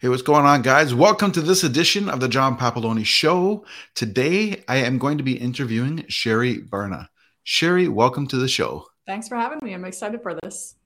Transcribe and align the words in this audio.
Hey, 0.00 0.08
what's 0.08 0.22
going 0.22 0.46
on, 0.46 0.62
guys? 0.62 0.94
Welcome 0.94 1.32
to 1.32 1.40
this 1.40 1.64
edition 1.64 2.08
of 2.08 2.20
the 2.20 2.28
John 2.28 2.56
Papaloni 2.56 3.04
Show. 3.04 3.64
Today, 3.96 4.62
I 4.68 4.76
am 4.76 4.96
going 4.96 5.18
to 5.18 5.24
be 5.24 5.36
interviewing 5.36 6.04
Sherri 6.06 6.58
Barna. 6.58 7.08
Sherri, 7.42 7.88
welcome 7.88 8.28
to 8.28 8.36
the 8.36 8.46
show. 8.46 8.86
Thanks 9.08 9.26
for 9.26 9.34
having 9.34 9.58
me. 9.60 9.74
I'm 9.74 9.84
excited 9.84 10.22
for 10.22 10.38
this. 10.40 10.76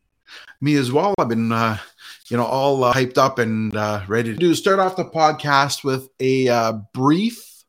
Me 0.63 0.77
as 0.77 0.91
well. 0.91 1.15
I've 1.19 1.29
been, 1.29 1.53
uh, 1.53 1.77
you 2.29 2.39
know, 2.39 2.47
all 2.47 2.85
uh, 2.85 2.95
hyped 2.95 3.19
up 3.19 3.39
and 3.39 3.77
uh, 3.77 4.01
ready 4.09 4.33
to 4.33 4.39
do. 4.39 4.55
Start 4.55 4.79
off 4.79 4.97
the 4.97 5.05
podcast 5.05 5.85
with 5.85 6.09
a 6.19 6.49
uh, 6.49 6.73
brief, 6.95 7.65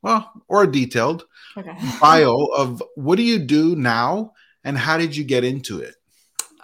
well, 0.00 0.32
or 0.48 0.62
a 0.62 0.72
detailed 0.72 1.26
okay. 1.58 1.76
bio 2.00 2.46
of 2.56 2.82
what 2.94 3.16
do 3.16 3.22
you 3.22 3.38
do 3.38 3.76
now 3.76 4.32
and 4.64 4.78
how 4.78 4.96
did 4.96 5.14
you 5.14 5.24
get 5.24 5.44
into 5.44 5.78
it? 5.78 5.94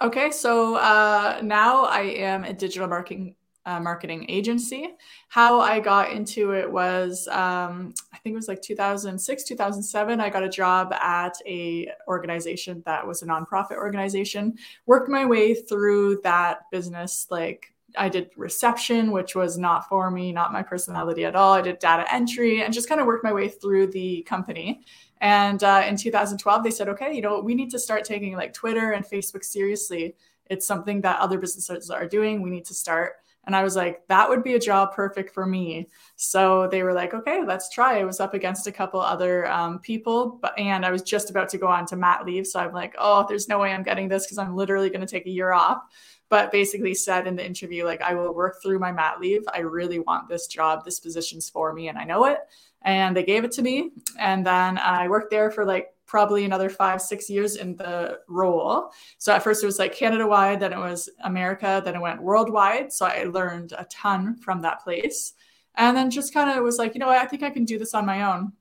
Okay, 0.01 0.31
so 0.31 0.73
uh, 0.77 1.39
now 1.43 1.85
I 1.85 2.01
am 2.01 2.45
a 2.45 2.53
digital 2.53 2.87
marketing 2.87 3.35
uh, 3.65 3.79
marketing 3.79 4.25
agency. 4.29 4.95
How 5.29 5.59
I 5.59 5.79
got 5.79 6.11
into 6.11 6.51
it 6.53 6.69
was, 6.69 7.27
um, 7.29 7.93
I 8.13 8.17
think 8.17 8.33
it 8.33 8.37
was 8.37 8.47
like 8.47 8.61
2006, 8.61 9.43
2007. 9.43 10.19
I 10.19 10.29
got 10.29 10.43
a 10.43 10.49
job 10.49 10.93
at 10.93 11.35
a 11.45 11.89
organization 12.07 12.83
that 12.85 13.05
was 13.05 13.21
a 13.21 13.25
nonprofit 13.25 13.77
organization. 13.77 14.55
Worked 14.85 15.09
my 15.09 15.25
way 15.25 15.53
through 15.53 16.21
that 16.23 16.69
business, 16.71 17.27
like 17.29 17.73
I 17.97 18.09
did 18.09 18.31
reception, 18.35 19.11
which 19.11 19.35
was 19.35 19.57
not 19.57 19.87
for 19.87 20.09
me, 20.09 20.31
not 20.31 20.53
my 20.53 20.63
personality 20.63 21.25
at 21.25 21.35
all. 21.35 21.53
I 21.53 21.61
did 21.61 21.79
data 21.79 22.11
entry 22.13 22.63
and 22.63 22.73
just 22.73 22.89
kind 22.89 22.99
of 22.99 23.07
worked 23.07 23.23
my 23.23 23.33
way 23.33 23.49
through 23.49 23.87
the 23.87 24.23
company. 24.23 24.81
And 25.21 25.63
uh, 25.63 25.83
in 25.87 25.95
2012, 25.95 26.63
they 26.63 26.71
said, 26.71 26.89
okay, 26.89 27.13
you 27.13 27.21
know, 27.21 27.39
we 27.39 27.55
need 27.55 27.71
to 27.71 27.79
start 27.79 28.03
taking 28.03 28.35
like 28.35 28.53
Twitter 28.53 28.91
and 28.91 29.05
Facebook 29.05 29.43
seriously. 29.43 30.15
It's 30.47 30.67
something 30.67 31.01
that 31.01 31.19
other 31.19 31.37
businesses 31.37 31.89
are 31.89 32.07
doing. 32.07 32.41
We 32.41 32.49
need 32.49 32.65
to 32.65 32.73
start. 32.73 33.13
And 33.45 33.55
I 33.55 33.63
was 33.63 33.75
like, 33.75 34.07
that 34.07 34.29
would 34.29 34.43
be 34.43 34.53
a 34.53 34.59
job 34.59 34.93
perfect 34.93 35.33
for 35.33 35.45
me. 35.45 35.89
So 36.15 36.67
they 36.71 36.81
were 36.81 36.93
like, 36.93 37.13
okay, 37.13 37.43
let's 37.45 37.69
try. 37.69 37.99
I 37.99 38.05
was 38.05 38.19
up 38.19 38.33
against 38.33 38.67
a 38.67 38.71
couple 38.71 39.01
other 39.01 39.45
um, 39.51 39.79
people, 39.79 40.39
but 40.41 40.57
and 40.57 40.85
I 40.85 40.91
was 40.91 41.01
just 41.01 41.29
about 41.29 41.49
to 41.49 41.57
go 41.57 41.67
on 41.67 41.85
to 41.87 41.97
mat 41.97 42.25
leave. 42.25 42.47
So 42.47 42.59
I'm 42.59 42.73
like, 42.73 42.95
oh, 42.97 43.25
there's 43.27 43.49
no 43.49 43.59
way 43.59 43.73
I'm 43.73 43.83
getting 43.83 44.07
this 44.07 44.25
because 44.25 44.37
I'm 44.37 44.55
literally 44.55 44.89
going 44.89 45.01
to 45.01 45.07
take 45.07 45.25
a 45.25 45.31
year 45.31 45.51
off. 45.51 45.81
But 46.29 46.51
basically 46.51 46.95
said 46.95 47.27
in 47.27 47.35
the 47.35 47.45
interview, 47.45 47.85
like, 47.85 48.01
I 48.01 48.15
will 48.15 48.33
work 48.33 48.61
through 48.61 48.79
my 48.79 48.91
mat 48.91 49.19
leave. 49.19 49.43
I 49.53 49.59
really 49.59 49.99
want 49.99 50.29
this 50.29 50.47
job. 50.47 50.83
This 50.83 50.99
position's 50.99 51.49
for 51.49 51.73
me, 51.73 51.89
and 51.89 51.97
I 51.97 52.05
know 52.05 52.25
it. 52.25 52.39
And 52.83 53.15
they 53.15 53.23
gave 53.23 53.43
it 53.43 53.51
to 53.53 53.61
me. 53.61 53.91
And 54.19 54.45
then 54.45 54.77
I 54.77 55.07
worked 55.07 55.31
there 55.31 55.51
for 55.51 55.65
like 55.65 55.89
probably 56.05 56.45
another 56.45 56.69
five, 56.69 57.01
six 57.01 57.29
years 57.29 57.55
in 57.55 57.75
the 57.75 58.19
role. 58.27 58.91
So 59.17 59.33
at 59.33 59.43
first 59.43 59.63
it 59.63 59.65
was 59.65 59.79
like 59.79 59.95
Canada 59.95 60.27
wide, 60.27 60.59
then 60.59 60.73
it 60.73 60.77
was 60.77 61.09
America, 61.23 61.81
then 61.83 61.95
it 61.95 62.01
went 62.01 62.21
worldwide. 62.21 62.93
So 62.93 63.05
I 63.05 63.23
learned 63.23 63.73
a 63.75 63.85
ton 63.85 64.35
from 64.37 64.61
that 64.61 64.83
place. 64.83 65.33
And 65.75 65.97
then 65.97 66.11
just 66.11 66.33
kind 66.33 66.51
of 66.51 66.63
was 66.63 66.77
like, 66.77 66.93
you 66.93 66.99
know 66.99 67.09
I 67.09 67.25
think 67.25 67.41
I 67.41 67.49
can 67.49 67.65
do 67.65 67.79
this 67.79 67.95
on 67.95 68.05
my 68.05 68.31
own. 68.31 68.53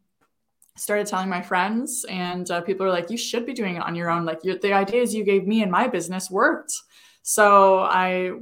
Started 0.78 1.06
telling 1.06 1.28
my 1.28 1.42
friends, 1.42 2.06
and 2.08 2.50
uh, 2.50 2.62
people 2.62 2.86
were 2.86 2.92
like, 2.92 3.10
you 3.10 3.18
should 3.18 3.44
be 3.44 3.52
doing 3.52 3.76
it 3.76 3.82
on 3.82 3.94
your 3.94 4.08
own. 4.08 4.24
Like 4.24 4.40
the 4.40 4.72
ideas 4.72 5.14
you 5.14 5.22
gave 5.22 5.46
me 5.46 5.62
in 5.62 5.70
my 5.70 5.86
business 5.86 6.30
worked. 6.30 6.72
So 7.20 7.80
I 7.80 8.32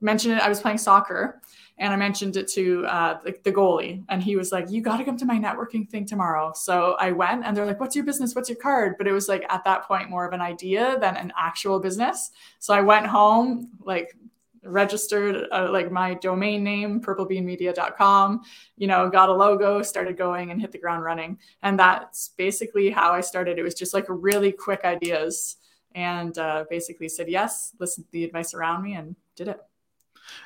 mentioned 0.00 0.34
it. 0.34 0.40
I 0.40 0.48
was 0.48 0.60
playing 0.60 0.78
soccer 0.78 1.42
and 1.82 1.92
I 1.92 1.96
mentioned 1.96 2.36
it 2.36 2.46
to 2.52 2.86
uh, 2.86 3.20
the, 3.24 3.34
the, 3.42 3.50
goalie, 3.50 4.04
and 4.08 4.22
he 4.22 4.36
was 4.36 4.52
like, 4.52 4.70
"You 4.70 4.80
got 4.80 4.98
to 4.98 5.04
come 5.04 5.16
to 5.16 5.24
my 5.24 5.36
networking 5.36 5.90
thing 5.90 6.06
tomorrow." 6.06 6.52
So 6.54 6.94
I 7.00 7.10
went, 7.10 7.44
and 7.44 7.56
they're 7.56 7.66
like, 7.66 7.80
"What's 7.80 7.96
your 7.96 8.04
business? 8.04 8.36
What's 8.36 8.48
your 8.48 8.58
card?" 8.58 8.94
But 8.98 9.08
it 9.08 9.12
was 9.12 9.28
like 9.28 9.44
at 9.48 9.64
that 9.64 9.82
point 9.82 10.08
more 10.08 10.24
of 10.24 10.32
an 10.32 10.40
idea 10.40 10.96
than 11.00 11.16
an 11.16 11.32
actual 11.36 11.80
business. 11.80 12.30
So 12.60 12.72
I 12.72 12.82
went 12.82 13.06
home, 13.06 13.70
like 13.80 14.14
registered 14.62 15.48
uh, 15.50 15.68
like 15.72 15.90
my 15.90 16.14
domain 16.14 16.62
name 16.62 17.00
purplebeanmedia.com 17.00 18.40
you 18.76 18.86
know 18.86 19.10
got 19.10 19.28
a 19.28 19.32
logo 19.34 19.82
started 19.82 20.16
going 20.16 20.52
and 20.52 20.60
hit 20.60 20.70
the 20.70 20.78
ground 20.78 21.02
running 21.02 21.36
and 21.64 21.76
that's 21.76 22.28
basically 22.38 22.88
how 22.88 23.10
i 23.10 23.20
started 23.20 23.58
it 23.58 23.64
was 23.64 23.74
just 23.74 23.92
like 23.92 24.04
really 24.08 24.52
quick 24.52 24.82
ideas 24.84 25.56
and 25.96 26.38
uh, 26.38 26.64
basically 26.70 27.08
said 27.08 27.28
yes 27.28 27.74
listened 27.80 28.06
to 28.06 28.12
the 28.12 28.22
advice 28.22 28.54
around 28.54 28.84
me 28.84 28.94
and 28.94 29.16
did 29.34 29.48
it 29.48 29.58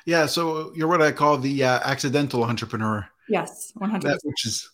yeah, 0.05 0.25
so 0.25 0.71
you're 0.75 0.87
what 0.87 1.01
I 1.01 1.11
call 1.11 1.37
the 1.37 1.63
uh, 1.63 1.79
accidental 1.83 2.43
entrepreneur. 2.43 3.07
Yes, 3.29 3.71
100 3.75 4.19
which 4.23 4.45
is 4.45 4.69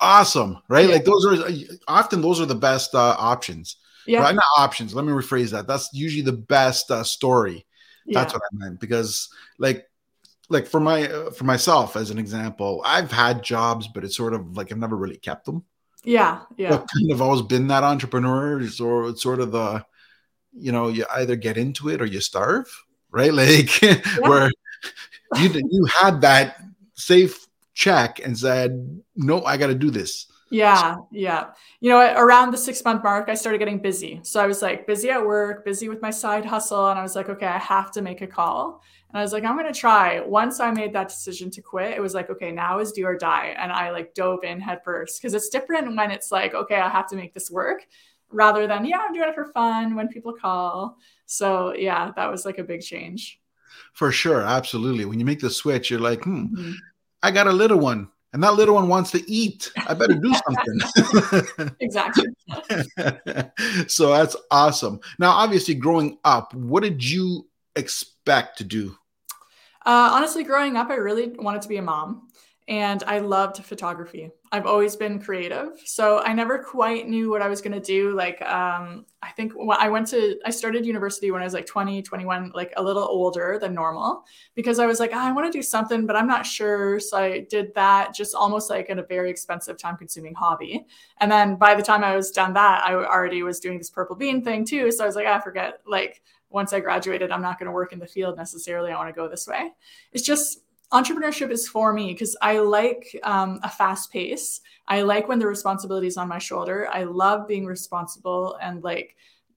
awesome, 0.00 0.58
right? 0.68 0.88
Yeah. 0.88 0.94
Like 0.94 1.04
those 1.04 1.26
are 1.26 1.48
often 1.88 2.20
those 2.20 2.40
are 2.40 2.46
the 2.46 2.54
best 2.54 2.94
uh, 2.94 3.16
options. 3.18 3.76
Yeah, 4.06 4.20
right? 4.20 4.34
not 4.34 4.44
options. 4.56 4.94
Let 4.94 5.04
me 5.04 5.12
rephrase 5.12 5.50
that. 5.50 5.66
That's 5.66 5.90
usually 5.92 6.22
the 6.22 6.32
best 6.32 6.90
uh, 6.90 7.02
story. 7.02 7.66
Yeah. 8.06 8.20
That's 8.20 8.34
what 8.34 8.42
I 8.44 8.56
meant 8.56 8.78
because, 8.78 9.28
like, 9.58 9.84
like 10.48 10.66
for 10.68 10.78
my 10.78 11.08
uh, 11.08 11.30
for 11.32 11.44
myself 11.44 11.96
as 11.96 12.10
an 12.10 12.18
example, 12.18 12.82
I've 12.84 13.10
had 13.10 13.42
jobs, 13.42 13.88
but 13.88 14.04
it's 14.04 14.16
sort 14.16 14.34
of 14.34 14.56
like 14.56 14.70
I've 14.70 14.78
never 14.78 14.96
really 14.96 15.16
kept 15.16 15.44
them. 15.44 15.64
Yeah, 16.04 16.42
yeah. 16.56 16.74
I've 16.74 16.86
kind 16.86 17.10
of 17.10 17.20
always 17.20 17.42
been 17.42 17.66
that 17.66 17.82
entrepreneur, 17.82 18.60
or 18.80 19.08
it's 19.08 19.22
sort 19.22 19.40
of 19.40 19.50
the, 19.50 19.84
you 20.52 20.70
know, 20.70 20.86
you 20.86 21.04
either 21.16 21.34
get 21.34 21.56
into 21.56 21.88
it 21.88 22.00
or 22.00 22.04
you 22.04 22.20
starve 22.20 22.68
right? 23.16 23.32
Like 23.46 23.82
yeah. 23.82 23.98
where 24.20 24.50
you 25.40 25.48
you 25.70 25.86
had 25.86 26.20
that 26.20 26.56
safe 26.94 27.46
check 27.74 28.20
and 28.24 28.38
said, 28.38 29.00
"No, 29.16 29.42
I 29.44 29.56
got 29.56 29.68
to 29.68 29.74
do 29.74 29.90
this." 29.90 30.26
Yeah, 30.50 30.96
yeah. 31.10 31.46
You 31.80 31.90
know, 31.90 32.14
around 32.16 32.52
the 32.52 32.56
six 32.58 32.84
month 32.84 33.02
mark, 33.02 33.28
I 33.28 33.34
started 33.34 33.58
getting 33.58 33.80
busy. 33.80 34.20
So 34.22 34.40
I 34.40 34.46
was 34.46 34.62
like 34.62 34.86
busy 34.86 35.10
at 35.10 35.24
work, 35.24 35.64
busy 35.64 35.88
with 35.88 36.00
my 36.00 36.10
side 36.10 36.44
hustle, 36.44 36.88
and 36.88 36.98
I 36.98 37.02
was 37.02 37.16
like, 37.16 37.28
okay, 37.28 37.46
I 37.46 37.58
have 37.58 37.90
to 37.92 38.02
make 38.02 38.22
a 38.22 38.26
call. 38.26 38.80
And 39.10 39.18
I 39.18 39.22
was 39.22 39.32
like, 39.32 39.44
I'm 39.44 39.56
gonna 39.56 39.72
try. 39.72 40.20
Once 40.20 40.60
I 40.60 40.70
made 40.70 40.92
that 40.92 41.08
decision 41.08 41.50
to 41.52 41.62
quit, 41.62 41.96
it 41.96 42.00
was 42.00 42.14
like, 42.14 42.30
okay, 42.30 42.52
now 42.52 42.78
is 42.78 42.92
do 42.92 43.04
or 43.04 43.16
die. 43.16 43.56
And 43.58 43.72
I 43.72 43.90
like 43.90 44.14
dove 44.14 44.44
in 44.44 44.60
headfirst 44.60 45.20
because 45.20 45.34
it's 45.34 45.48
different 45.48 45.96
when 45.96 46.10
it's 46.12 46.30
like, 46.30 46.54
okay, 46.54 46.76
I 46.76 46.88
have 46.88 47.08
to 47.08 47.16
make 47.16 47.34
this 47.34 47.50
work, 47.50 47.86
rather 48.30 48.66
than 48.68 48.84
yeah, 48.84 48.98
I'm 48.98 49.12
doing 49.12 49.28
it 49.28 49.34
for 49.34 49.46
fun 49.46 49.96
when 49.96 50.08
people 50.08 50.32
call. 50.32 50.96
So 51.26 51.74
yeah, 51.74 52.12
that 52.16 52.30
was 52.30 52.44
like 52.44 52.58
a 52.58 52.64
big 52.64 52.82
change. 52.82 53.40
For 53.92 54.12
sure, 54.12 54.42
absolutely. 54.42 55.04
When 55.04 55.18
you 55.18 55.26
make 55.26 55.40
the 55.40 55.50
switch, 55.50 55.90
you're 55.90 56.00
like, 56.00 56.24
hmm, 56.24 56.44
mm-hmm. 56.44 56.72
I 57.22 57.30
got 57.30 57.46
a 57.46 57.52
little 57.52 57.78
one, 57.78 58.08
and 58.32 58.42
that 58.42 58.54
little 58.54 58.74
one 58.74 58.88
wants 58.88 59.10
to 59.12 59.30
eat. 59.30 59.70
I 59.86 59.94
better 59.94 60.14
do 60.14 60.34
something. 60.46 61.74
exactly. 61.80 62.26
so 63.88 64.10
that's 64.10 64.36
awesome. 64.50 65.00
Now, 65.18 65.30
obviously, 65.30 65.74
growing 65.74 66.18
up, 66.24 66.54
what 66.54 66.82
did 66.82 67.02
you 67.02 67.48
expect 67.74 68.58
to 68.58 68.64
do? 68.64 68.96
Uh, 69.84 70.10
honestly, 70.12 70.42
growing 70.42 70.76
up, 70.76 70.90
I 70.90 70.96
really 70.96 71.28
wanted 71.28 71.62
to 71.62 71.68
be 71.68 71.76
a 71.76 71.82
mom 71.82 72.28
and 72.68 73.02
I 73.06 73.20
loved 73.20 73.58
photography. 73.64 74.30
I've 74.52 74.66
always 74.66 74.96
been 74.96 75.18
creative, 75.20 75.80
so 75.84 76.20
I 76.20 76.32
never 76.32 76.58
quite 76.58 77.08
knew 77.08 77.30
what 77.30 77.42
I 77.42 77.48
was 77.48 77.60
going 77.60 77.72
to 77.72 77.80
do. 77.80 78.14
Like, 78.14 78.40
um, 78.42 79.04
I 79.22 79.30
think 79.30 79.52
I 79.70 79.88
went 79.88 80.06
to, 80.08 80.38
I 80.44 80.50
started 80.50 80.86
university 80.86 81.30
when 81.30 81.42
I 81.42 81.44
was 81.44 81.54
like 81.54 81.66
20, 81.66 82.02
21, 82.02 82.52
like 82.54 82.72
a 82.76 82.82
little 82.82 83.02
older 83.02 83.58
than 83.60 83.74
normal, 83.74 84.24
because 84.54 84.78
I 84.78 84.86
was 84.86 85.00
like, 85.00 85.10
oh, 85.12 85.18
I 85.18 85.32
want 85.32 85.50
to 85.50 85.58
do 85.58 85.62
something, 85.62 86.06
but 86.06 86.16
I'm 86.16 86.28
not 86.28 86.46
sure. 86.46 87.00
So 87.00 87.18
I 87.18 87.40
did 87.50 87.74
that, 87.74 88.14
just 88.14 88.34
almost 88.34 88.70
like 88.70 88.88
in 88.88 88.98
a 88.98 89.02
very 89.02 89.30
expensive, 89.30 89.78
time-consuming 89.78 90.34
hobby. 90.34 90.86
And 91.20 91.30
then 91.30 91.56
by 91.56 91.74
the 91.74 91.82
time 91.82 92.04
I 92.04 92.14
was 92.14 92.30
done 92.30 92.52
that, 92.54 92.84
I 92.84 92.94
already 92.94 93.42
was 93.42 93.60
doing 93.60 93.78
this 93.78 93.90
purple 93.90 94.16
bean 94.16 94.42
thing 94.42 94.64
too. 94.64 94.90
So 94.92 95.04
I 95.04 95.06
was 95.06 95.16
like, 95.16 95.26
I 95.26 95.32
ah, 95.32 95.40
forget. 95.40 95.80
Like, 95.86 96.22
once 96.48 96.72
I 96.72 96.80
graduated, 96.80 97.30
I'm 97.30 97.42
not 97.42 97.58
going 97.58 97.66
to 97.66 97.72
work 97.72 97.92
in 97.92 97.98
the 97.98 98.06
field 98.06 98.36
necessarily. 98.36 98.92
I 98.92 98.96
want 98.96 99.08
to 99.08 99.12
go 99.12 99.28
this 99.28 99.46
way. 99.46 99.72
It's 100.12 100.24
just 100.24 100.60
entrepreneurship 100.92 101.50
is 101.50 101.68
for 101.68 101.92
me 101.92 102.12
because 102.12 102.36
I 102.40 102.58
like 102.58 103.18
um, 103.22 103.60
a 103.62 103.68
fast 103.68 104.12
pace. 104.12 104.60
I 104.88 105.02
like 105.02 105.28
when 105.28 105.38
the 105.38 105.46
responsibility 105.46 106.06
is 106.06 106.16
on 106.16 106.28
my 106.28 106.38
shoulder. 106.38 106.88
I 106.92 107.04
love 107.04 107.48
being 107.48 107.66
responsible 107.66 108.56
and 108.62 108.82
like 108.84 109.16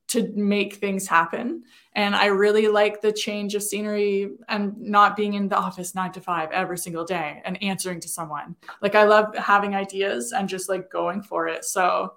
to 0.10 0.32
make 0.36 0.76
things 0.76 1.08
happen. 1.08 1.64
And 1.94 2.16
I 2.16 2.26
really 2.28 2.68
like 2.68 3.00
the 3.00 3.12
change 3.12 3.54
of 3.54 3.62
scenery 3.62 4.32
and 4.48 4.76
not 4.80 5.16
being 5.16 5.36
in 5.36 5.48
the 5.48 5.58
office 5.58 5.94
nine 5.94 6.12
to 6.14 6.22
five 6.22 6.50
every 6.52 6.80
single 6.80 7.06
day 7.06 7.42
and 7.46 7.62
answering 7.62 8.00
to 8.02 8.10
someone. 8.10 8.56
Like 8.82 8.96
I 8.96 9.04
love 9.04 9.36
having 9.36 9.76
ideas 9.76 10.32
and 10.32 10.50
just 10.50 10.68
like 10.68 10.90
going 10.90 11.22
for 11.22 11.48
it. 11.48 11.64
So 11.64 12.16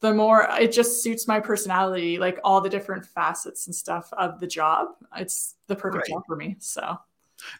the 0.00 0.14
more 0.14 0.48
it 0.58 0.72
just 0.72 1.02
suits 1.02 1.28
my 1.28 1.38
personality, 1.38 2.18
like 2.18 2.38
all 2.44 2.62
the 2.62 2.70
different 2.70 3.04
facets 3.04 3.66
and 3.66 3.74
stuff 3.74 4.10
of 4.14 4.40
the 4.40 4.46
job. 4.46 4.88
It's 5.16 5.56
the 5.66 5.76
perfect 5.76 6.08
right. 6.08 6.14
job 6.14 6.22
for 6.26 6.36
me. 6.36 6.56
So 6.60 6.98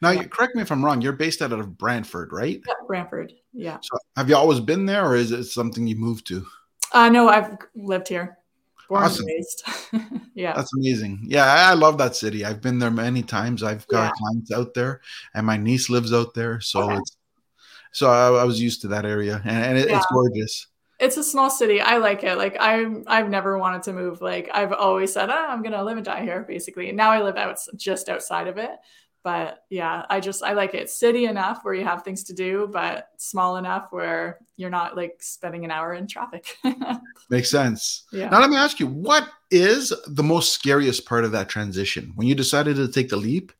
now, 0.00 0.11
yeah. 0.11 0.25
correct 0.25 0.55
me 0.55 0.62
if 0.62 0.71
I'm 0.71 0.85
wrong. 0.85 1.00
You're 1.00 1.12
based 1.12 1.43
out 1.43 1.53
of 1.53 1.76
Brantford, 1.79 2.32
right? 2.32 2.61
Yeah, 2.67 2.75
Brantford. 2.87 3.32
Yeah. 3.53 3.79
So 3.82 3.99
have 4.17 4.29
you 4.29 4.37
always 4.37 4.61
been 4.61 4.87
there, 4.87 5.06
or 5.06 5.17
is 5.17 5.31
it 5.32 5.44
something 5.44 5.87
you 5.87 5.97
moved 5.97 6.26
to? 6.29 6.47
Uh, 6.93 7.09
no, 7.09 7.29
I've 7.29 7.56
lived 7.75 8.09
here. 8.09 8.38
Born 8.88 9.05
awesome. 9.05 9.26
yeah. 10.35 10.55
That's 10.55 10.75
amazing. 10.75 11.21
Yeah, 11.25 11.44
I 11.44 11.75
love 11.75 11.99
that 11.99 12.17
city. 12.17 12.44
I've 12.44 12.61
been 12.61 12.79
there 12.79 12.91
many 12.91 13.23
times. 13.23 13.62
I've 13.62 13.87
got 13.88 14.05
yeah. 14.05 14.11
clients 14.19 14.53
out 14.53 14.75
there, 14.75 15.00
and 15.35 15.47
my 15.47 15.56
niece 15.56 15.88
lives 15.88 16.12
out 16.12 16.35
there. 16.35 16.61
So 16.61 16.82
okay. 16.82 16.97
it's 16.97 17.17
so 17.93 18.11
I, 18.11 18.41
I, 18.41 18.44
was 18.44 18.61
used 18.61 18.82
to 18.82 18.88
that 18.88 19.06
area, 19.06 19.41
and, 19.44 19.65
and 19.65 19.79
it, 19.79 19.88
yeah. 19.88 19.99
it's 19.99 20.06
gorgeous. 20.06 20.67
It's 21.00 21.17
a 21.17 21.25
small 21.25 21.49
city. 21.49 21.81
I 21.81 21.99
like 21.99 22.25
it. 22.25 22.37
Like 22.37 22.56
I, 22.61 22.87
I've 23.06 23.29
never 23.29 23.56
wanted 23.59 23.85
to 23.85 23.93
move. 23.93 24.20
Like 24.20 24.50
I've 24.53 24.73
always 24.73 25.12
said, 25.12 25.31
oh, 25.31 25.47
I'm 25.49 25.62
gonna 25.62 25.82
live 25.82 25.97
and 25.97 26.05
die 26.05 26.23
here, 26.23 26.44
basically. 26.47 26.88
And 26.88 26.97
now 26.97 27.11
I 27.11 27.23
live 27.23 27.37
out 27.37 27.59
just 27.77 28.09
outside 28.09 28.49
of 28.49 28.59
it 28.59 28.70
but 29.25 29.65
yeah, 29.71 30.05
I 30.11 30.21
just 30.21 30.44
I 30.44 30.53
like 30.53 30.75
it 30.75 30.91
city 30.91 31.25
enough 31.25 31.61
where 31.62 31.73
you 31.75 31.85
have 31.85 32.05
things 32.05 32.23
to 32.25 32.35
do, 32.35 32.69
but 32.71 33.09
small 33.17 33.56
enough 33.56 33.88
where 33.91 34.38
you're 34.56 34.71
not 34.71 34.97
like 34.97 35.17
spending 35.21 35.65
an 35.65 35.71
hour 35.71 35.94
in 35.94 36.06
traffic. 36.06 36.59
Makes 37.31 37.50
sense. 37.50 38.05
Yeah. 38.12 38.29
Now 38.29 38.41
let 38.41 38.50
me 38.50 38.56
ask 38.56 38.79
you, 38.79 38.87
what 38.87 39.26
is 39.50 39.93
the 40.06 40.23
most 40.23 40.53
scariest 40.53 41.06
part 41.06 41.25
of 41.25 41.32
that 41.32 41.49
transition 41.49 42.12
when 42.15 42.29
you 42.29 42.35
decided 42.35 42.76
to 42.76 42.87
take 42.87 43.09
the 43.09 43.17
leap? 43.17 43.50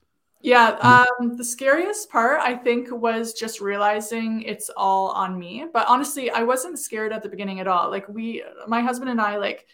Yeah, 0.43 1.07
um, 1.21 1.39
the 1.39 1.45
scariest 1.45 2.11
part 2.11 2.39
I 2.41 2.55
think 2.55 2.89
was 2.91 3.33
just 3.33 3.63
realizing 3.63 4.43
it's 4.43 4.69
all 4.77 5.09
on 5.13 5.39
me. 5.39 5.65
But 5.73 5.89
honestly, 5.89 6.31
I 6.31 6.43
wasn't 6.43 6.79
scared 6.79 7.15
at 7.15 7.23
the 7.23 7.31
beginning 7.31 7.61
at 7.61 7.67
all. 7.67 7.89
Like 7.89 8.07
we, 8.11 8.45
my 8.69 8.83
husband 8.83 9.11
and 9.11 9.23
I, 9.23 9.39
like 9.39 9.67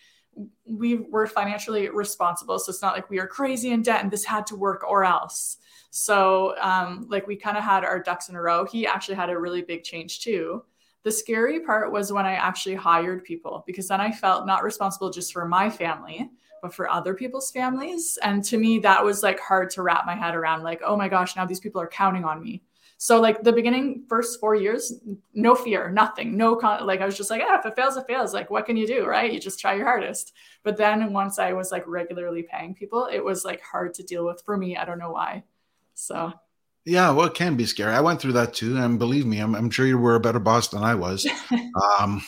we 0.65 0.97
were 0.97 1.27
financially 1.27 1.89
responsible, 1.91 2.59
so 2.59 2.71
it's 2.71 2.83
not 2.83 2.95
like 2.95 3.11
we 3.11 3.19
are 3.19 3.27
crazy 3.27 3.71
in 3.71 3.83
debt 3.83 4.03
and 4.03 4.11
this 4.11 4.25
had 4.25 4.47
to 4.49 4.57
work 4.57 4.85
or 4.89 5.05
else. 5.05 5.59
So, 5.91 6.55
um, 6.61 7.07
like, 7.09 7.27
we 7.27 7.37
kind 7.37 7.57
of 7.57 7.65
had 7.65 7.85
our 7.85 8.01
ducks 8.01 8.29
in 8.29 8.37
a 8.37 8.41
row. 8.41 8.65
He 8.65 8.87
actually 8.87 9.17
had 9.17 9.31
a 9.31 9.39
really 9.39 9.63
big 9.63 9.83
change 9.83 10.21
too. 10.21 10.65
The 11.03 11.11
scary 11.11 11.61
part 11.61 11.93
was 11.93 12.13
when 12.13 12.27
I 12.27 12.35
actually 12.35 12.75
hired 12.75 13.25
people 13.25 13.65
because 13.67 13.89
then 13.89 14.01
I 14.01 14.13
felt 14.13 14.47
not 14.47 14.63
responsible 14.63 15.11
just 15.11 15.33
for 15.33 15.49
my 15.49 15.71
family, 15.71 16.31
but 16.63 16.75
for 16.75 16.91
other 16.91 17.15
people's 17.15 17.51
families. 17.51 18.19
And 18.23 18.45
to 18.45 18.59
me, 18.59 18.79
that 18.81 19.05
was 19.05 19.23
like 19.23 19.41
hard 19.41 19.71
to 19.71 19.83
wrap 19.83 20.05
my 20.07 20.15
head 20.15 20.35
around 20.35 20.63
like, 20.63 20.83
oh 20.85 20.97
my 20.97 21.09
gosh, 21.09 21.37
now 21.37 21.47
these 21.47 21.61
people 21.61 21.81
are 21.81 21.89
counting 21.89 22.25
on 22.25 22.43
me. 22.43 22.63
So 23.03 23.19
like 23.19 23.43
the 23.43 23.53
beginning 23.53 24.05
first 24.11 24.39
four 24.41 24.55
years, 24.55 24.93
no 25.33 25.55
fear, 25.55 25.91
nothing, 25.91 26.37
no 26.37 26.55
con- 26.55 26.87
like 26.87 27.01
I 27.01 27.07
was 27.07 27.17
just 27.17 27.31
like, 27.31 27.41
yeah, 27.41 27.59
if 27.59 27.65
it 27.65 27.75
fails, 27.75 27.97
it 27.97 28.05
fails. 28.07 28.35
Like 28.35 28.51
what 28.51 28.67
can 28.67 28.77
you 28.77 28.87
do, 28.87 29.07
right? 29.07 29.33
You 29.33 29.41
just 29.41 29.59
try 29.59 29.73
your 29.73 29.87
hardest. 29.87 30.35
But 30.65 30.77
then 30.77 31.15
once 31.15 31.39
I 31.39 31.55
was 31.55 31.73
like 31.73 31.85
regularly 31.87 32.43
paying 32.43 32.75
people, 32.75 33.09
it 33.11 33.25
was 33.25 33.43
like 33.43 33.63
hard 33.63 33.95
to 33.95 34.03
deal 34.03 34.27
with 34.27 34.43
for 34.45 34.55
me. 34.55 34.77
I 34.77 34.85
don't 34.85 34.99
know 34.99 35.13
why. 35.13 35.45
So 35.95 36.31
yeah, 36.85 37.11
well, 37.13 37.29
it 37.29 37.33
can 37.33 37.57
be 37.57 37.65
scary. 37.65 37.95
I 37.95 38.03
went 38.03 38.21
through 38.21 38.35
that 38.35 38.53
too, 38.53 38.77
and 38.77 38.99
believe 38.99 39.25
me, 39.25 39.39
I'm, 39.39 39.55
I'm 39.55 39.71
sure 39.71 39.87
you 39.87 39.97
were 39.97 40.17
a 40.17 40.21
better 40.21 40.39
boss 40.39 40.69
than 40.69 40.83
I 40.83 40.95
was. 40.95 41.27
um, 41.99 42.23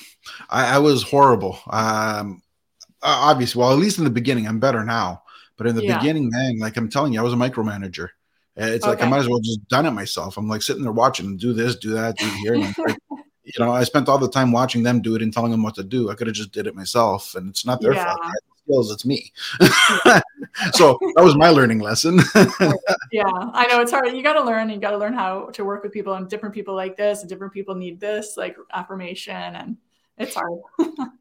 I, 0.48 0.76
I, 0.76 0.78
was 0.78 1.02
horrible. 1.02 1.58
Um, 1.68 2.40
obviously, 3.02 3.60
well, 3.60 3.72
at 3.72 3.78
least 3.78 3.98
in 3.98 4.04
the 4.04 4.10
beginning, 4.10 4.48
I'm 4.48 4.58
better 4.58 4.84
now. 4.84 5.22
But 5.58 5.66
in 5.66 5.76
the 5.76 5.84
yeah. 5.84 5.98
beginning, 5.98 6.30
man, 6.32 6.58
like 6.58 6.78
I'm 6.78 6.88
telling 6.88 7.12
you, 7.12 7.20
I 7.20 7.22
was 7.22 7.34
a 7.34 7.36
micromanager. 7.36 8.08
It's 8.56 8.84
okay. 8.84 8.90
like 8.90 9.02
I 9.02 9.08
might 9.08 9.20
as 9.20 9.28
well 9.28 9.40
just 9.40 9.66
done 9.68 9.86
it 9.86 9.92
myself. 9.92 10.36
I'm 10.36 10.48
like 10.48 10.62
sitting 10.62 10.82
there 10.82 10.92
watching, 10.92 11.36
do 11.36 11.52
this, 11.52 11.76
do 11.76 11.90
that, 11.92 12.16
do 12.18 12.26
here. 12.42 12.56
Like, 12.56 12.98
you 13.44 13.52
know, 13.58 13.72
I 13.72 13.84
spent 13.84 14.08
all 14.08 14.18
the 14.18 14.28
time 14.28 14.52
watching 14.52 14.82
them 14.82 15.00
do 15.00 15.14
it 15.16 15.22
and 15.22 15.32
telling 15.32 15.50
them 15.50 15.62
what 15.62 15.74
to 15.76 15.82
do. 15.82 16.10
I 16.10 16.14
could 16.14 16.26
have 16.26 16.36
just 16.36 16.52
did 16.52 16.66
it 16.66 16.74
myself, 16.74 17.34
and 17.34 17.48
it's 17.48 17.64
not 17.64 17.80
their 17.80 17.94
yeah. 17.94 18.14
fault 18.14 18.34
skills, 18.64 18.92
it's 18.92 19.04
me. 19.04 19.32
so 20.72 20.98
that 21.16 21.22
was 21.22 21.36
my 21.36 21.48
learning 21.48 21.80
lesson. 21.80 22.18
yeah, 23.12 23.24
I 23.26 23.66
know 23.70 23.80
it's 23.80 23.90
hard. 23.90 24.12
You 24.12 24.22
got 24.22 24.34
to 24.34 24.42
learn. 24.42 24.70
You 24.70 24.78
got 24.78 24.92
to 24.92 24.98
learn 24.98 25.14
how 25.14 25.46
to 25.52 25.64
work 25.64 25.82
with 25.82 25.92
people, 25.92 26.14
and 26.14 26.28
different 26.28 26.54
people 26.54 26.74
like 26.74 26.96
this, 26.96 27.20
and 27.20 27.28
different 27.28 27.52
people 27.52 27.74
need 27.74 28.00
this, 28.00 28.36
like 28.36 28.56
affirmation, 28.72 29.34
and 29.34 29.76
it's 30.18 30.34
hard. 30.34 30.60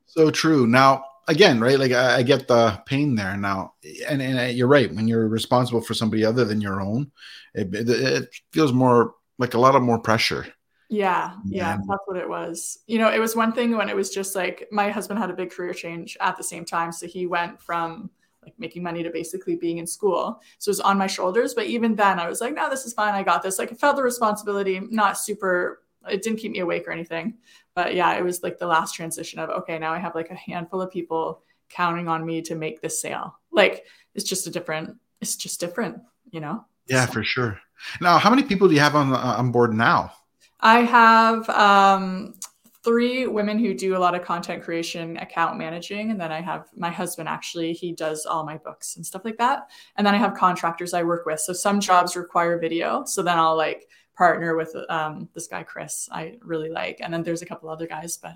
so 0.06 0.32
true. 0.32 0.68
Now, 0.68 1.04
again, 1.28 1.60
right? 1.60 1.80
Like 1.80 1.92
I, 1.92 2.18
I, 2.18 2.24
get 2.24 2.48
the 2.48 2.82
pain 2.86 3.16
there 3.16 3.36
now, 3.38 3.74
and 4.08 4.22
and 4.22 4.58
you're 4.58 4.68
right. 4.68 4.94
When 4.94 5.08
you're 5.08 5.28
responsible 5.28 5.82
for 5.82 5.94
somebody 5.94 6.26
other 6.26 6.46
than 6.46 6.62
your 6.62 6.82
own, 6.82 7.12
it, 7.54 7.74
it, 7.74 7.90
it 7.90 8.36
feels 8.52 8.74
more 8.74 9.16
like 9.38 9.54
a 9.54 9.60
lot 9.60 9.76
of 9.76 9.82
more 9.82 10.00
pressure. 10.00 10.46
Yeah, 10.90 11.36
yeah, 11.46 11.78
that's 11.88 12.04
what 12.06 12.18
it 12.18 12.28
was. 12.28 12.80
You 12.86 13.00
know, 13.00 13.10
it 13.10 13.20
was 13.20 13.36
one 13.36 13.54
thing 13.54 13.78
when 13.78 13.88
it 13.88 13.96
was 13.96 14.10
just 14.10 14.36
like 14.36 14.68
my 14.72 14.90
husband 14.90 15.20
had 15.20 15.30
a 15.30 15.36
big 15.36 15.52
career 15.52 15.74
change 15.74 16.18
at 16.20 16.36
the 16.36 16.44
same 16.44 16.66
time. 16.66 16.92
So 16.92 17.08
he 17.08 17.28
went 17.28 17.62
from 17.62 18.10
like 18.44 18.54
making 18.58 18.84
money 18.84 19.04
to 19.04 19.10
basically 19.10 19.56
being 19.56 19.78
in 19.78 19.88
school. 19.88 20.42
So 20.58 20.70
it 20.70 20.72
was 20.72 20.80
on 20.80 20.98
my 20.98 21.08
shoulders. 21.08 21.54
But 21.54 21.68
even 21.68 21.96
then, 21.96 22.20
I 22.20 22.28
was 22.28 22.42
like, 22.42 22.56
no, 22.56 22.70
this 22.70 22.86
is 22.86 22.94
fine. 22.94 23.14
I 23.14 23.24
got 23.24 23.44
this. 23.44 23.60
Like, 23.60 23.72
I 23.72 23.76
felt 23.76 23.96
the 23.96 24.04
responsibility, 24.04 24.80
not 24.80 25.18
super, 25.18 25.84
it 26.10 26.24
didn't 26.24 26.40
keep 26.40 26.52
me 26.52 26.60
awake 26.60 26.88
or 26.88 26.92
anything. 26.92 27.36
But 27.76 27.96
yeah, 27.96 28.14
it 28.18 28.24
was 28.24 28.44
like 28.44 28.58
the 28.58 28.68
last 28.68 28.94
transition 28.94 29.40
of, 29.40 29.50
okay, 29.50 29.80
now 29.80 29.94
I 29.94 30.00
have 30.00 30.16
like 30.16 30.30
a 30.30 30.36
handful 30.36 30.82
of 30.82 30.92
people 30.92 31.42
counting 31.70 32.08
on 32.08 32.26
me 32.26 32.42
to 32.44 32.56
make 32.56 32.82
this 32.82 33.02
sale. 33.02 33.40
Like, 33.52 33.86
it's 34.14 34.26
just 34.26 34.48
a 34.48 34.50
different, 34.50 34.98
it's 35.22 35.36
just 35.36 35.60
different, 35.60 36.02
you 36.32 36.42
know? 36.42 36.66
Yeah, 36.88 37.06
so. 37.06 37.14
for 37.14 37.24
sure. 37.24 37.60
Now, 38.02 38.18
how 38.18 38.30
many 38.30 38.44
people 38.44 38.68
do 38.68 38.74
you 38.74 38.82
have 38.82 38.96
on, 38.96 39.14
on 39.14 39.52
board 39.52 39.74
now? 39.74 40.14
I 40.60 40.82
have 40.82 41.50
um, 41.50 42.36
three 42.84 43.28
women 43.28 43.58
who 43.58 43.74
do 43.74 43.96
a 43.96 44.00
lot 44.00 44.16
of 44.16 44.24
content 44.24 44.64
creation, 44.64 45.18
account 45.18 45.58
managing, 45.58 46.12
and 46.12 46.20
then 46.20 46.32
I 46.32 46.42
have 46.42 46.68
my 46.76 46.90
husband. 46.90 47.30
Actually, 47.30 47.74
he 47.74 47.94
does 47.94 48.26
all 48.26 48.46
my 48.46 48.58
books 48.58 48.96
and 48.96 49.06
stuff 49.06 49.24
like 49.26 49.38
that. 49.38 49.70
And 49.96 50.06
then 50.06 50.14
I 50.14 50.18
have 50.18 50.34
contractors 50.34 50.94
I 50.94 51.04
work 51.04 51.26
with. 51.26 51.40
So 51.40 51.54
some 51.54 51.80
jobs 51.80 52.16
require 52.16 52.60
video, 52.60 53.06
so 53.06 53.24
then 53.24 53.38
I'll 53.38 53.58
like 53.58 53.88
partner 54.22 54.56
with 54.56 54.76
um, 54.88 55.28
this 55.34 55.48
guy 55.48 55.64
Chris. 55.64 56.08
I 56.12 56.38
really 56.44 56.70
like, 56.70 57.00
and 57.02 57.12
then 57.12 57.24
there's 57.24 57.42
a 57.42 57.46
couple 57.48 57.70
other 57.70 57.88
guys, 57.88 58.18
but 58.18 58.36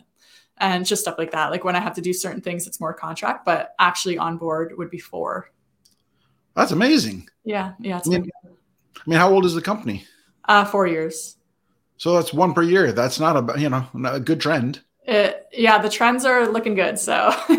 and 0.58 0.84
just 0.84 1.04
stuff 1.04 1.20
like 1.20 1.30
that. 1.30 1.52
Like 1.52 1.64
when 1.64 1.76
I 1.76 1.80
have 1.80 1.94
to 1.94 2.02
do 2.02 2.12
certain 2.12 2.42
things, 2.42 2.66
it's 2.66 2.80
more 2.80 2.92
contract, 2.92 3.46
but 3.46 3.76
actually 3.78 4.18
on 4.18 4.38
board 4.38 4.74
would 4.80 4.90
be 4.90 4.98
four. 4.98 5.52
That's 6.56 6.72
amazing. 6.72 7.30
Yeah, 7.44 7.74
yeah. 7.80 8.02
I 8.04 8.10
mean, 8.10 8.32
I 8.44 9.04
mean, 9.06 9.20
how 9.20 9.32
old 9.32 9.46
is 9.46 9.54
the 9.54 9.62
company? 9.62 10.04
Uh, 10.46 10.66
four 10.66 10.88
years. 10.88 11.38
So 11.98 12.16
that's 12.16 12.34
one 12.34 12.56
per 12.56 12.64
year. 12.64 12.92
That's 12.92 13.20
not 13.20 13.38
a 13.38 13.62
you 13.62 13.70
know 13.70 13.86
a 14.06 14.20
good 14.20 14.42
trend. 14.42 14.82
It, 15.04 15.46
yeah, 15.52 15.78
the 15.78 15.90
trends 15.90 16.26
are 16.26 16.48
looking 16.48 16.74
good. 16.74 16.98
So 16.98 17.14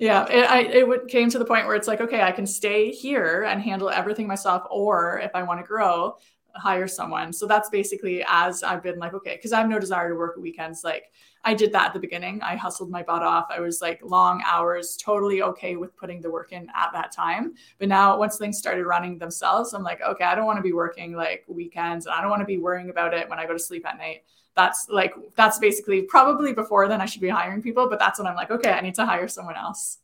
yeah, 0.00 0.26
it, 0.28 0.50
I, 0.50 0.60
it 0.72 1.06
came 1.06 1.30
to 1.30 1.38
the 1.38 1.44
point 1.44 1.68
where 1.68 1.76
it's 1.76 1.86
like, 1.86 2.00
okay, 2.00 2.20
I 2.22 2.32
can 2.32 2.48
stay 2.48 2.90
here 2.90 3.44
and 3.44 3.62
handle 3.62 3.88
everything 3.88 4.26
myself, 4.26 4.64
or 4.72 5.20
if 5.20 5.30
I 5.36 5.44
want 5.44 5.60
to 5.60 5.64
grow, 5.64 6.16
hire 6.54 6.86
someone. 6.86 7.32
So 7.32 7.46
that's 7.46 7.70
basically 7.70 8.24
as 8.28 8.62
I've 8.62 8.82
been 8.82 8.98
like, 8.98 9.14
okay, 9.14 9.36
because 9.36 9.52
I 9.52 9.58
have 9.58 9.68
no 9.68 9.78
desire 9.78 10.10
to 10.10 10.14
work 10.14 10.36
weekends. 10.36 10.84
Like 10.84 11.12
I 11.44 11.54
did 11.54 11.72
that 11.72 11.88
at 11.88 11.92
the 11.92 11.98
beginning. 11.98 12.40
I 12.42 12.56
hustled 12.56 12.90
my 12.90 13.02
butt 13.02 13.22
off. 13.22 13.46
I 13.50 13.60
was 13.60 13.80
like 13.80 14.00
long 14.02 14.42
hours, 14.46 14.96
totally 14.96 15.42
okay 15.42 15.76
with 15.76 15.96
putting 15.96 16.20
the 16.20 16.30
work 16.30 16.52
in 16.52 16.68
at 16.74 16.90
that 16.92 17.12
time. 17.12 17.54
But 17.78 17.88
now 17.88 18.18
once 18.18 18.38
things 18.38 18.58
started 18.58 18.84
running 18.86 19.18
themselves, 19.18 19.72
I'm 19.72 19.82
like, 19.82 20.00
okay, 20.02 20.24
I 20.24 20.34
don't 20.34 20.46
want 20.46 20.58
to 20.58 20.62
be 20.62 20.72
working 20.72 21.14
like 21.14 21.44
weekends 21.48 22.06
and 22.06 22.14
I 22.14 22.20
don't 22.20 22.30
want 22.30 22.40
to 22.40 22.46
be 22.46 22.58
worrying 22.58 22.90
about 22.90 23.14
it 23.14 23.28
when 23.28 23.38
I 23.38 23.46
go 23.46 23.52
to 23.52 23.58
sleep 23.58 23.86
at 23.86 23.98
night. 23.98 24.22
That's 24.54 24.88
like 24.90 25.14
that's 25.34 25.58
basically 25.58 26.02
probably 26.02 26.52
before 26.52 26.86
then 26.86 27.00
I 27.00 27.06
should 27.06 27.22
be 27.22 27.28
hiring 27.28 27.62
people, 27.62 27.88
but 27.88 27.98
that's 27.98 28.18
when 28.18 28.26
I'm 28.28 28.36
like, 28.36 28.50
okay, 28.50 28.72
I 28.72 28.80
need 28.80 28.94
to 28.96 29.06
hire 29.06 29.28
someone 29.28 29.56
else. 29.56 29.98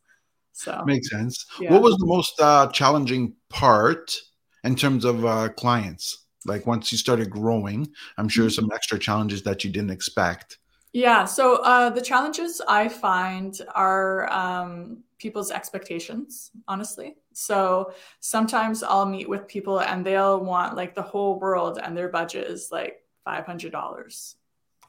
So 0.52 0.82
makes 0.86 1.10
sense. 1.10 1.46
Yeah. 1.60 1.72
What 1.72 1.82
was 1.82 1.96
the 1.98 2.06
most 2.06 2.40
uh, 2.40 2.66
challenging 2.68 3.34
part 3.48 4.12
in 4.64 4.74
terms 4.74 5.04
of 5.04 5.24
uh, 5.24 5.50
clients? 5.50 6.24
Like 6.48 6.66
once 6.66 6.90
you 6.90 6.98
started 6.98 7.30
growing, 7.30 7.88
I'm 8.16 8.28
sure 8.28 8.46
mm-hmm. 8.46 8.62
some 8.62 8.70
extra 8.74 8.98
challenges 8.98 9.42
that 9.44 9.62
you 9.62 9.70
didn't 9.70 9.90
expect. 9.90 10.58
Yeah. 10.92 11.26
So 11.26 11.56
uh, 11.62 11.90
the 11.90 12.00
challenges 12.00 12.60
I 12.66 12.88
find 12.88 13.60
are 13.74 14.30
um, 14.32 15.04
people's 15.18 15.50
expectations, 15.50 16.50
honestly. 16.66 17.16
So 17.32 17.92
sometimes 18.20 18.82
I'll 18.82 19.06
meet 19.06 19.28
with 19.28 19.46
people 19.46 19.80
and 19.80 20.04
they'll 20.04 20.40
want 20.40 20.76
like 20.76 20.94
the 20.94 21.02
whole 21.02 21.38
world 21.38 21.78
and 21.82 21.96
their 21.96 22.08
budget 22.08 22.48
is 22.48 22.70
like 22.72 23.04
$500. 23.26 24.34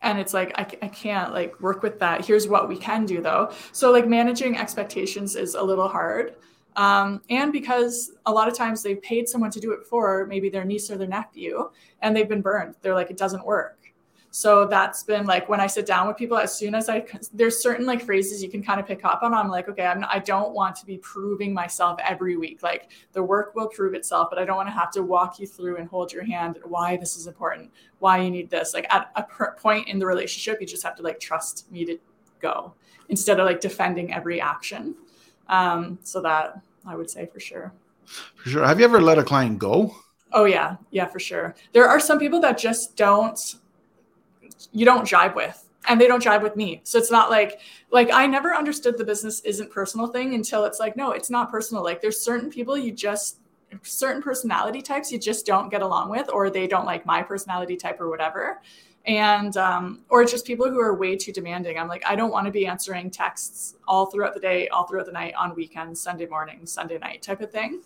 And 0.01 0.17
it's 0.17 0.33
like, 0.33 0.53
I, 0.57 0.62
I 0.81 0.88
can't 0.88 1.33
like 1.33 1.60
work 1.60 1.83
with 1.83 2.00
that. 2.00 2.25
Here's 2.25 2.48
what 2.48 2.69
we 2.69 2.77
can 2.77 3.05
do 3.05 3.22
though. 3.22 3.51
So 3.74 3.91
like 3.91 4.07
managing 4.07 4.57
expectations 4.57 5.36
is 5.36 5.55
a 5.55 5.62
little 5.62 5.89
hard. 5.89 6.36
Um, 6.75 7.21
and 7.29 7.51
because 7.51 8.11
a 8.25 8.31
lot 8.31 8.47
of 8.47 8.53
times 8.53 8.83
they've 8.83 9.01
paid 9.01 9.27
someone 9.27 9.51
to 9.51 9.59
do 9.59 9.71
it 9.71 9.85
for 9.85 10.25
maybe 10.27 10.49
their 10.49 10.63
niece 10.63 10.89
or 10.89 10.97
their 10.97 11.07
nephew 11.07 11.69
and 12.01 12.15
they've 12.15 12.29
been 12.29 12.41
burned. 12.41 12.75
They're 12.81 12.93
like, 12.93 13.09
it 13.09 13.17
doesn't 13.17 13.45
work. 13.45 13.79
So 14.31 14.65
that's 14.65 15.01
been 15.03 15.25
like 15.25 15.49
when 15.49 15.59
I 15.59 15.65
sit 15.65 15.88
down 15.88 16.07
with 16.07 16.15
people, 16.15 16.38
as 16.38 16.55
soon 16.55 16.75
as 16.75 16.88
I, 16.88 17.03
there's 17.33 17.61
certain 17.61 17.88
like 17.88 18.01
phrases 18.01 18.43
you 18.43 18.49
can 18.49 18.61
kind 18.61 18.79
of 18.79 18.85
pick 18.85 19.03
up 19.03 19.23
on. 19.23 19.33
I'm 19.33 19.47
like, 19.49 19.67
okay, 19.69 19.85
I'm 19.85 20.05
I 20.07 20.19
don't 20.19 20.53
want 20.53 20.75
to 20.77 20.85
be 20.85 20.99
proving 20.99 21.51
myself 21.51 21.99
every 22.03 22.38
week. 22.38 22.61
Like 22.61 22.91
the 23.13 23.23
work 23.23 23.55
will 23.55 23.67
prove 23.67 23.95
itself, 23.95 24.29
but 24.29 24.38
I 24.38 24.45
don't 24.45 24.55
want 24.55 24.67
to 24.67 24.73
have 24.73 24.91
to 24.91 25.01
walk 25.01 25.39
you 25.39 25.47
through 25.47 25.77
and 25.77 25.89
hold 25.89 26.13
your 26.13 26.23
hand 26.23 26.59
why 26.63 26.95
this 26.95 27.17
is 27.17 27.25
important, 27.25 27.71
why 27.97 28.21
you 28.21 28.29
need 28.29 28.51
this. 28.51 28.75
Like 28.75 28.85
at 28.93 29.11
a 29.15 29.23
point 29.59 29.88
in 29.88 29.97
the 29.97 30.05
relationship, 30.05 30.61
you 30.61 30.67
just 30.67 30.83
have 30.83 30.95
to 30.97 31.01
like 31.01 31.19
trust 31.19 31.69
me 31.71 31.83
to 31.85 31.97
go 32.39 32.75
instead 33.09 33.39
of 33.39 33.47
like 33.47 33.59
defending 33.59 34.13
every 34.13 34.39
action. 34.39 34.95
Um, 35.50 36.00
so 36.03 36.22
that 36.22 36.62
I 36.86 36.96
would 36.96 37.10
say 37.10 37.25
for 37.25 37.39
sure. 37.39 37.74
For 38.36 38.50
sure. 38.50 38.65
Have 38.65 38.79
you 38.79 38.86
ever 38.86 39.01
let 39.01 39.18
a 39.18 39.24
client 39.24 39.60
go? 39.60 39.96
Oh 40.32 40.46
yeah, 40.46 40.77
yeah, 40.91 41.06
for 41.06 41.20
sure. 41.20 41.56
There 41.74 41.88
are 41.88 42.00
some 42.00 42.20
people 42.20 42.39
that 42.41 42.58
just 42.58 42.96
don't 42.96 43.56
you 44.72 44.86
don't 44.86 45.08
jive 45.08 45.36
with 45.36 45.70
and 45.88 46.00
they 46.00 46.08
don't 46.08 46.24
jive 46.24 46.41
with 46.41 46.56
me. 46.56 46.82
So 46.84 46.98
it's 46.98 47.12
not 47.12 47.29
like 47.29 47.60
like 47.91 48.12
I 48.12 48.27
never 48.27 48.53
understood 48.53 48.98
the 48.98 49.03
business 49.06 49.41
isn't 49.41 49.72
personal 49.72 50.08
thing 50.08 50.36
until 50.36 50.65
it's 50.65 50.79
like 50.79 50.96
no, 50.96 51.12
it's 51.12 51.29
not 51.29 51.50
personal. 51.50 51.84
Like 51.84 52.01
there's 52.01 52.20
certain 52.22 52.50
people 52.50 52.77
you 52.77 52.91
just 52.91 53.39
certain 53.84 54.22
personality 54.22 54.82
types 54.82 55.12
you 55.12 55.20
just 55.20 55.46
don't 55.46 55.70
get 55.70 55.84
along 55.84 56.10
with 56.10 56.27
or 56.32 56.50
they 56.50 56.68
don't 56.68 56.86
like 56.86 57.06
my 57.06 57.22
personality 57.22 57.75
type 57.75 58.00
or 58.01 58.10
whatever. 58.10 58.62
And 59.06 59.56
um 59.58 60.01
or 60.10 60.24
just 60.25 60.46
people 60.46 60.70
who 60.70 60.79
are 60.79 60.96
way 60.96 61.15
too 61.15 61.32
demanding. 61.32 61.79
I'm 61.79 61.88
like 61.88 62.03
I 62.06 62.15
don't 62.15 62.32
want 62.32 62.46
to 62.46 62.51
be 62.51 62.68
answering 62.68 63.10
texts 63.10 63.75
all 63.88 64.08
throughout 64.08 64.34
the 64.34 64.39
day, 64.39 64.68
all 64.70 64.86
throughout 64.86 65.06
the 65.06 65.12
night 65.12 65.34
on 65.36 65.56
weekends, 65.56 66.01
Sunday 66.01 66.25
morning, 66.25 66.65
Sunday 66.65 66.98
night 66.98 67.22
type 67.22 67.41
of 67.41 67.51
thing. 67.51 67.82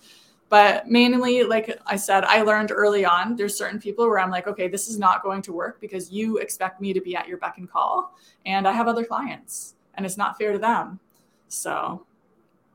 But 0.49 0.87
mainly, 0.87 1.43
like 1.43 1.79
I 1.87 1.95
said, 1.95 2.25
I 2.25 2.43
learned 2.43 2.71
early 2.71 3.05
on, 3.05 3.35
there's 3.35 3.57
certain 3.57 3.79
people 3.79 4.07
where 4.07 4.19
I'm 4.19 4.29
like, 4.29 4.47
okay, 4.47 4.67
this 4.67 4.87
is 4.87 4.99
not 4.99 5.23
going 5.23 5.41
to 5.43 5.53
work 5.53 5.81
because 5.81 6.11
you 6.11 6.37
expect 6.37 6.79
me 6.79 6.93
to 6.93 7.01
be 7.01 7.15
at 7.15 7.27
your 7.27 7.39
beck 7.39 7.57
and 7.57 7.67
call. 7.67 8.15
And 8.45 8.67
I 8.67 8.71
have 8.71 8.87
other 8.87 9.03
clients 9.03 9.73
and 9.95 10.05
it's 10.05 10.17
not 10.17 10.37
fair 10.37 10.51
to 10.51 10.59
them. 10.59 10.99
So 11.47 12.05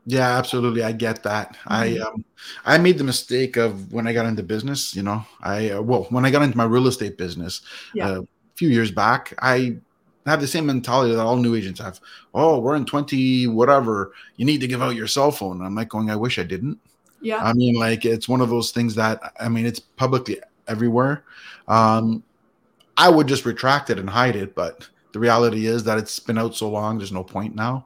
yeah, 0.09 0.39
absolutely. 0.39 0.83
I 0.83 0.93
get 0.93 1.23
that. 1.25 1.55
Mm-hmm. 1.69 1.73
I 1.73 1.99
um, 1.99 2.25
I 2.65 2.79
made 2.79 2.97
the 2.97 3.05
mistake 3.05 3.59
of 3.59 3.93
when 3.93 4.07
I 4.07 4.15
got 4.15 4.25
into 4.25 4.43
business. 4.43 4.97
You 4.97 5.03
know, 5.03 5.23
I 5.43 5.71
uh, 5.71 5.83
well 5.83 6.05
when 6.09 6.25
I 6.25 6.31
got 6.31 6.43
into 6.43 6.57
my 6.57 6.65
real 6.65 6.87
estate 6.87 7.19
business 7.19 7.61
yeah. 7.93 8.09
uh, 8.09 8.21
a 8.23 8.27
few 8.55 8.71
years 8.71 8.91
back, 8.91 9.35
I 9.43 9.77
have 10.25 10.41
the 10.41 10.47
same 10.47 10.65
mentality 10.65 11.15
that 11.15 11.21
all 11.21 11.37
new 11.37 11.55
agents 11.55 11.81
have. 11.81 12.01
Oh, 12.33 12.59
we're 12.59 12.77
in 12.77 12.87
twenty 12.87 13.47
whatever. 13.47 14.15
You 14.37 14.47
need 14.47 14.63
to 14.63 14.67
give 14.67 14.81
out 14.81 14.97
your 14.97 15.09
cell 15.09 15.31
phone. 15.31 15.61
I'm 15.61 15.75
like 15.75 15.91
going, 15.91 16.09
I 16.09 16.17
wish 16.17 16.39
I 16.39 16.43
didn't. 16.43 16.79
Yeah. 17.21 17.45
I 17.45 17.53
mean, 17.53 17.75
like 17.75 18.07
it's 18.07 18.31
one 18.31 18.41
of 18.41 18.49
those 18.49 18.71
things 18.71 18.95
that 18.95 19.21
I 19.39 19.51
mean, 19.51 19.67
it's 19.67 19.81
publicly 19.81 20.41
everywhere. 20.69 21.25
Um, 21.69 22.23
I 22.97 23.11
would 23.11 23.27
just 23.27 23.45
retract 23.45 23.91
it 23.91 23.99
and 23.99 24.09
hide 24.09 24.37
it, 24.37 24.55
but 24.55 24.89
the 25.13 25.19
reality 25.19 25.67
is 25.67 25.85
that 25.85 25.99
it's 25.99 26.19
been 26.19 26.39
out 26.39 26.57
so 26.57 26.71
long. 26.71 26.97
There's 26.97 27.13
no 27.13 27.25
point 27.25 27.55
now. 27.55 27.85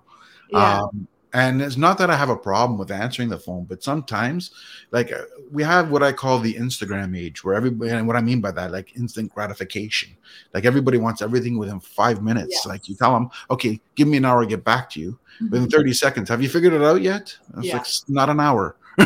Yeah. 0.51 0.83
Um, 0.83 1.09
and 1.35 1.63
it's 1.63 1.79
not 1.79 1.97
that 1.99 2.11
I 2.11 2.17
have 2.17 2.29
a 2.29 2.37
problem 2.37 2.79
with 2.79 2.91
answering 2.91 3.31
the 3.31 3.39
phone, 3.39 3.65
but 3.65 3.83
sometimes, 3.83 4.51
like 4.91 5.11
uh, 5.13 5.23
we 5.51 5.63
have 5.63 5.91
what 5.91 6.03
I 6.03 6.13
call 6.13 6.39
the 6.39 6.55
Instagram 6.55 7.19
age, 7.19 7.43
where 7.43 7.55
everybody, 7.55 7.91
and 7.91 8.07
what 8.07 8.17
I 8.17 8.21
mean 8.21 8.43
by 8.43 8.51
that, 8.53 8.71
like 8.71 8.95
instant 8.97 9.35
gratification. 9.35 10.15
Like 10.53 10.67
everybody 10.67 10.99
wants 10.99 11.23
everything 11.23 11.57
within 11.57 11.81
five 11.81 12.23
minutes. 12.23 12.51
Yes. 12.51 12.67
Like 12.67 12.87
you 12.87 12.95
tell 12.95 13.15
them, 13.15 13.31
okay, 13.51 13.81
give 13.95 14.09
me 14.09 14.19
an 14.19 14.27
hour 14.27 14.43
to 14.43 14.47
get 14.47 14.63
back 14.63 14.91
to 14.91 15.01
you. 15.01 15.19
Mm-hmm. 15.37 15.51
Within 15.51 15.71
30 15.71 15.93
seconds, 15.95 16.29
have 16.29 16.43
you 16.43 16.51
figured 16.51 16.75
it 16.75 16.83
out 16.83 17.01
yet? 17.01 17.35
It's 17.57 17.67
yeah. 17.67 17.79
like 17.79 17.87
not 18.09 18.29
an 18.29 18.39
hour. 18.39 18.77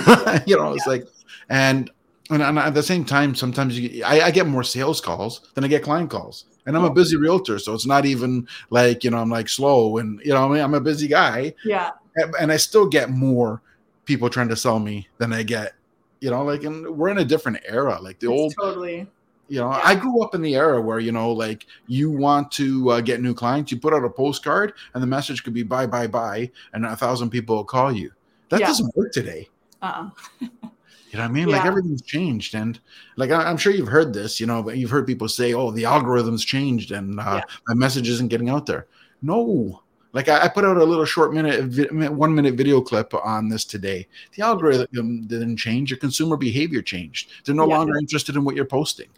you 0.47 0.57
know, 0.57 0.75
it's 0.75 0.85
yeah. 0.85 0.93
like, 0.93 1.05
and, 1.49 1.91
and, 2.31 2.43
and 2.43 2.59
at 2.59 2.75
the 2.75 2.83
same 2.83 3.05
time, 3.05 3.37
sometimes 3.37 3.79
you, 3.79 4.03
I, 4.05 4.23
I 4.23 4.31
get 4.33 4.49
more 4.49 4.65
sales 4.65 5.01
calls 5.01 5.49
than 5.55 5.63
I 5.63 5.69
get 5.69 5.85
client 5.85 6.11
calls 6.11 6.47
and 6.67 6.77
I'm 6.77 6.83
a 6.83 6.93
busy 6.93 7.17
realtor, 7.17 7.61
so 7.61 7.75
it's 7.75 7.87
not 7.87 8.05
even 8.05 8.49
like 8.71 9.05
you 9.05 9.11
know 9.11 9.19
I'm 9.19 9.31
like 9.31 9.49
slow 9.49 9.99
and 9.99 10.21
you 10.25 10.33
know 10.33 10.47
I 10.47 10.49
mean, 10.49 10.61
I'm 10.61 10.75
a 10.75 10.81
busy 10.81 11.07
guy. 11.07 11.55
Yeah 11.65 11.93
and 12.39 12.53
I 12.53 12.57
still 12.57 12.87
get 12.87 13.11
more 13.11 13.63
people 14.05 14.31
trying 14.31 14.49
to 14.49 14.57
sell 14.57 14.79
me 14.79 15.09
than 15.19 15.33
I 15.33 15.43
get, 15.43 15.75
you 16.21 16.31
know, 16.31 16.45
like, 16.45 16.65
and 16.65 16.89
we're 16.97 17.11
in 17.11 17.19
a 17.19 17.25
different 17.25 17.59
era. 17.67 17.99
Like 18.01 18.19
the 18.21 18.33
it's 18.33 18.41
old, 18.41 18.55
totally. 18.61 19.07
You 19.49 19.61
know, 19.61 19.71
yeah. 19.71 19.83
I 19.85 19.95
grew 19.95 20.23
up 20.23 20.35
in 20.35 20.43
the 20.43 20.57
era 20.57 20.81
where 20.81 20.99
you 20.99 21.13
know, 21.13 21.33
like, 21.33 21.67
you 21.87 22.11
want 22.11 22.51
to 22.53 22.91
uh, 22.91 23.01
get 23.01 23.21
new 23.21 23.35
clients, 23.35 23.71
you 23.71 23.79
put 23.79 23.93
out 23.93 24.05
a 24.05 24.11
postcard, 24.11 24.73
and 24.95 25.03
the 25.03 25.07
message 25.07 25.45
could 25.45 25.55
be 25.55 25.63
"bye, 25.63 25.87
bye, 25.87 26.07
bye," 26.07 26.51
and 26.73 26.85
a 26.85 26.97
thousand 26.97 27.31
people 27.31 27.57
will 27.57 27.65
call 27.65 27.93
you. 27.93 28.11
That 28.49 28.61
yeah. 28.61 28.67
doesn't 28.67 28.97
work 28.97 29.13
today. 29.13 29.49
Uh-uh. 29.83 30.11
you 30.41 30.49
know 31.15 31.21
what 31.21 31.21
I 31.21 31.29
mean? 31.29 31.49
Yeah. 31.49 31.57
Like 31.57 31.67
everything's 31.67 32.03
changed, 32.03 32.55
and 32.55 32.81
like 33.17 33.31
I, 33.31 33.51
am 33.51 33.57
sure 33.57 33.73
you've 33.73 33.89
heard 33.89 34.13
this. 34.13 34.41
You 34.41 34.47
know, 34.47 34.63
but 34.63 34.79
you've 34.79 34.91
heard 34.91 35.07
people 35.07 35.29
say, 35.29 35.53
"Oh, 35.53 35.71
the 35.71 35.85
algorithm's 35.85 36.45
changed, 36.45 36.91
and 36.91 37.21
uh, 37.21 37.43
my 37.69 37.75
message 37.75 38.09
isn't 38.09 38.29
getting 38.29 38.49
out 38.49 38.67
there." 38.67 38.87
No, 39.23 39.83
like 40.17 40.31
I, 40.31 40.45
I, 40.45 40.49
put 40.49 40.65
out 40.65 40.79
a 40.79 40.85
little 40.85 41.05
short 41.05 41.35
minute, 41.35 41.93
one 42.11 42.35
minute 42.35 42.55
video 42.55 42.81
clip 42.81 43.13
on 43.13 43.51
this 43.51 43.67
today. 43.67 44.09
The 44.35 44.43
algorithm 44.43 45.27
didn't 45.27 45.59
change. 45.59 45.91
Your 45.91 45.99
consumer 45.99 46.39
behavior 46.39 46.81
changed. 46.81 47.31
They're 47.45 47.55
no 47.55 47.69
yeah. 47.69 47.77
longer 47.77 47.99
interested 47.99 48.35
in 48.35 48.43
what 48.43 48.57
you're 48.57 48.65
posting. 48.65 49.09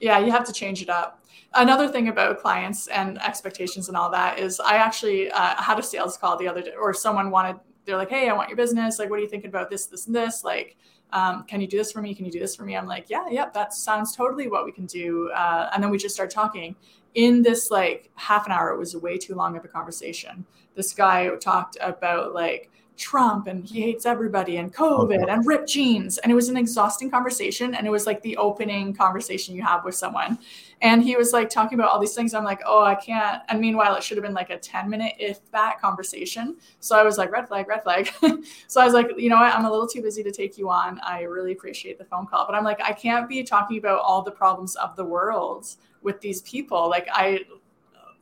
Yeah, 0.00 0.18
you 0.18 0.30
have 0.30 0.44
to 0.46 0.52
change 0.52 0.80
it 0.80 0.88
up. 0.88 1.22
Another 1.52 1.86
thing 1.86 2.08
about 2.08 2.40
clients 2.40 2.86
and 2.86 3.20
expectations 3.20 3.88
and 3.88 3.96
all 3.96 4.10
that 4.10 4.38
is 4.38 4.58
I 4.58 4.76
actually 4.76 5.30
uh, 5.30 5.54
had 5.56 5.78
a 5.78 5.82
sales 5.82 6.16
call 6.16 6.38
the 6.38 6.48
other 6.48 6.62
day, 6.62 6.72
or 6.80 6.94
someone 6.94 7.30
wanted, 7.30 7.56
they're 7.84 7.98
like, 7.98 8.08
hey, 8.08 8.30
I 8.30 8.32
want 8.32 8.48
your 8.48 8.56
business. 8.56 8.98
Like, 8.98 9.10
what 9.10 9.18
are 9.18 9.22
you 9.22 9.28
thinking 9.28 9.50
about 9.50 9.68
this, 9.68 9.84
this, 9.84 10.06
and 10.06 10.16
this? 10.16 10.44
Like, 10.44 10.78
um, 11.12 11.44
can 11.44 11.60
you 11.60 11.66
do 11.66 11.76
this 11.78 11.90
for 11.92 12.02
me? 12.02 12.14
Can 12.14 12.24
you 12.24 12.30
do 12.30 12.38
this 12.38 12.54
for 12.54 12.64
me? 12.64 12.76
I'm 12.76 12.86
like, 12.86 13.06
yeah, 13.08 13.26
yeah, 13.30 13.48
that 13.54 13.72
sounds 13.72 14.14
totally 14.14 14.48
what 14.48 14.64
we 14.64 14.72
can 14.72 14.86
do. 14.86 15.30
Uh, 15.34 15.70
and 15.72 15.82
then 15.82 15.90
we 15.90 15.98
just 15.98 16.14
start 16.14 16.30
talking 16.30 16.76
in 17.14 17.42
this 17.42 17.70
like 17.70 18.10
half 18.14 18.46
an 18.46 18.52
hour, 18.52 18.70
it 18.70 18.78
was 18.78 18.94
way 18.94 19.18
too 19.18 19.34
long 19.34 19.56
of 19.56 19.64
a 19.64 19.68
conversation. 19.68 20.44
This 20.74 20.92
guy 20.92 21.28
talked 21.40 21.76
about 21.80 22.34
like 22.34 22.70
Trump 22.98 23.46
and 23.46 23.64
he 23.64 23.80
hates 23.80 24.04
everybody 24.04 24.56
and 24.56 24.74
COVID 24.74 25.22
okay. 25.22 25.32
and 25.32 25.46
ripped 25.46 25.68
jeans. 25.68 26.18
And 26.18 26.30
it 26.30 26.34
was 26.34 26.48
an 26.48 26.56
exhausting 26.56 27.10
conversation. 27.10 27.74
And 27.74 27.86
it 27.86 27.90
was 27.90 28.06
like 28.06 28.20
the 28.22 28.36
opening 28.36 28.92
conversation 28.92 29.54
you 29.54 29.62
have 29.62 29.84
with 29.84 29.94
someone. 29.94 30.38
And 30.82 31.02
he 31.02 31.16
was 31.16 31.32
like 31.32 31.48
talking 31.48 31.78
about 31.78 31.90
all 31.90 31.98
these 31.98 32.14
things. 32.14 32.34
I'm 32.34 32.44
like, 32.44 32.60
oh, 32.66 32.82
I 32.84 32.94
can't. 32.94 33.42
And 33.48 33.60
meanwhile, 33.60 33.94
it 33.94 34.02
should 34.02 34.16
have 34.16 34.24
been 34.24 34.34
like 34.34 34.50
a 34.50 34.58
10 34.58 34.90
minute, 34.90 35.14
if 35.18 35.48
that 35.52 35.80
conversation. 35.80 36.56
So 36.80 36.98
I 36.98 37.02
was 37.02 37.18
like, 37.18 37.30
red 37.30 37.48
flag, 37.48 37.68
red 37.68 37.82
flag. 37.82 38.10
so 38.66 38.80
I 38.80 38.84
was 38.84 38.94
like, 38.94 39.08
you 39.16 39.30
know 39.30 39.36
what? 39.36 39.54
I'm 39.54 39.64
a 39.64 39.70
little 39.70 39.88
too 39.88 40.02
busy 40.02 40.22
to 40.24 40.30
take 40.30 40.58
you 40.58 40.68
on. 40.68 41.00
I 41.00 41.22
really 41.22 41.52
appreciate 41.52 41.98
the 41.98 42.04
phone 42.04 42.26
call. 42.26 42.46
But 42.46 42.54
I'm 42.54 42.64
like, 42.64 42.80
I 42.82 42.92
can't 42.92 43.28
be 43.28 43.42
talking 43.44 43.78
about 43.78 44.00
all 44.00 44.22
the 44.22 44.30
problems 44.30 44.76
of 44.76 44.96
the 44.96 45.04
world 45.04 45.66
with 46.02 46.20
these 46.20 46.42
people. 46.42 46.88
Like 46.88 47.08
I 47.12 47.40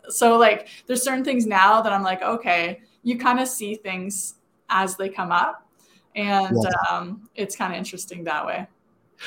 so 0.09 0.38
like 0.38 0.68
there's 0.87 1.02
certain 1.02 1.25
things 1.25 1.47
now 1.47 1.83
that 1.83 1.92
I'm 1.92 2.02
like, 2.02 2.23
okay, 2.23 2.80
you 3.02 3.18
kind 3.18 3.40
of 3.40 3.49
see 3.49 3.75
things 3.75 4.36
as 4.68 4.96
they 4.96 5.08
come 5.08 5.32
up. 5.32 5.66
And 6.14 6.56
yeah. 6.62 6.70
um, 6.90 7.28
it's 7.35 7.56
kind 7.56 7.73
of 7.73 7.78
interesting 7.78 8.25
that 8.25 8.46
way. 8.46 8.66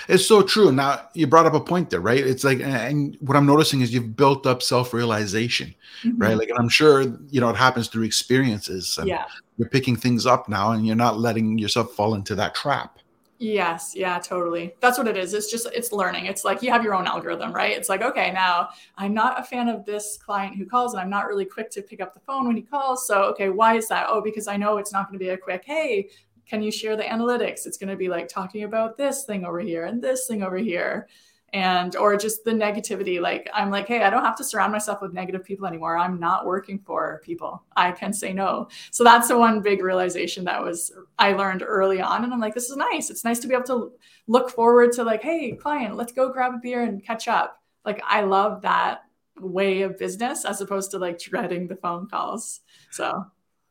It's 0.07 0.25
so 0.25 0.41
true. 0.41 0.71
Now 0.71 1.07
you 1.13 1.27
brought 1.27 1.45
up 1.45 1.53
a 1.53 1.59
point 1.59 1.89
there, 1.89 1.99
right? 1.99 2.25
It's 2.25 2.43
like, 2.43 2.59
and 2.59 3.17
what 3.21 3.35
I'm 3.35 3.45
noticing 3.45 3.81
is 3.81 3.93
you've 3.93 4.15
built 4.15 4.45
up 4.45 4.61
self-realization, 4.61 5.73
mm-hmm. 6.03 6.17
right? 6.17 6.37
Like, 6.37 6.49
and 6.49 6.59
I'm 6.59 6.69
sure 6.69 7.01
you 7.29 7.41
know 7.41 7.49
it 7.49 7.55
happens 7.55 7.87
through 7.87 8.03
experiences. 8.03 8.99
yeah, 9.03 9.25
you're 9.57 9.69
picking 9.69 9.95
things 9.95 10.25
up 10.25 10.47
now, 10.47 10.71
and 10.71 10.85
you're 10.85 10.95
not 10.95 11.19
letting 11.19 11.57
yourself 11.57 11.93
fall 11.93 12.15
into 12.15 12.35
that 12.35 12.55
trap. 12.55 12.99
Yes, 13.41 13.93
yeah, 13.95 14.19
totally. 14.19 14.75
That's 14.81 14.97
what 14.97 15.07
it 15.07 15.15
is. 15.15 15.33
It's 15.33 15.49
just 15.49 15.65
it's 15.73 15.93
learning. 15.93 16.25
It's 16.25 16.43
like 16.43 16.61
you 16.61 16.71
have 16.71 16.83
your 16.83 16.93
own 16.93 17.07
algorithm, 17.07 17.53
right? 17.53 17.75
It's 17.75 17.87
like, 17.87 18.01
okay, 18.01 18.33
now 18.33 18.69
I'm 18.97 19.13
not 19.13 19.39
a 19.39 19.43
fan 19.43 19.69
of 19.69 19.85
this 19.85 20.17
client 20.17 20.57
who 20.57 20.65
calls 20.65 20.93
and 20.93 21.01
I'm 21.01 21.09
not 21.09 21.25
really 21.25 21.45
quick 21.45 21.69
to 21.71 21.81
pick 21.81 22.01
up 22.01 22.13
the 22.13 22.19
phone 22.19 22.47
when 22.47 22.57
he 22.57 22.61
calls. 22.61 23.07
So, 23.07 23.23
okay, 23.31 23.47
why 23.49 23.77
is 23.77 23.87
that? 23.87 24.07
Oh, 24.09 24.21
because 24.21 24.49
I 24.49 24.57
know 24.57 24.75
it's 24.77 24.91
not 24.91 25.07
going 25.07 25.17
to 25.17 25.23
be 25.23 25.29
a 25.29 25.37
quick, 25.37 25.63
"Hey, 25.65 26.09
can 26.45 26.61
you 26.61 26.69
share 26.69 26.97
the 26.97 27.03
analytics?" 27.03 27.65
It's 27.65 27.77
going 27.77 27.89
to 27.89 27.95
be 27.95 28.09
like 28.09 28.27
talking 28.27 28.63
about 28.63 28.97
this 28.97 29.23
thing 29.23 29.45
over 29.45 29.61
here 29.61 29.85
and 29.85 30.01
this 30.01 30.27
thing 30.27 30.43
over 30.43 30.57
here 30.57 31.07
and 31.53 31.95
or 31.95 32.15
just 32.17 32.43
the 32.43 32.51
negativity 32.51 33.19
like 33.19 33.49
i'm 33.53 33.69
like 33.71 33.87
hey 33.87 34.03
i 34.03 34.09
don't 34.09 34.23
have 34.23 34.35
to 34.35 34.43
surround 34.43 34.71
myself 34.71 35.01
with 35.01 35.13
negative 35.13 35.43
people 35.43 35.65
anymore. 35.65 35.97
I'm 35.97 36.19
not 36.19 36.45
working 36.45 36.79
for 36.79 37.21
people. 37.23 37.63
I 37.75 37.91
can 37.91 38.13
say 38.13 38.33
no. 38.33 38.67
So 38.91 39.03
that's 39.03 39.27
the 39.27 39.37
one 39.37 39.61
big 39.61 39.81
realization 39.81 40.43
that 40.45 40.63
was 40.63 40.91
i 41.17 41.33
learned 41.33 41.63
early 41.65 42.01
on 42.01 42.23
and 42.23 42.33
i'm 42.33 42.39
like 42.39 42.53
this 42.53 42.69
is 42.69 42.77
nice. 42.77 43.09
It's 43.09 43.23
nice 43.23 43.39
to 43.39 43.47
be 43.47 43.53
able 43.53 43.65
to 43.65 43.91
look 44.27 44.49
forward 44.49 44.91
to 44.93 45.03
like 45.03 45.23
hey 45.23 45.53
client 45.53 45.95
let's 45.95 46.13
go 46.13 46.31
grab 46.31 46.53
a 46.53 46.59
beer 46.61 46.83
and 46.83 47.03
catch 47.03 47.27
up. 47.27 47.61
Like 47.85 48.01
i 48.05 48.21
love 48.21 48.61
that 48.61 49.01
way 49.39 49.81
of 49.81 49.97
business 49.97 50.45
as 50.45 50.61
opposed 50.61 50.91
to 50.91 50.99
like 50.99 51.19
dreading 51.19 51.67
the 51.67 51.75
phone 51.77 52.07
calls. 52.07 52.61
So. 52.91 53.25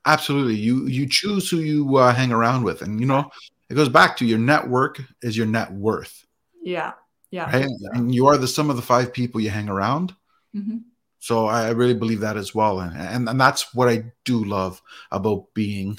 Absolutely. 0.07 0.55
You 0.55 0.87
you 0.87 1.07
choose 1.07 1.51
who 1.51 1.59
you 1.59 1.97
uh, 1.97 2.15
hang 2.15 2.33
around 2.33 2.65
with 2.65 2.83
and 2.83 2.99
you 2.99 3.07
know 3.07 3.31
it 3.69 3.75
goes 3.75 3.91
back 3.91 4.17
to 4.17 4.25
your 4.25 4.39
network 4.39 5.03
is 5.23 5.37
your 5.37 5.47
net 5.47 5.71
worth. 5.73 6.25
Yeah 6.63 6.93
yeah. 7.31 7.51
Right? 7.51 7.69
And 7.93 8.15
you 8.15 8.27
are 8.27 8.37
the 8.37 8.49
sum 8.49 8.71
of 8.71 8.77
the 8.77 8.83
five 8.83 9.13
people 9.13 9.41
you 9.41 9.51
hang 9.51 9.69
around. 9.69 10.15
Mm-hmm. 10.55 10.79
So 11.19 11.47
I 11.47 11.71
really 11.71 11.95
believe 11.95 12.21
that 12.21 12.37
as 12.37 12.55
well. 12.55 12.81
And, 12.81 12.97
and 12.97 13.29
and 13.29 13.41
that's 13.41 13.75
what 13.75 13.89
I 13.89 14.05
do 14.25 14.45
love 14.45 14.81
about 15.11 15.53
being, 15.53 15.99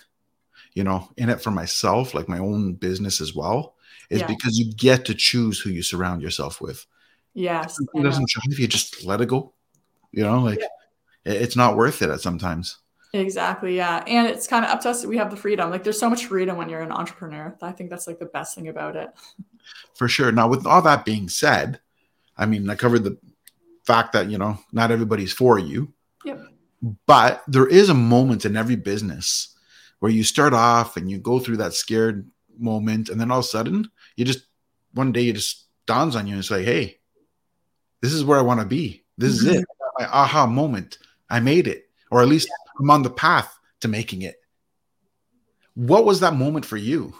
you 0.73 0.83
know, 0.83 1.09
in 1.17 1.29
it 1.29 1.41
for 1.41 1.51
myself, 1.51 2.13
like 2.13 2.29
my 2.29 2.39
own 2.39 2.73
business 2.73 3.19
as 3.19 3.35
well, 3.35 3.75
is 4.09 4.21
yeah. 4.21 4.27
because 4.27 4.57
you 4.57 4.71
get 4.73 5.05
to 5.05 5.13
choose 5.13 5.59
who 5.59 5.69
you 5.69 5.83
surround 5.83 6.21
yourself 6.21 6.61
with. 6.61 6.85
Yes. 7.33 7.77
If 7.79 8.03
doesn't 8.03 8.29
drive 8.29 8.59
you, 8.59 8.67
just 8.67 9.05
let 9.05 9.21
it 9.21 9.27
go. 9.27 9.53
You 10.11 10.23
know, 10.23 10.39
like 10.39 10.59
yeah. 10.59 11.33
it's 11.33 11.55
not 11.55 11.75
worth 11.75 12.01
it 12.01 12.09
at 12.09 12.21
sometimes. 12.21 12.77
Exactly. 13.13 13.75
Yeah. 13.75 14.03
And 14.05 14.27
it's 14.27 14.47
kind 14.47 14.63
of 14.63 14.71
up 14.71 14.81
to 14.81 14.89
us. 14.89 15.05
We 15.05 15.17
have 15.17 15.31
the 15.31 15.37
freedom. 15.37 15.69
Like 15.69 15.83
there's 15.83 15.99
so 15.99 16.09
much 16.09 16.25
freedom 16.27 16.57
when 16.57 16.69
you're 16.69 16.81
an 16.81 16.91
entrepreneur. 16.91 17.55
I 17.61 17.71
think 17.71 17.89
that's 17.89 18.07
like 18.07 18.19
the 18.19 18.25
best 18.25 18.55
thing 18.55 18.67
about 18.67 18.95
it. 18.95 19.09
For 19.95 20.07
sure. 20.07 20.31
Now, 20.31 20.47
with 20.47 20.65
all 20.65 20.81
that 20.83 21.05
being 21.05 21.29
said, 21.29 21.79
I 22.37 22.45
mean, 22.45 22.69
I 22.69 22.75
covered 22.75 23.03
the 23.03 23.17
fact 23.85 24.13
that, 24.13 24.29
you 24.29 24.37
know, 24.37 24.57
not 24.71 24.91
everybody's 24.91 25.33
for 25.33 25.59
you. 25.59 25.93
Yep. 26.25 26.41
But 27.05 27.43
there 27.47 27.67
is 27.67 27.89
a 27.89 27.93
moment 27.93 28.45
in 28.45 28.55
every 28.55 28.77
business 28.77 29.55
where 29.99 30.11
you 30.11 30.23
start 30.23 30.53
off 30.53 30.95
and 30.95 31.11
you 31.11 31.17
go 31.17 31.39
through 31.39 31.57
that 31.57 31.73
scared 31.73 32.29
moment. 32.57 33.09
And 33.09 33.19
then 33.19 33.31
all 33.31 33.39
of 33.39 33.45
a 33.45 33.47
sudden, 33.47 33.89
you 34.15 34.25
just, 34.25 34.45
one 34.93 35.11
day, 35.11 35.27
it 35.27 35.35
just 35.35 35.65
dawns 35.85 36.15
on 36.15 36.27
you 36.27 36.35
and 36.35 36.45
say, 36.45 36.63
hey, 36.63 36.99
this 38.01 38.13
is 38.13 38.23
where 38.23 38.39
I 38.39 38.43
want 38.43 38.61
to 38.61 38.65
be. 38.65 39.03
This 39.17 39.39
mm-hmm. 39.39 39.49
is 39.49 39.61
it. 39.61 39.67
My 39.97 40.05
aha 40.05 40.47
moment. 40.47 40.97
I 41.29 41.41
made 41.41 41.67
it. 41.67 41.89
Or 42.09 42.21
at 42.21 42.29
least 42.29 42.47
yeah 42.47 42.55
I'm 42.79 42.89
on 42.89 43.03
the 43.03 43.09
path 43.09 43.59
to 43.81 43.87
making 43.87 44.21
it. 44.21 44.37
What 45.75 46.05
was 46.05 46.21
that 46.21 46.33
moment 46.33 46.65
for 46.65 46.77
you? 46.77 47.13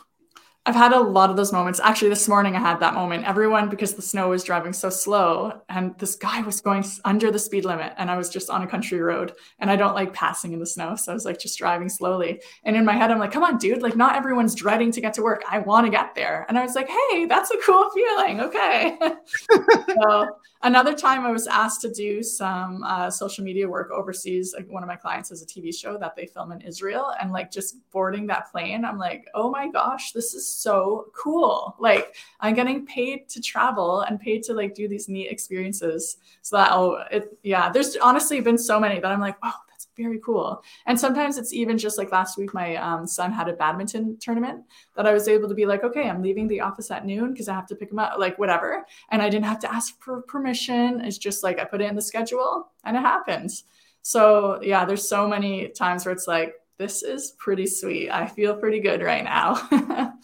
I've 0.70 0.76
had 0.76 0.94
a 0.94 1.00
lot 1.00 1.32
of 1.32 1.36
those 1.36 1.52
moments. 1.52 1.80
Actually, 1.80 2.10
this 2.10 2.30
morning 2.30 2.56
I 2.56 2.60
had 2.60 2.80
that 2.82 2.94
moment. 2.94 3.26
Everyone, 3.26 3.70
because 3.70 3.96
the 3.96 4.04
snow 4.04 4.30
was 4.30 4.44
driving 4.44 4.72
so 4.72 4.92
slow, 4.92 5.62
and 5.68 5.98
this 5.98 6.16
guy 6.16 6.42
was 6.42 6.62
going 6.62 6.86
under 7.06 7.32
the 7.32 7.40
speed 7.40 7.66
limit, 7.66 7.94
and 7.98 8.08
I 8.12 8.16
was 8.16 8.30
just 8.30 8.52
on 8.52 8.62
a 8.62 8.68
country 8.68 9.00
road, 9.00 9.34
and 9.58 9.72
I 9.72 9.76
don't 9.76 9.96
like 9.96 10.14
passing 10.14 10.54
in 10.54 10.60
the 10.60 10.68
snow, 10.68 10.96
so 10.96 11.12
I 11.12 11.16
was 11.16 11.26
like 11.26 11.40
just 11.40 11.58
driving 11.58 11.90
slowly. 11.90 12.40
And 12.66 12.76
in 12.76 12.86
my 12.86 12.94
head, 12.94 13.10
I'm 13.10 13.18
like, 13.18 13.32
"Come 13.32 13.44
on, 13.44 13.58
dude! 13.58 13.82
Like, 13.82 13.96
not 13.96 14.16
everyone's 14.16 14.54
dreading 14.54 14.92
to 14.92 15.02
get 15.02 15.16
to 15.16 15.24
work. 15.24 15.42
I 15.50 15.58
want 15.58 15.88
to 15.88 15.92
get 15.92 16.14
there." 16.14 16.46
And 16.48 16.56
I 16.56 16.62
was 16.62 16.76
like, 16.76 16.88
"Hey, 16.88 17.26
that's 17.26 17.50
a 17.50 17.58
cool 17.66 17.90
feeling. 17.90 18.40
Okay." 18.42 18.96
so 20.04 20.28
another 20.62 20.94
time, 20.94 21.26
I 21.26 21.32
was 21.32 21.48
asked 21.48 21.82
to 21.82 21.92
do 21.92 22.22
some 22.22 22.84
uh, 22.84 23.10
social 23.10 23.44
media 23.44 23.68
work 23.68 23.92
overseas. 23.92 24.54
Like 24.56 24.70
one 24.70 24.84
of 24.84 24.88
my 24.88 24.96
clients 24.96 25.30
has 25.30 25.42
a 25.42 25.46
TV 25.46 25.74
show 25.74 25.98
that 25.98 26.16
they 26.16 26.26
film 26.26 26.52
in 26.52 26.62
Israel, 26.62 27.14
and 27.22 27.32
like 27.32 27.52
just 27.52 27.78
boarding 27.92 28.28
that 28.28 28.52
plane, 28.52 28.86
I'm 28.86 28.98
like, 28.98 29.28
"Oh 29.34 29.50
my 29.50 29.70
gosh, 29.70 30.12
this 30.12 30.34
is." 30.34 30.50
so 30.60 31.08
cool. 31.16 31.76
Like 31.80 32.16
I'm 32.40 32.54
getting 32.54 32.86
paid 32.86 33.30
to 33.30 33.42
travel 33.42 34.02
and 34.02 34.20
paid 34.20 34.44
to 34.44 34.54
like 34.54 34.76
do 34.76 34.88
these 34.88 35.08
neat 35.08 35.30
experiences. 35.32 36.18
So 36.42 36.58
that 36.58 36.72
oh 36.72 37.04
it 37.12 37.38
yeah, 37.44 37.72
there's 37.72 37.96
honestly 37.98 38.42
been 38.42 38.58
so 38.58 38.80
many 38.80 39.00
that 39.00 39.12
I'm 39.12 39.20
like, 39.20 39.38
that's 39.42 39.56
very 40.02 40.20
cool. 40.20 40.64
And 40.86 41.00
sometimes 41.00 41.38
it's 41.38 41.54
even 41.54 41.78
just 41.78 41.98
like 41.98 42.12
last 42.12 42.38
week, 42.38 42.54
my 42.54 42.76
um, 42.78 43.06
son 43.06 43.32
had 43.32 43.50
a 43.50 43.54
badminton 43.54 44.18
tournament 44.20 44.64
that 44.96 45.06
I 45.06 45.14
was 45.14 45.28
able 45.28 45.50
to 45.50 45.56
be 45.56 45.66
like, 45.66 45.84
okay, 45.84 46.10
I'm 46.10 46.22
leaving 46.22 46.48
the 46.48 46.62
office 46.62 46.90
at 46.90 47.06
noon 47.06 47.34
because 47.34 47.48
I 47.48 47.54
have 47.54 47.68
to 47.68 47.76
pick 47.76 47.92
him 47.92 48.00
up, 48.00 48.18
like 48.18 48.40
whatever. 48.40 48.86
And 49.12 49.22
I 49.22 49.30
didn't 49.30 49.46
have 49.46 49.60
to 49.60 49.74
ask 49.74 50.02
for 50.02 50.22
permission. 50.22 51.02
It's 51.02 51.18
just 51.18 51.44
like 51.44 51.60
I 51.60 51.66
put 51.66 51.82
it 51.82 51.90
in 51.90 51.96
the 51.96 52.02
schedule 52.02 52.72
and 52.84 52.96
it 52.96 53.02
happens. 53.02 53.66
So 54.02 54.60
yeah, 54.64 54.86
there's 54.86 55.08
so 55.08 55.28
many 55.28 55.68
times 55.70 56.06
where 56.06 56.14
it's 56.14 56.28
like, 56.28 56.56
this 56.78 57.04
is 57.04 57.36
pretty 57.38 57.68
sweet. 57.68 58.10
I 58.10 58.26
feel 58.26 58.56
pretty 58.56 58.80
good 58.80 59.02
right 59.02 59.24
now. 59.24 60.14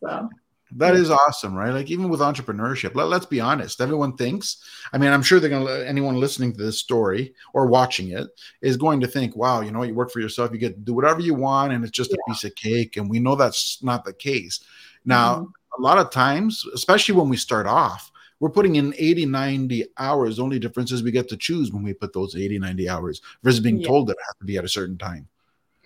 So 0.00 0.28
that 0.76 0.94
is 0.94 1.10
awesome, 1.10 1.54
right? 1.54 1.72
Like 1.72 1.90
even 1.90 2.08
with 2.08 2.20
entrepreneurship, 2.20 2.94
let, 2.94 3.12
us 3.12 3.26
be 3.26 3.40
honest. 3.40 3.80
Everyone 3.80 4.16
thinks, 4.16 4.58
I 4.92 4.98
mean, 4.98 5.10
I'm 5.10 5.22
sure 5.22 5.40
they're 5.40 5.50
going 5.50 5.66
to, 5.66 5.88
anyone 5.88 6.18
listening 6.18 6.52
to 6.52 6.62
this 6.62 6.78
story 6.78 7.34
or 7.52 7.66
watching 7.66 8.10
it 8.10 8.28
is 8.60 8.76
going 8.76 9.00
to 9.00 9.06
think, 9.06 9.36
wow, 9.36 9.60
you 9.60 9.70
know, 9.70 9.82
you 9.82 9.94
work 9.94 10.10
for 10.10 10.20
yourself, 10.20 10.52
you 10.52 10.58
get 10.58 10.74
to 10.74 10.80
do 10.80 10.94
whatever 10.94 11.20
you 11.20 11.34
want 11.34 11.72
and 11.72 11.84
it's 11.84 11.92
just 11.92 12.10
yeah. 12.10 12.16
a 12.26 12.30
piece 12.30 12.44
of 12.44 12.54
cake. 12.54 12.96
And 12.96 13.10
we 13.10 13.18
know 13.18 13.34
that's 13.34 13.82
not 13.82 14.04
the 14.04 14.12
case. 14.12 14.60
Now, 15.04 15.36
mm-hmm. 15.36 15.82
a 15.82 15.82
lot 15.82 15.98
of 15.98 16.10
times, 16.10 16.64
especially 16.74 17.14
when 17.14 17.28
we 17.28 17.36
start 17.36 17.66
off, 17.66 18.10
we're 18.40 18.50
putting 18.50 18.76
in 18.76 18.92
80, 18.98 19.26
90 19.26 19.84
hours. 19.98 20.36
The 20.36 20.42
only 20.42 20.58
difference 20.58 20.90
is 20.90 21.02
we 21.02 21.12
get 21.12 21.28
to 21.28 21.36
choose 21.36 21.70
when 21.70 21.84
we 21.84 21.92
put 21.94 22.12
those 22.12 22.34
80, 22.34 22.58
90 22.58 22.88
hours 22.88 23.22
versus 23.44 23.60
being 23.60 23.78
yeah. 23.78 23.86
told 23.86 24.08
that 24.08 24.14
it 24.14 24.24
has 24.26 24.34
to 24.40 24.44
be 24.44 24.56
at 24.56 24.64
a 24.64 24.68
certain 24.68 24.98
time. 24.98 25.28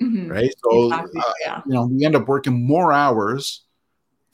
Mm-hmm. 0.00 0.30
Right. 0.30 0.54
So, 0.64 0.84
exactly. 0.86 1.20
uh, 1.20 1.32
yeah. 1.40 1.62
you 1.66 1.72
know, 1.74 1.86
we 1.86 2.04
end 2.04 2.16
up 2.16 2.28
working 2.28 2.66
more 2.66 2.92
hours 2.92 3.65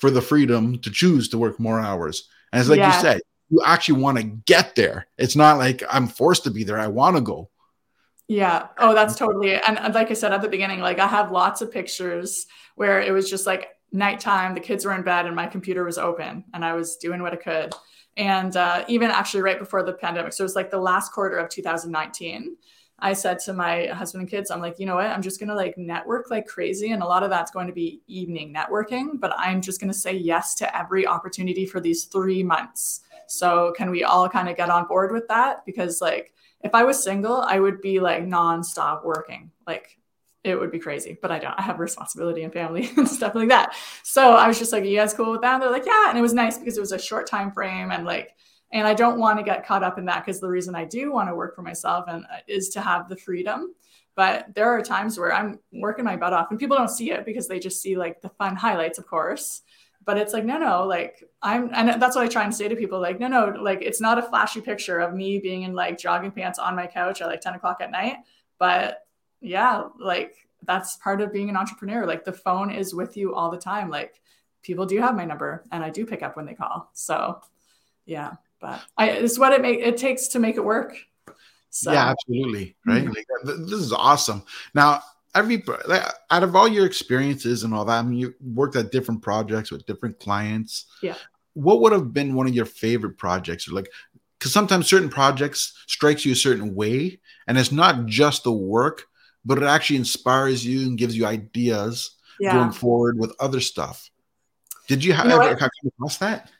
for 0.03 0.11
the 0.11 0.21
freedom 0.21 0.81
to 0.81 0.91
choose 0.91 1.29
to 1.29 1.39
work 1.39 1.61
more 1.61 1.79
hours. 1.79 2.29
And 2.53 2.59
it's 2.59 2.69
like 2.69 2.79
yeah. 2.79 2.93
you 2.93 3.01
said, 3.01 3.21
you 3.51 3.63
actually 3.65 4.01
want 4.01 4.19
to 4.19 4.25
get 4.25 4.75
there. 4.75 5.07
It's 5.17 5.37
not 5.37 5.59
like 5.59 5.85
I'm 5.89 6.09
forced 6.09 6.43
to 6.43 6.51
be 6.51 6.65
there. 6.65 6.77
I 6.77 6.89
want 6.89 7.15
to 7.15 7.23
go. 7.23 7.51
Yeah. 8.27 8.67
Oh, 8.79 8.95
that's 8.97 9.15
totally. 9.15 9.55
And 9.55 9.95
like 9.95 10.11
I 10.11 10.15
said 10.15 10.33
at 10.33 10.43
the 10.43 10.49
beginning, 10.49 10.81
like 10.81 10.99
I 10.99 11.07
have 11.07 11.31
lots 11.31 11.61
of 11.61 11.71
pictures 11.71 12.47
where 12.75 13.01
it 13.01 13.13
was 13.13 13.31
just 13.31 13.47
like 13.47 13.69
nighttime, 13.93 14.55
the 14.55 14.61
kids 14.61 14.85
were 14.85 14.93
in 14.93 15.05
bed, 15.05 15.27
and 15.27 15.37
my 15.37 15.47
computer 15.47 15.85
was 15.85 15.99
open, 15.99 16.47
and 16.53 16.65
I 16.65 16.73
was 16.73 16.97
doing 16.97 17.23
what 17.23 17.33
I 17.33 17.37
could. 17.37 17.73
And 18.17 18.57
uh, 18.57 18.85
even 18.89 19.09
actually 19.13 19.43
right 19.43 19.59
before 19.59 19.85
the 19.85 19.93
pandemic, 19.93 20.33
so 20.33 20.43
it 20.43 20.47
was 20.47 20.57
like 20.57 20.73
the 20.73 20.81
last 20.81 21.13
quarter 21.13 21.37
of 21.37 21.49
2019. 21.49 22.57
I 23.03 23.15
said 23.15 23.41
to 23.41 23.53
my 23.53 23.87
husband 23.89 24.23
and 24.23 24.31
kids, 24.31 24.49
I'm 24.53 24.61
like, 24.61 24.79
you 24.79 24.87
know 24.87 24.95
what? 24.95 25.07
I'm 25.07 25.23
just 25.23 25.41
going 25.41 25.49
to 25.49 25.57
like 25.57 25.77
network 25.77 26.31
like 26.31 26.47
crazy. 26.47 26.93
And 26.93 27.03
a 27.03 27.07
lot 27.07 27.25
of 27.25 27.31
that's 27.31 27.51
going 27.51 27.67
to 27.67 27.73
be 27.73 28.01
evening 28.07 28.55
networking, 28.55 29.19
but 29.19 29.35
I'm 29.37 29.61
just 29.61 29.81
going 29.81 29.93
to 29.93 29.99
say 29.99 30.15
yes 30.15 30.55
to 30.57 30.79
every 30.79 31.05
opportunity 31.05 31.67
for 31.67 31.81
these 31.81 32.05
three 32.05 32.45
months. 32.45 33.01
So, 33.27 33.73
can 33.77 33.91
we 33.91 34.05
all 34.05 34.29
kind 34.29 34.49
of 34.49 34.57
get 34.57 34.71
on 34.71 34.87
board 34.87 35.11
with 35.11 35.27
that? 35.29 35.67
Because, 35.67 36.01
like, 36.01 36.33
if 36.61 36.75
I 36.75 36.85
was 36.85 37.03
single, 37.03 37.41
I 37.41 37.59
would 37.59 37.81
be 37.81 37.99
like 37.99 38.25
nonstop 38.25 39.05
working. 39.05 39.51
Like, 39.67 39.99
it 40.45 40.59
would 40.59 40.71
be 40.71 40.79
crazy, 40.79 41.19
but 41.21 41.33
I 41.33 41.41
don't. 41.41 41.59
I 41.59 41.63
have 41.63 41.81
responsibility 41.81 42.45
and 42.45 42.53
family 42.53 42.91
and 42.97 43.09
stuff 43.09 43.35
like 43.35 43.49
that. 43.49 43.75
So 44.05 44.35
I 44.35 44.47
was 44.47 44.59
just 44.59 44.73
like, 44.73 44.85
"You 44.85 44.97
guys 44.97 45.15
cool 45.15 45.33
with 45.33 45.41
that?" 45.41 45.55
And 45.55 45.63
they're 45.63 45.71
like, 45.71 45.87
"Yeah." 45.87 46.09
And 46.09 46.19
it 46.19 46.23
was 46.23 46.35
nice 46.35 46.59
because 46.59 46.77
it 46.77 46.81
was 46.81 46.93
a 46.93 46.99
short 46.99 47.27
time 47.27 47.51
frame 47.51 47.91
and 47.91 48.05
like 48.05 48.37
and 48.73 48.87
i 48.87 48.95
don't 48.95 49.19
want 49.19 49.39
to 49.39 49.45
get 49.45 49.67
caught 49.67 49.83
up 49.83 49.99
in 49.99 50.05
that 50.07 50.25
because 50.25 50.41
the 50.41 50.49
reason 50.49 50.75
i 50.75 50.85
do 50.85 51.13
want 51.13 51.29
to 51.29 51.35
work 51.35 51.55
for 51.55 51.63
myself 51.63 52.07
and 52.09 52.25
uh, 52.25 52.39
is 52.49 52.71
to 52.71 52.81
have 52.81 53.09
the 53.09 53.17
freedom. 53.17 53.75
But 54.15 54.55
there 54.55 54.69
are 54.69 54.83
times 54.83 55.19
where 55.19 55.33
i'm 55.33 55.59
working 55.73 56.05
my 56.05 56.17
butt 56.17 56.33
off 56.33 56.51
and 56.51 56.59
people 56.59 56.77
don't 56.77 56.91
see 56.91 57.11
it 57.13 57.25
because 57.25 57.49
they 57.49 57.59
just 57.59 57.81
see 57.81 57.97
like 57.97 58.21
the 58.21 58.29
fun 58.29 58.57
highlights 58.57 58.99
of 58.99 59.07
course. 59.07 59.63
But 60.05 60.19
it's 60.19 60.33
like 60.33 60.45
no 60.45 60.59
no 60.59 60.85
like 60.87 61.23
i'm 61.41 61.71
and 61.73 62.03
that's 62.03 62.17
what 62.17 62.25
i 62.25 62.29
try 62.29 62.45
and 62.45 62.55
say 62.55 62.69
to 62.69 62.77
people 62.77 63.01
like 63.01 63.21
no 63.21 63.29
no 63.29 63.55
like 63.61 63.83
it's 63.83 64.01
not 64.01 64.19
a 64.19 64.23
flashy 64.23 64.61
picture 64.61 64.99
of 64.99 65.15
me 65.15 65.39
being 65.39 65.63
in 65.63 65.75
like 65.75 65.97
jogging 65.97 66.33
pants 66.33 66.59
on 66.59 66.77
my 66.77 66.87
couch 66.87 67.23
at 67.23 67.29
like 67.29 67.41
10 67.41 67.55
o'clock 67.55 67.79
at 67.81 67.91
night. 67.91 68.17
But 68.59 69.07
yeah 69.41 69.85
like 69.99 70.35
that's 70.65 70.97
part 70.97 71.21
of 71.21 71.33
being 71.33 71.49
an 71.49 71.57
entrepreneur. 71.57 72.07
Like 72.07 72.25
the 72.25 72.33
phone 72.33 72.71
is 72.71 72.95
with 72.95 73.17
you 73.17 73.35
all 73.35 73.51
the 73.51 73.59
time. 73.59 73.91
Like 73.91 74.21
people 74.63 74.87
do 74.87 75.01
have 75.01 75.17
my 75.17 75.25
number 75.25 75.65
and 75.73 75.83
i 75.83 75.91
do 75.91 76.05
pick 76.05 76.23
up 76.23 76.37
when 76.37 76.47
they 76.47 76.55
call. 76.55 76.91
So 76.93 77.41
yeah 78.05 78.33
but 78.63 78.81
I, 78.97 79.11
it's 79.11 79.39
what 79.39 79.53
it 79.53 79.61
make 79.61 79.81
it 79.81 79.99
takes 79.99 80.29
to 80.29 80.39
make 80.39 80.57
it 80.57 80.65
work. 80.65 80.97
So. 81.69 81.93
Yeah, 81.93 82.11
absolutely. 82.11 82.77
Right. 82.87 83.05
Mm-hmm. 83.05 83.13
Like, 83.13 83.67
this 83.67 83.81
is 83.81 83.93
awesome. 83.93 84.45
Now, 84.75 85.03
every 85.35 85.65
out 86.31 86.43
of 86.43 86.55
all 86.55 86.69
your 86.69 86.87
experiences 86.87 87.65
and 87.65 87.75
all 87.75 87.85
that, 87.87 87.99
I 87.99 88.03
mean, 88.03 88.19
you 88.19 88.35
worked 88.41 88.77
at 88.77 88.93
different 88.93 89.23
projects 89.23 89.71
with 89.71 89.87
different 89.87 90.19
clients. 90.21 90.87
Yeah. 91.03 91.17
What 91.55 91.81
would 91.81 91.93
have 91.93 92.13
been 92.13 92.35
one 92.35 92.47
of 92.47 92.55
your 92.55 92.67
favorite 92.67 93.19
projects, 93.19 93.69
or 93.69 93.73
like, 93.73 93.91
because 94.39 94.53
sometimes 94.53 94.87
certain 94.87 95.11
projects 95.11 95.75
strikes 95.87 96.25
you 96.25 96.33
a 96.33 96.37
certain 96.37 96.75
way, 96.75 97.21
and 97.47 97.59
it's 97.59 97.73
not 97.73 98.07
just 98.07 98.45
the 98.45 98.53
work, 98.53 99.05
but 99.45 99.59
it 99.59 99.65
actually 99.65 99.97
inspires 99.97 100.65
you 100.65 100.87
and 100.87 100.99
gives 100.99 101.17
you 101.17 101.27
ideas 101.27 102.17
yeah. 102.39 102.55
going 102.55 102.73
forward 102.73 103.19
with 103.19 103.35
other 103.41 103.61
stuff. 103.61 104.11
Did 104.89 105.05
you, 105.05 105.13
have, 105.13 105.27
you 105.27 105.31
know 105.31 105.41
ever 105.41 105.57
come 105.57 105.71
across 105.87 106.19
that? 106.19 106.51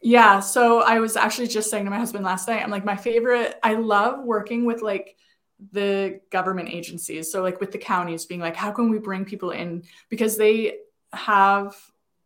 Yeah. 0.00 0.40
So 0.40 0.80
I 0.80 1.00
was 1.00 1.16
actually 1.16 1.48
just 1.48 1.70
saying 1.70 1.84
to 1.84 1.90
my 1.90 1.98
husband 1.98 2.24
last 2.24 2.48
night, 2.48 2.62
I'm 2.62 2.70
like, 2.70 2.84
my 2.84 2.96
favorite, 2.96 3.58
I 3.62 3.74
love 3.74 4.24
working 4.24 4.64
with 4.64 4.80
like 4.80 5.16
the 5.72 6.20
government 6.30 6.68
agencies. 6.68 7.32
So, 7.32 7.42
like 7.42 7.60
with 7.60 7.72
the 7.72 7.78
counties 7.78 8.26
being 8.26 8.40
like, 8.40 8.54
how 8.54 8.70
can 8.70 8.90
we 8.90 8.98
bring 8.98 9.24
people 9.24 9.50
in? 9.50 9.82
Because 10.08 10.36
they 10.36 10.78
have 11.12 11.76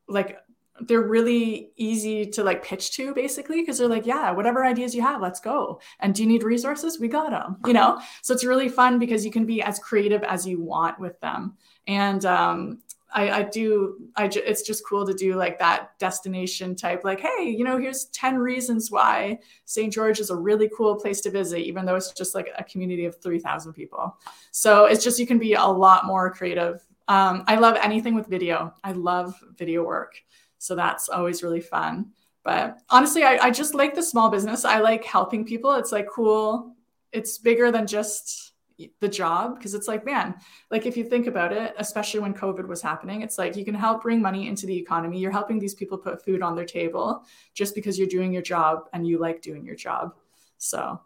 like, 0.06 0.38
they're 0.80 1.02
really 1.02 1.70
easy 1.76 2.26
to 2.26 2.42
like 2.42 2.64
pitch 2.64 2.96
to 2.96 3.14
basically 3.14 3.60
because 3.60 3.78
they're 3.78 3.88
like 3.88 4.06
yeah 4.06 4.32
whatever 4.32 4.64
ideas 4.64 4.94
you 4.94 5.02
have 5.02 5.20
let's 5.20 5.38
go 5.38 5.80
and 6.00 6.14
do 6.14 6.22
you 6.22 6.28
need 6.28 6.42
resources 6.42 6.98
we 6.98 7.06
got 7.08 7.30
them 7.30 7.56
you 7.66 7.74
know 7.74 8.00
so 8.22 8.32
it's 8.32 8.42
really 8.42 8.70
fun 8.70 8.98
because 8.98 9.24
you 9.24 9.30
can 9.30 9.44
be 9.44 9.62
as 9.62 9.78
creative 9.78 10.22
as 10.24 10.46
you 10.46 10.60
want 10.60 10.98
with 10.98 11.20
them 11.20 11.56
and 11.86 12.24
um, 12.24 12.80
I, 13.14 13.30
I 13.30 13.42
do 13.42 14.08
I 14.16 14.28
ju- 14.28 14.42
it's 14.44 14.62
just 14.62 14.86
cool 14.86 15.06
to 15.06 15.12
do 15.12 15.34
like 15.34 15.58
that 15.58 15.98
destination 15.98 16.74
type 16.74 17.04
like 17.04 17.20
hey 17.20 17.54
you 17.56 17.64
know 17.64 17.78
here's 17.78 18.06
10 18.06 18.36
reasons 18.36 18.90
why 18.90 19.38
St. 19.64 19.92
George 19.92 20.20
is 20.20 20.30
a 20.30 20.36
really 20.36 20.70
cool 20.76 20.96
place 20.96 21.20
to 21.22 21.30
visit 21.30 21.60
even 21.60 21.84
though 21.84 21.96
it's 21.96 22.12
just 22.12 22.34
like 22.34 22.50
a 22.58 22.64
community 22.64 23.04
of 23.04 23.20
3000 23.20 23.72
people. 23.72 24.16
So 24.50 24.86
it's 24.86 25.04
just 25.04 25.18
you 25.18 25.26
can 25.26 25.38
be 25.38 25.54
a 25.54 25.64
lot 25.64 26.06
more 26.06 26.30
creative. 26.30 26.84
Um, 27.08 27.44
I 27.46 27.56
love 27.56 27.76
anything 27.82 28.14
with 28.14 28.26
video. 28.26 28.74
I 28.82 28.92
love 28.92 29.38
video 29.56 29.84
work. 29.84 30.14
So 30.58 30.74
that's 30.74 31.08
always 31.08 31.42
really 31.42 31.60
fun. 31.60 32.12
But 32.44 32.78
honestly 32.88 33.24
I, 33.24 33.36
I 33.46 33.50
just 33.50 33.74
like 33.74 33.94
the 33.94 34.02
small 34.02 34.30
business. 34.30 34.64
I 34.64 34.80
like 34.80 35.04
helping 35.04 35.44
people. 35.44 35.72
It's 35.74 35.92
like 35.92 36.08
cool. 36.08 36.74
It's 37.12 37.38
bigger 37.38 37.70
than 37.70 37.86
just 37.86 38.51
the 39.00 39.08
job 39.08 39.56
because 39.56 39.74
it's 39.74 39.88
like 39.88 40.04
man 40.04 40.34
like 40.70 40.86
if 40.86 40.96
you 40.96 41.04
think 41.04 41.26
about 41.26 41.52
it 41.52 41.74
especially 41.78 42.20
when 42.20 42.34
covid 42.34 42.66
was 42.66 42.82
happening 42.82 43.22
it's 43.22 43.38
like 43.38 43.56
you 43.56 43.64
can 43.64 43.74
help 43.74 44.02
bring 44.02 44.20
money 44.20 44.48
into 44.48 44.66
the 44.66 44.76
economy. 44.76 45.18
You're 45.18 45.30
helping 45.30 45.58
these 45.58 45.74
people 45.74 45.98
put 45.98 46.24
food 46.24 46.42
on 46.42 46.54
their 46.54 46.64
table 46.64 47.24
just 47.54 47.74
because 47.74 47.98
you're 47.98 48.08
doing 48.08 48.32
your 48.32 48.42
job 48.42 48.88
and 48.92 49.06
you 49.06 49.18
like 49.18 49.42
doing 49.42 49.64
your 49.64 49.76
job. 49.76 50.14
So 50.58 51.00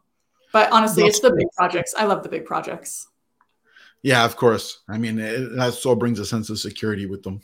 but 0.53 0.71
honestly 0.73 1.03
That's 1.03 1.19
it's 1.19 1.29
the 1.29 1.35
big 1.35 1.49
projects. 1.57 1.95
I 1.97 2.05
love 2.05 2.23
the 2.23 2.29
big 2.29 2.45
projects. 2.45 3.09
Yeah 4.03 4.25
of 4.25 4.37
course. 4.37 4.83
I 4.89 4.99
mean 4.99 5.19
it, 5.19 5.57
that 5.57 5.75
so 5.75 5.95
brings 5.95 6.19
a 6.19 6.27
sense 6.27 6.51
of 6.51 6.59
security 6.59 7.07
with 7.07 7.23
them 7.23 7.41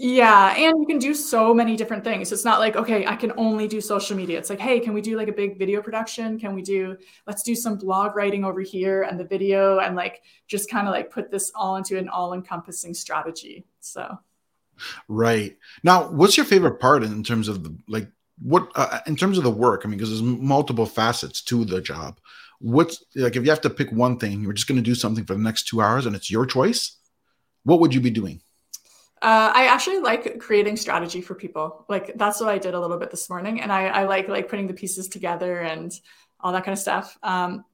yeah, 0.00 0.54
and 0.56 0.78
you 0.78 0.86
can 0.86 1.00
do 1.00 1.12
so 1.12 1.52
many 1.52 1.76
different 1.76 2.04
things. 2.04 2.30
It's 2.30 2.44
not 2.44 2.60
like, 2.60 2.76
okay, 2.76 3.04
I 3.04 3.16
can 3.16 3.32
only 3.36 3.66
do 3.66 3.80
social 3.80 4.16
media. 4.16 4.38
It's 4.38 4.48
like, 4.48 4.60
hey, 4.60 4.78
can 4.78 4.94
we 4.94 5.00
do 5.00 5.16
like 5.16 5.26
a 5.26 5.32
big 5.32 5.58
video 5.58 5.82
production? 5.82 6.38
Can 6.38 6.54
we 6.54 6.62
do, 6.62 6.96
let's 7.26 7.42
do 7.42 7.56
some 7.56 7.76
blog 7.76 8.14
writing 8.14 8.44
over 8.44 8.60
here 8.60 9.02
and 9.02 9.18
the 9.18 9.24
video 9.24 9.80
and 9.80 9.96
like 9.96 10.22
just 10.46 10.70
kind 10.70 10.86
of 10.86 10.94
like 10.94 11.10
put 11.10 11.32
this 11.32 11.50
all 11.52 11.74
into 11.74 11.98
an 11.98 12.08
all 12.08 12.32
encompassing 12.32 12.94
strategy. 12.94 13.66
So, 13.80 14.16
right. 15.08 15.56
Now, 15.82 16.08
what's 16.08 16.36
your 16.36 16.46
favorite 16.46 16.78
part 16.78 17.02
in 17.02 17.24
terms 17.24 17.48
of 17.48 17.64
the 17.64 17.76
like, 17.88 18.08
what, 18.40 18.70
uh, 18.76 19.00
in 19.08 19.16
terms 19.16 19.36
of 19.36 19.42
the 19.42 19.50
work? 19.50 19.82
I 19.84 19.88
mean, 19.88 19.98
because 19.98 20.10
there's 20.10 20.22
multiple 20.22 20.86
facets 20.86 21.42
to 21.42 21.64
the 21.64 21.80
job. 21.80 22.20
What's 22.60 23.04
like, 23.16 23.34
if 23.34 23.42
you 23.42 23.50
have 23.50 23.62
to 23.62 23.70
pick 23.70 23.90
one 23.90 24.16
thing, 24.20 24.42
you're 24.42 24.52
just 24.52 24.68
going 24.68 24.76
to 24.76 24.82
do 24.82 24.94
something 24.94 25.24
for 25.24 25.34
the 25.34 25.42
next 25.42 25.66
two 25.66 25.80
hours 25.80 26.06
and 26.06 26.14
it's 26.14 26.30
your 26.30 26.46
choice, 26.46 26.98
what 27.64 27.80
would 27.80 27.92
you 27.92 28.00
be 28.00 28.10
doing? 28.10 28.42
Uh, 29.20 29.52
I 29.54 29.66
actually 29.66 29.98
like 29.98 30.38
creating 30.38 30.76
strategy 30.76 31.20
for 31.20 31.34
people. 31.34 31.84
Like 31.88 32.16
that's 32.16 32.40
what 32.40 32.48
I 32.48 32.58
did 32.58 32.74
a 32.74 32.80
little 32.80 32.98
bit 32.98 33.10
this 33.10 33.28
morning, 33.28 33.60
and 33.60 33.72
I, 33.72 33.86
I 33.86 34.04
like 34.04 34.28
like 34.28 34.48
putting 34.48 34.66
the 34.66 34.74
pieces 34.74 35.08
together 35.08 35.60
and 35.60 35.92
all 36.40 36.52
that 36.52 36.64
kind 36.64 36.72
of 36.72 36.78
stuff. 36.78 37.18
Um, 37.22 37.64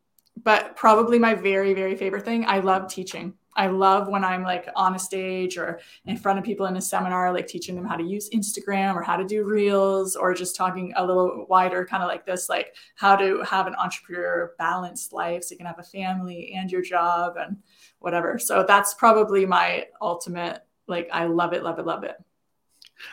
but 0.43 0.77
probably 0.77 1.19
my 1.19 1.35
very 1.35 1.75
very 1.75 1.97
favorite 1.97 2.25
thing, 2.25 2.45
I 2.47 2.61
love 2.61 2.89
teaching. 2.89 3.35
I 3.57 3.69
love 3.69 4.09
when 4.09 4.25
I'm 4.25 4.43
like 4.43 4.69
on 4.75 4.95
a 4.95 4.99
stage 4.99 5.57
or 5.57 5.81
in 6.07 6.17
front 6.17 6.39
of 6.39 6.45
people 6.45 6.67
in 6.67 6.77
a 6.77 6.81
seminar, 6.81 7.33
like 7.33 7.47
teaching 7.47 7.77
them 7.77 7.85
how 7.85 7.97
to 7.97 8.03
use 8.03 8.31
Instagram 8.31 8.97
or 8.97 9.03
how 9.03 9.17
to 9.17 9.25
do 9.25 9.45
reels 9.45 10.17
or 10.17 10.35
just 10.35 10.57
talking 10.57 10.93
a 10.97 11.07
little 11.07 11.47
wider, 11.49 11.85
kind 11.87 12.03
of 12.03 12.09
like 12.09 12.27
this, 12.27 12.49
like 12.49 12.75
how 12.97 13.15
to 13.15 13.43
have 13.43 13.67
an 13.67 13.77
entrepreneur 13.77 14.55
balanced 14.59 15.13
life 15.13 15.45
so 15.45 15.53
you 15.53 15.59
can 15.59 15.67
have 15.67 15.79
a 15.79 15.85
family 15.85 16.53
and 16.57 16.73
your 16.73 16.83
job 16.83 17.37
and 17.37 17.57
whatever. 18.01 18.39
So 18.39 18.65
that's 18.67 18.95
probably 18.95 19.47
my 19.47 19.87
ultimate, 20.01 20.65
like, 20.87 21.09
I 21.13 21.27
love 21.27 21.53
it, 21.53 21.63
love 21.63 21.79
it, 21.79 21.87
love 21.87 22.05
it. 22.05 22.17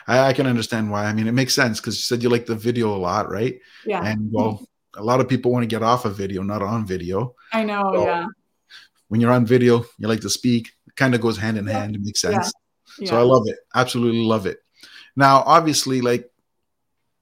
I, 0.06 0.28
I 0.28 0.32
can 0.32 0.46
understand 0.46 0.90
why. 0.90 1.04
I 1.04 1.12
mean, 1.12 1.26
it 1.26 1.32
makes 1.32 1.54
sense 1.54 1.80
because 1.80 1.96
you 1.96 2.02
said 2.02 2.22
you 2.22 2.28
like 2.28 2.46
the 2.46 2.54
video 2.54 2.94
a 2.94 2.98
lot, 2.98 3.30
right? 3.30 3.58
Yeah. 3.84 4.04
And 4.04 4.30
well, 4.32 4.66
a 4.94 5.02
lot 5.02 5.20
of 5.20 5.28
people 5.28 5.50
want 5.50 5.64
to 5.64 5.66
get 5.66 5.82
off 5.82 6.04
of 6.04 6.16
video, 6.16 6.42
not 6.42 6.62
on 6.62 6.86
video. 6.86 7.34
I 7.52 7.64
know. 7.64 7.90
So, 7.94 8.06
yeah 8.06 8.26
when 9.12 9.20
you're 9.20 9.30
on 9.30 9.44
video, 9.44 9.84
you 9.98 10.08
like 10.08 10.22
to 10.22 10.30
speak. 10.30 10.70
It 10.86 10.96
kind 10.96 11.14
of 11.14 11.20
goes 11.20 11.36
hand 11.36 11.58
in 11.58 11.66
yeah. 11.66 11.80
hand. 11.80 11.96
It 11.96 12.00
makes 12.02 12.22
sense. 12.22 12.50
Yeah. 12.98 13.10
So 13.10 13.20
I 13.20 13.22
love 13.24 13.46
it. 13.46 13.58
Absolutely 13.74 14.22
love 14.22 14.46
it. 14.46 14.60
Now, 15.14 15.42
obviously, 15.44 16.00
like 16.00 16.30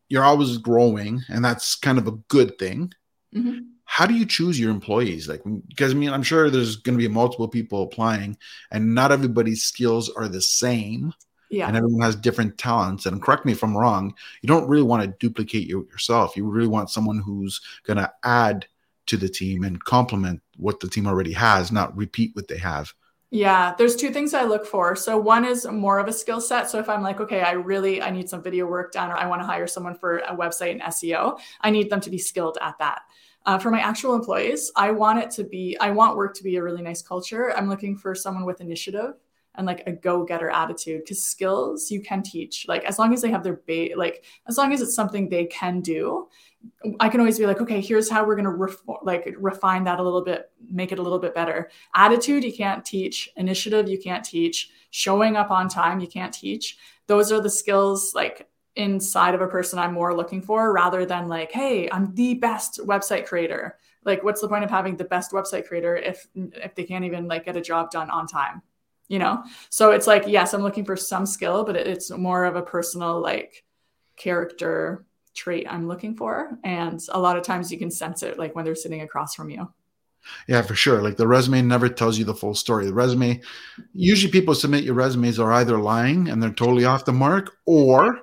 you're 0.09 0.23
always 0.23 0.57
growing, 0.59 1.23
and 1.29 1.45
that's 1.45 1.75
kind 1.75 1.99
of 1.99 2.07
a 2.07 2.13
good 2.13 2.61
thing. 2.61 2.93
Mm-hmm. 3.35 3.59
How 3.93 4.07
do 4.07 4.15
you 4.15 4.25
choose 4.25 4.59
your 4.59 4.71
employees? 4.71 5.29
Like, 5.29 5.43
because 5.67 5.91
I 5.91 5.95
mean, 5.95 6.11
I'm 6.11 6.23
sure 6.23 6.49
there's 6.49 6.77
going 6.77 6.97
to 6.97 7.03
be 7.03 7.13
multiple 7.13 7.49
people 7.49 7.83
applying, 7.83 8.37
and 8.71 8.95
not 8.95 9.11
everybody's 9.11 9.65
skills 9.65 10.09
are 10.09 10.29
the 10.29 10.41
same. 10.41 11.13
Yeah. 11.51 11.67
And 11.67 11.77
everyone 11.77 12.03
has 12.03 12.15
different 12.15 12.57
talents. 12.57 13.07
And 13.07 13.21
correct 13.21 13.45
me 13.45 13.51
if 13.51 13.65
I'm 13.65 13.77
wrong, 13.77 14.15
you 14.43 14.47
don't 14.47 14.69
really 14.69 14.85
want 14.85 15.03
to 15.03 15.17
duplicate 15.19 15.67
you, 15.67 15.89
yourself. 15.91 16.37
You 16.37 16.49
really 16.49 16.69
want 16.69 16.91
someone 16.91 17.19
who's 17.19 17.61
going 17.83 17.97
to 17.97 18.13
add 18.23 18.67
to 19.07 19.17
the 19.17 19.29
team 19.29 19.65
and 19.65 19.83
complement 19.83 20.41
what 20.57 20.79
the 20.79 20.89
team 20.89 21.09
already 21.09 21.33
has, 21.33 21.73
not 21.73 21.97
repeat 21.97 22.37
what 22.37 22.47
they 22.47 22.59
have. 22.59 22.95
Yeah, 23.33 23.75
there's 23.79 23.97
two 23.97 24.11
things 24.11 24.35
I 24.35 24.45
look 24.45 24.67
for. 24.67 24.97
So 24.97 25.17
one 25.17 25.45
is 25.45 25.65
more 25.67 25.99
of 25.99 26.09
a 26.09 26.13
skill 26.13 26.41
set. 26.41 26.69
So 26.69 26.79
if 26.79 26.89
I'm 26.89 27.03
like, 27.03 27.21
okay, 27.21 27.43
I 27.43 27.53
really 27.53 28.03
I 28.03 28.11
need 28.11 28.29
some 28.29 28.43
video 28.43 28.67
work 28.67 28.93
done, 28.93 29.11
or 29.11 29.17
I 29.17 29.27
want 29.27 29.41
to 29.43 29.47
hire 29.47 29.67
someone 29.67 29.97
for 29.97 30.19
a 30.19 30.37
website 30.37 30.73
and 30.73 30.83
SEO, 30.83 31.39
I 31.61 31.71
need 31.71 31.91
them 31.91 32.01
to 32.01 32.11
be 32.11 32.19
skilled 32.19 32.59
at 32.61 32.79
that. 32.79 33.03
Uh, 33.47 33.59
for 33.59 33.71
my 33.71 33.81
actual 33.81 34.15
employees, 34.15 34.71
I 34.77 34.91
want 34.91 35.19
it 35.19 35.31
to 35.33 35.45
be 35.45 35.77
I 35.81 35.91
want 35.91 36.17
work 36.17 36.35
to 36.37 36.45
be 36.45 36.57
a 36.57 36.63
really 36.63 36.83
nice 36.83 37.03
culture. 37.03 37.57
I'm 37.57 37.69
looking 37.69 37.97
for 37.97 38.15
someone 38.15 38.45
with 38.45 38.61
initiative 38.61 39.15
and 39.57 39.67
like 39.67 39.83
a 39.87 39.93
go-getter 39.93 40.51
attitude 40.51 41.01
because 41.03 41.25
skills 41.25 41.91
you 41.91 42.01
can 42.01 42.23
teach 42.23 42.67
like 42.69 42.85
as 42.85 43.01
long 43.01 43.13
as 43.13 43.21
they 43.21 43.31
have 43.31 43.43
their 43.43 43.57
bait 43.67 43.99
like 43.99 44.25
as 44.47 44.57
long 44.57 44.73
as 44.73 44.81
it's 44.81 44.95
something 44.95 45.29
they 45.29 45.45
can 45.47 45.81
do 45.81 46.29
I 46.99 47.09
can 47.09 47.21
always 47.21 47.39
be 47.39 47.47
like, 47.47 47.61
okay, 47.61 47.81
here's 47.81 48.11
how 48.11 48.25
we're 48.25 48.35
going 48.35 48.45
to 48.45 48.51
ref- 48.51 48.83
like 49.03 49.35
refine 49.39 49.85
that 49.85 49.99
a 49.99 50.03
little 50.03 50.23
bit, 50.23 50.51
make 50.71 50.93
it 50.93 50.99
a 50.99 51.03
little 51.03 51.19
bit 51.19 51.35
better. 51.35 51.71
Attitude, 51.95 52.45
you 52.45 52.53
can't 52.53 52.85
teach. 52.85 53.31
Initiative, 53.37 53.89
you 53.89 53.99
can't 53.99 54.25
teach. 54.25 54.71
Showing 54.91 55.37
up 55.37 55.51
on 55.51 55.69
time, 55.69 56.01
you 56.01 56.07
can't 56.07 56.35
teach. 56.35 56.77
Those 57.07 57.33
are 57.33 57.41
the 57.41 57.51
skills 57.51 58.15
like 58.15 58.47
inside 58.77 59.35
of 59.35 59.41
a 59.41 59.49
person 59.49 59.79
I'm 59.79 59.95
more 59.95 60.17
looking 60.17 60.43
for 60.43 60.73
rather 60.73 61.05
than 61.05 61.29
like, 61.29 61.53
hey, 61.53 61.91
I'm 61.91 62.15
the 62.15 62.35
best 62.35 62.81
website 62.87 63.27
creator. 63.27 63.77
Like, 64.05 64.23
what's 64.25 64.41
the 64.41 64.49
point 64.49 64.65
of 64.65 64.71
having 64.71 64.97
the 64.97 65.05
best 65.05 65.33
website 65.33 65.67
creator 65.67 65.97
if 65.97 66.27
if 66.35 66.75
they 66.75 66.85
can't 66.85 67.05
even 67.05 67.29
like 67.29 67.45
get 67.45 67.57
a 67.57 67.61
job 67.61 67.91
done 67.91 68.11
on 68.11 68.27
time? 68.27 68.63
You 69.09 69.19
know? 69.19 69.43
So 69.71 69.91
it's 69.91 70.07
like, 70.07 70.25
yes, 70.27 70.55
I'm 70.55 70.63
looking 70.63 70.85
for 70.85 70.97
some 70.97 71.27
skill, 71.27 71.65
but 71.65 71.77
it's 71.77 72.11
more 72.11 72.45
of 72.45 72.57
a 72.57 72.63
personal 72.63 73.21
like 73.21 73.65
character 74.17 75.05
trait 75.35 75.67
I'm 75.69 75.89
looking 75.89 76.17
for. 76.17 76.59
And 76.65 77.01
a 77.11 77.19
lot 77.19 77.37
of 77.37 77.43
times 77.43 77.71
you 77.71 77.79
can 77.79 77.91
sense 77.91 78.23
it 78.23 78.39
like 78.39 78.55
when 78.55 78.65
they're 78.65 78.75
sitting 78.75 79.03
across 79.03 79.35
from 79.35 79.51
you. 79.51 79.73
Yeah, 80.47 80.63
for 80.63 80.75
sure. 80.75 81.03
Like 81.03 81.17
the 81.17 81.27
resume 81.27 81.63
never 81.63 81.89
tells 81.89 82.19
you 82.19 82.25
the 82.25 82.35
full 82.35 82.55
story. 82.55 82.87
The 82.87 82.95
resume, 82.95 83.41
usually 83.95 84.31
people 84.31 84.55
submit 84.55 84.85
your 84.85 84.95
resumes 84.95 85.39
are 85.39 85.53
either 85.53 85.79
lying 85.79 86.29
and 86.29 86.43
they're 86.43 86.51
totally 86.51 86.85
off 86.85 87.05
the 87.05 87.13
mark, 87.13 87.57
or 87.67 88.21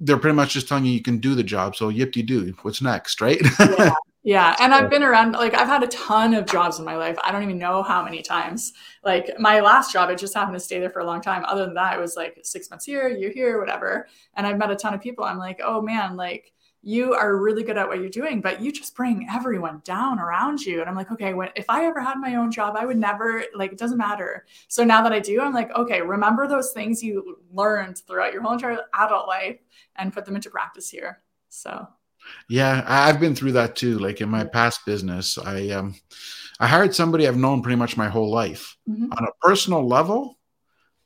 they're 0.00 0.18
pretty 0.18 0.36
much 0.36 0.52
just 0.52 0.68
telling 0.68 0.84
you 0.84 0.92
you 0.92 1.02
can 1.02 1.18
do 1.18 1.34
the 1.34 1.42
job. 1.42 1.76
So 1.76 1.88
yip 1.88 2.12
do. 2.12 2.54
What's 2.62 2.82
next, 2.82 3.20
right? 3.20 3.40
yeah, 3.60 3.92
yeah. 4.22 4.56
And 4.58 4.74
I've 4.74 4.90
been 4.90 5.02
around, 5.02 5.32
like, 5.32 5.54
I've 5.54 5.68
had 5.68 5.82
a 5.82 5.88
ton 5.88 6.34
of 6.34 6.46
jobs 6.46 6.78
in 6.78 6.84
my 6.84 6.96
life. 6.96 7.16
I 7.22 7.30
don't 7.30 7.42
even 7.42 7.58
know 7.58 7.82
how 7.82 8.04
many 8.04 8.22
times. 8.22 8.72
Like, 9.04 9.30
my 9.38 9.60
last 9.60 9.92
job, 9.92 10.10
I 10.10 10.14
just 10.14 10.34
happened 10.34 10.56
to 10.56 10.60
stay 10.60 10.80
there 10.80 10.90
for 10.90 11.00
a 11.00 11.04
long 11.04 11.20
time. 11.20 11.44
Other 11.46 11.64
than 11.64 11.74
that, 11.74 11.96
it 11.96 12.00
was 12.00 12.16
like 12.16 12.38
six 12.42 12.70
months 12.70 12.84
here, 12.84 13.08
year 13.08 13.30
here, 13.30 13.60
whatever. 13.60 14.08
And 14.34 14.46
I've 14.46 14.58
met 14.58 14.70
a 14.70 14.76
ton 14.76 14.94
of 14.94 15.00
people. 15.00 15.24
I'm 15.24 15.38
like, 15.38 15.60
oh 15.62 15.80
man, 15.80 16.16
like, 16.16 16.52
you 16.84 17.14
are 17.14 17.36
really 17.36 17.62
good 17.62 17.78
at 17.78 17.88
what 17.88 17.98
you're 17.98 18.10
doing, 18.10 18.42
but 18.42 18.60
you 18.60 18.70
just 18.70 18.94
bring 18.94 19.26
everyone 19.32 19.80
down 19.84 20.18
around 20.18 20.60
you. 20.60 20.80
And 20.80 20.88
I'm 20.88 20.94
like, 20.94 21.10
okay, 21.10 21.32
when, 21.32 21.48
if 21.56 21.64
I 21.70 21.86
ever 21.86 22.00
had 22.00 22.18
my 22.18 22.34
own 22.34 22.52
job, 22.52 22.76
I 22.78 22.84
would 22.84 22.98
never, 22.98 23.44
like, 23.54 23.72
it 23.72 23.78
doesn't 23.78 23.96
matter. 23.96 24.44
So 24.68 24.84
now 24.84 25.02
that 25.02 25.12
I 25.12 25.18
do, 25.18 25.40
I'm 25.40 25.54
like, 25.54 25.74
okay, 25.74 26.02
remember 26.02 26.46
those 26.46 26.72
things 26.72 27.02
you 27.02 27.38
learned 27.50 27.98
throughout 28.06 28.34
your 28.34 28.42
whole 28.42 28.52
entire 28.52 28.80
adult 28.92 29.26
life 29.26 29.58
and 29.96 30.12
put 30.12 30.26
them 30.26 30.36
into 30.36 30.50
practice 30.50 30.90
here. 30.90 31.22
So 31.48 31.88
yeah, 32.48 32.84
I've 32.86 33.20
been 33.20 33.34
through 33.34 33.52
that 33.52 33.76
too. 33.76 33.98
Like 33.98 34.20
in 34.20 34.28
my 34.28 34.44
past 34.44 34.84
business, 34.86 35.38
I 35.38 35.70
um 35.70 35.94
I 36.60 36.66
hired 36.66 36.94
somebody 36.94 37.26
I've 37.26 37.36
known 37.36 37.62
pretty 37.62 37.76
much 37.76 37.96
my 37.96 38.08
whole 38.08 38.30
life. 38.30 38.76
Mm-hmm. 38.88 39.12
On 39.12 39.24
a 39.24 39.46
personal 39.46 39.86
level, 39.86 40.38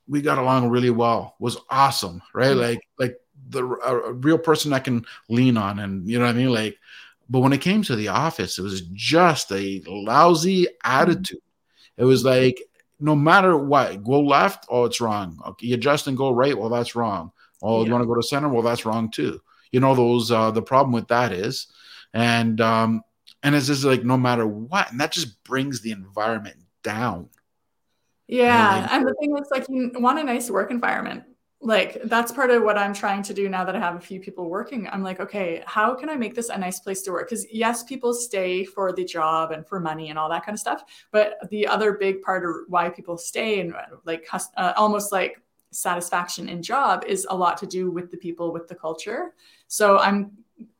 we 0.07 0.23
got 0.23 0.39
along 0.39 0.71
really 0.71 0.91
well. 0.91 1.37
Was 1.39 1.59
awesome, 1.71 2.23
right? 2.35 2.51
Mm-hmm. 2.51 2.61
Like 2.61 2.81
like 2.99 3.17
the 3.49 3.65
a, 3.65 4.11
a 4.11 4.13
real 4.13 4.39
person 4.39 4.73
I 4.73 4.79
can 4.79 5.05
lean 5.29 5.57
on 5.57 5.79
and 5.79 6.09
you 6.09 6.19
know 6.19 6.25
what 6.25 6.35
I 6.35 6.39
mean 6.39 6.53
like 6.53 6.79
but 7.31 7.41
when 7.41 7.53
it 7.53 7.61
came 7.61 7.83
to 7.83 7.95
the 7.95 8.09
office, 8.09 8.59
it 8.59 8.63
was 8.63 8.81
just 8.95 9.53
a 9.53 9.83
lousy 9.87 10.67
attitude. 10.83 11.43
It 11.99 12.05
was 12.05 12.25
like 12.25 12.63
no 12.99 13.15
matter 13.15 13.55
what, 13.55 14.03
go 14.03 14.21
left, 14.21 14.65
oh, 14.71 14.87
it's 14.87 14.99
wrong. 14.99 15.39
Okay, 15.47 15.67
you 15.67 15.75
adjust 15.75 16.07
and 16.07 16.17
go 16.17 16.31
right, 16.31 16.57
well, 16.57 16.71
that's 16.71 16.97
wrong. 16.97 17.33
Oh, 17.61 17.81
yeah. 17.81 17.87
you 17.87 17.93
want 17.93 18.03
to 18.03 18.07
go 18.07 18.15
to 18.15 18.23
center? 18.23 18.49
Well, 18.49 18.63
that's 18.63 18.87
wrong 18.87 19.11
too 19.11 19.43
you 19.73 19.81
know 19.81 19.95
those 19.95 20.31
uh, 20.31 20.51
the 20.51 20.63
problem 20.63 20.93
with 20.93 21.09
that 21.09 21.33
is 21.33 21.67
and 22.15 22.61
um 22.61 23.03
and 23.43 23.55
it's 23.55 23.67
just 23.67 23.85
like 23.85 24.05
no 24.05 24.17
matter 24.17 24.47
what 24.47 24.91
and 24.91 25.01
that 25.01 25.13
just 25.13 25.43
brings 25.45 25.81
the 25.81 25.91
environment 25.91 26.57
down 26.83 27.29
yeah 28.27 28.89
and 28.91 29.07
the 29.07 29.15
thing 29.21 29.37
is 29.37 29.49
like 29.51 29.67
you 29.69 29.91
want 29.97 30.19
a 30.19 30.25
nice 30.25 30.51
work 30.51 30.71
environment 30.71 31.23
like 31.61 32.01
that's 32.05 32.31
part 32.31 32.51
of 32.51 32.63
what 32.63 32.79
i'm 32.79 32.95
trying 32.95 33.23
to 33.23 33.35
do 33.35 33.49
now 33.49 33.65
that 33.65 33.75
i 33.75 33.81
have 33.81 33.97
a 33.97 34.01
few 34.01 34.21
people 34.21 34.49
working. 34.49 34.89
I'm 34.93 35.03
like 35.03 35.19
okay 35.19 35.63
how 35.67 35.95
can 35.95 36.09
i 36.09 36.15
make 36.15 36.35
this 36.35 36.51
a 36.51 36.59
nice 36.59 36.79
place 36.79 37.03
to 37.03 37.13
work? 37.13 37.29
Because 37.29 37.47
yes 37.53 37.83
people 37.83 38.15
stay 38.15 38.65
for 38.65 38.93
the 38.93 39.05
job 39.05 39.51
and 39.51 39.67
for 39.67 39.81
money 39.81 40.11
and 40.11 40.19
all 40.19 40.29
that 40.29 40.45
kind 40.45 40.55
of 40.55 40.61
stuff 40.61 40.85
but 41.11 41.39
the 41.51 41.67
other 41.67 41.93
big 41.93 42.23
part 42.23 42.45
of 42.45 42.69
why 42.69 42.89
people 42.89 43.19
stay 43.19 43.61
and 43.61 43.75
like 44.05 44.29
uh, 44.57 44.73
almost 44.77 45.11
like 45.11 45.43
satisfaction 45.71 46.49
in 46.49 46.63
job 46.63 47.05
is 47.07 47.27
a 47.29 47.37
lot 47.37 47.59
to 47.59 47.67
do 47.67 47.91
with 47.91 48.11
the 48.11 48.17
people 48.17 48.53
with 48.53 48.69
the 48.69 48.75
culture. 48.75 49.35
So 49.67 49.99
i'm 49.99 50.31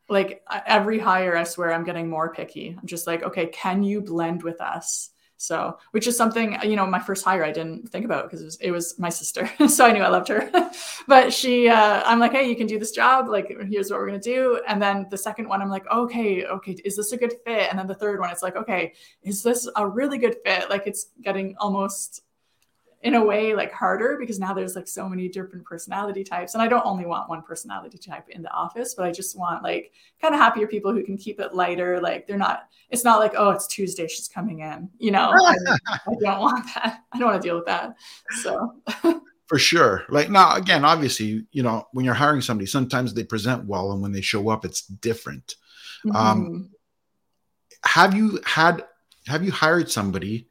like 0.07 0.43
every 0.65 0.97
hire 0.97 1.35
i 1.35 1.43
swear 1.43 1.73
i'm 1.73 1.83
getting 1.83 2.09
more 2.09 2.33
picky. 2.33 2.75
I'm 2.79 2.87
just 2.87 3.05
like 3.05 3.23
okay 3.23 3.47
can 3.47 3.83
you 3.83 4.01
blend 4.01 4.43
with 4.43 4.61
us 4.61 5.11
so 5.41 5.77
which 5.91 6.05
is 6.05 6.17
something 6.17 6.57
you 6.63 6.75
know 6.75 6.85
my 6.85 6.99
first 6.99 7.23
hire 7.23 7.45
i 7.45 7.51
didn't 7.51 7.89
think 7.89 8.03
about 8.03 8.25
because 8.25 8.41
it 8.41 8.45
was, 8.45 8.57
it 8.57 8.71
was 8.71 8.99
my 8.99 9.09
sister. 9.09 9.49
So 9.69 9.85
i 9.85 9.91
knew 9.93 10.01
i 10.01 10.09
loved 10.09 10.27
her. 10.27 10.51
But 11.07 11.31
she 11.33 11.69
uh, 11.69 12.03
i'm 12.05 12.19
like 12.19 12.33
hey 12.33 12.47
you 12.49 12.55
can 12.55 12.67
do 12.67 12.77
this 12.77 12.91
job. 12.91 13.29
Like 13.29 13.47
here's 13.69 13.89
what 13.89 13.99
we're 13.99 14.07
going 14.07 14.19
to 14.19 14.33
do. 14.35 14.61
And 14.67 14.81
then 14.81 15.07
the 15.09 15.17
second 15.17 15.47
one 15.47 15.61
i'm 15.61 15.69
like 15.69 15.87
okay 15.89 16.45
okay 16.45 16.73
is 16.83 16.97
this 16.97 17.13
a 17.13 17.17
good 17.17 17.33
fit? 17.45 17.69
And 17.69 17.79
then 17.79 17.87
the 17.87 17.95
third 17.95 18.19
one 18.19 18.29
it's 18.29 18.43
like 18.43 18.57
okay 18.57 18.93
is 19.23 19.41
this 19.41 19.67
a 19.77 19.87
really 19.87 20.17
good 20.17 20.37
fit? 20.45 20.69
Like 20.69 20.87
it's 20.87 21.11
getting 21.21 21.55
almost 21.57 22.23
in 23.01 23.15
a 23.15 23.23
way 23.23 23.55
like 23.55 23.71
harder 23.71 24.17
because 24.19 24.39
now 24.39 24.53
there's 24.53 24.75
like 24.75 24.87
so 24.87 25.07
many 25.07 25.29
different 25.29 25.63
personality 25.63 26.23
types. 26.23 26.53
And 26.53 26.61
i 26.61 26.67
don't 26.67 26.85
only 26.85 27.05
want 27.05 27.29
one 27.29 27.41
personality 27.41 27.97
type 27.97 28.27
in 28.29 28.41
the 28.41 28.51
office 28.51 28.93
but 28.93 29.05
i 29.05 29.11
just 29.11 29.37
want 29.37 29.63
like 29.63 29.93
kind 30.21 30.33
of 30.33 30.39
happier 30.39 30.67
people 30.67 30.91
who 30.91 31.03
can 31.03 31.17
keep 31.17 31.39
it 31.39 31.53
lighter. 31.53 31.99
Like 32.01 32.27
they're 32.27 32.37
not 32.37 32.63
it's 32.89 33.03
not 33.03 33.19
like 33.19 33.33
oh 33.37 33.51
it's 33.51 33.67
tuesday 33.67 34.07
she's 34.07 34.27
coming 34.27 34.59
in 34.59 34.89
you 34.97 35.11
know? 35.11 35.31
I, 35.35 35.55
I 35.87 36.15
don't 36.19 36.39
want 36.39 36.65
that. 36.75 36.99
I 37.13 37.19
don't 37.19 37.29
want 37.29 37.41
to 37.41 37.47
deal 37.47 37.55
with 37.55 37.65
that. 37.67 37.95
So. 38.41 38.75
For 39.47 39.57
sure. 39.57 40.03
Like 40.09 40.29
now 40.29 40.55
again 40.55 40.83
obviously 40.83 41.45
you 41.51 41.63
know 41.63 41.87
when 41.93 42.05
you're 42.05 42.13
hiring 42.13 42.41
somebody 42.41 42.65
sometimes 42.65 43.13
they 43.13 43.23
present 43.23 43.65
well 43.65 43.91
and 43.93 44.01
when 44.01 44.11
they 44.11 44.21
show 44.21 44.49
up 44.49 44.65
it's 44.65 44.81
different. 44.81 45.55
Um, 46.05 46.11
mm-hmm. 46.11 46.15
um 46.17 46.69
have 47.85 48.13
you 48.13 48.39
had 48.45 48.83
have 49.27 49.43
you 49.43 49.51
hired 49.51 49.89
somebody 49.89 50.48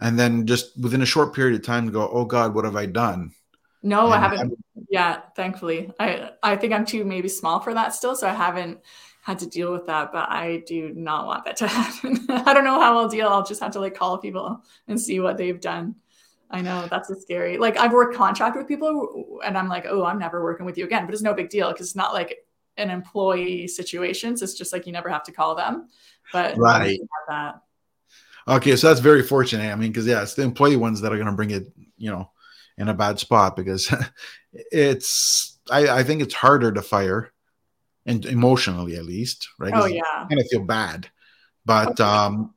and 0.00 0.18
then 0.18 0.46
just 0.46 0.78
within 0.80 1.02
a 1.02 1.06
short 1.06 1.34
period 1.34 1.54
of 1.54 1.64
time 1.64 1.90
go 1.90 2.08
oh 2.08 2.24
god 2.24 2.54
what 2.54 2.64
have 2.64 2.76
i 2.76 2.86
done 2.86 3.32
no 3.82 4.06
and 4.06 4.14
i 4.14 4.18
haven't 4.18 4.40
I'm, 4.40 4.86
yeah 4.90 5.20
thankfully 5.36 5.90
i 5.98 6.30
i 6.42 6.56
think 6.56 6.72
i'm 6.72 6.86
too 6.86 7.04
maybe 7.04 7.28
small 7.28 7.60
for 7.60 7.74
that 7.74 7.94
still 7.94 8.16
so 8.16 8.28
i 8.28 8.34
haven't 8.34 8.80
had 9.22 9.38
to 9.38 9.46
deal 9.46 9.72
with 9.72 9.86
that 9.86 10.12
but 10.12 10.28
i 10.28 10.62
do 10.66 10.92
not 10.94 11.26
want 11.26 11.44
that 11.44 11.56
to 11.56 11.68
happen 11.68 12.26
i 12.28 12.52
don't 12.52 12.64
know 12.64 12.80
how 12.80 12.98
i'll 12.98 13.08
deal 13.08 13.28
i'll 13.28 13.44
just 13.44 13.62
have 13.62 13.72
to 13.72 13.80
like 13.80 13.94
call 13.94 14.18
people 14.18 14.62
and 14.88 15.00
see 15.00 15.20
what 15.20 15.36
they've 15.36 15.60
done 15.60 15.94
I 16.50 16.60
know 16.60 16.86
that's 16.88 17.10
a 17.10 17.20
scary. 17.20 17.58
Like 17.58 17.76
I've 17.78 17.92
worked 17.92 18.14
contract 18.14 18.56
with 18.56 18.68
people, 18.68 19.40
and 19.44 19.58
I'm 19.58 19.68
like, 19.68 19.86
oh, 19.88 20.04
I'm 20.04 20.20
never 20.20 20.42
working 20.42 20.64
with 20.64 20.78
you 20.78 20.84
again. 20.84 21.04
But 21.04 21.12
it's 21.12 21.22
no 21.22 21.34
big 21.34 21.48
deal 21.48 21.72
because 21.72 21.88
it's 21.88 21.96
not 21.96 22.12
like 22.12 22.46
an 22.76 22.90
employee 22.90 23.66
situations. 23.66 24.40
It's 24.40 24.54
just 24.54 24.72
like 24.72 24.86
you 24.86 24.92
never 24.92 25.08
have 25.08 25.24
to 25.24 25.32
call 25.32 25.54
them. 25.54 25.88
But 26.32 26.56
right. 26.56 27.00
That. 27.28 27.60
Okay, 28.46 28.76
so 28.76 28.88
that's 28.88 29.00
very 29.00 29.22
fortunate. 29.22 29.72
I 29.72 29.74
mean, 29.74 29.90
because 29.90 30.06
yeah, 30.06 30.22
it's 30.22 30.34
the 30.34 30.42
employee 30.42 30.76
ones 30.76 31.00
that 31.00 31.12
are 31.12 31.16
going 31.16 31.26
to 31.26 31.32
bring 31.32 31.50
it, 31.50 31.72
you 31.96 32.10
know, 32.10 32.30
in 32.76 32.88
a 32.88 32.94
bad 32.94 33.18
spot 33.18 33.56
because 33.56 33.92
it's. 34.52 35.58
I, 35.70 35.88
I 35.88 36.02
think 36.02 36.20
it's 36.20 36.34
harder 36.34 36.72
to 36.72 36.82
fire, 36.82 37.32
and 38.04 38.24
emotionally 38.26 38.96
at 38.96 39.06
least, 39.06 39.48
right? 39.58 39.72
Oh 39.74 39.86
yeah. 39.86 40.26
Kind 40.28 40.40
of 40.40 40.46
feel 40.48 40.64
bad, 40.64 41.08
but 41.64 42.00
okay. 42.00 42.02
um, 42.02 42.54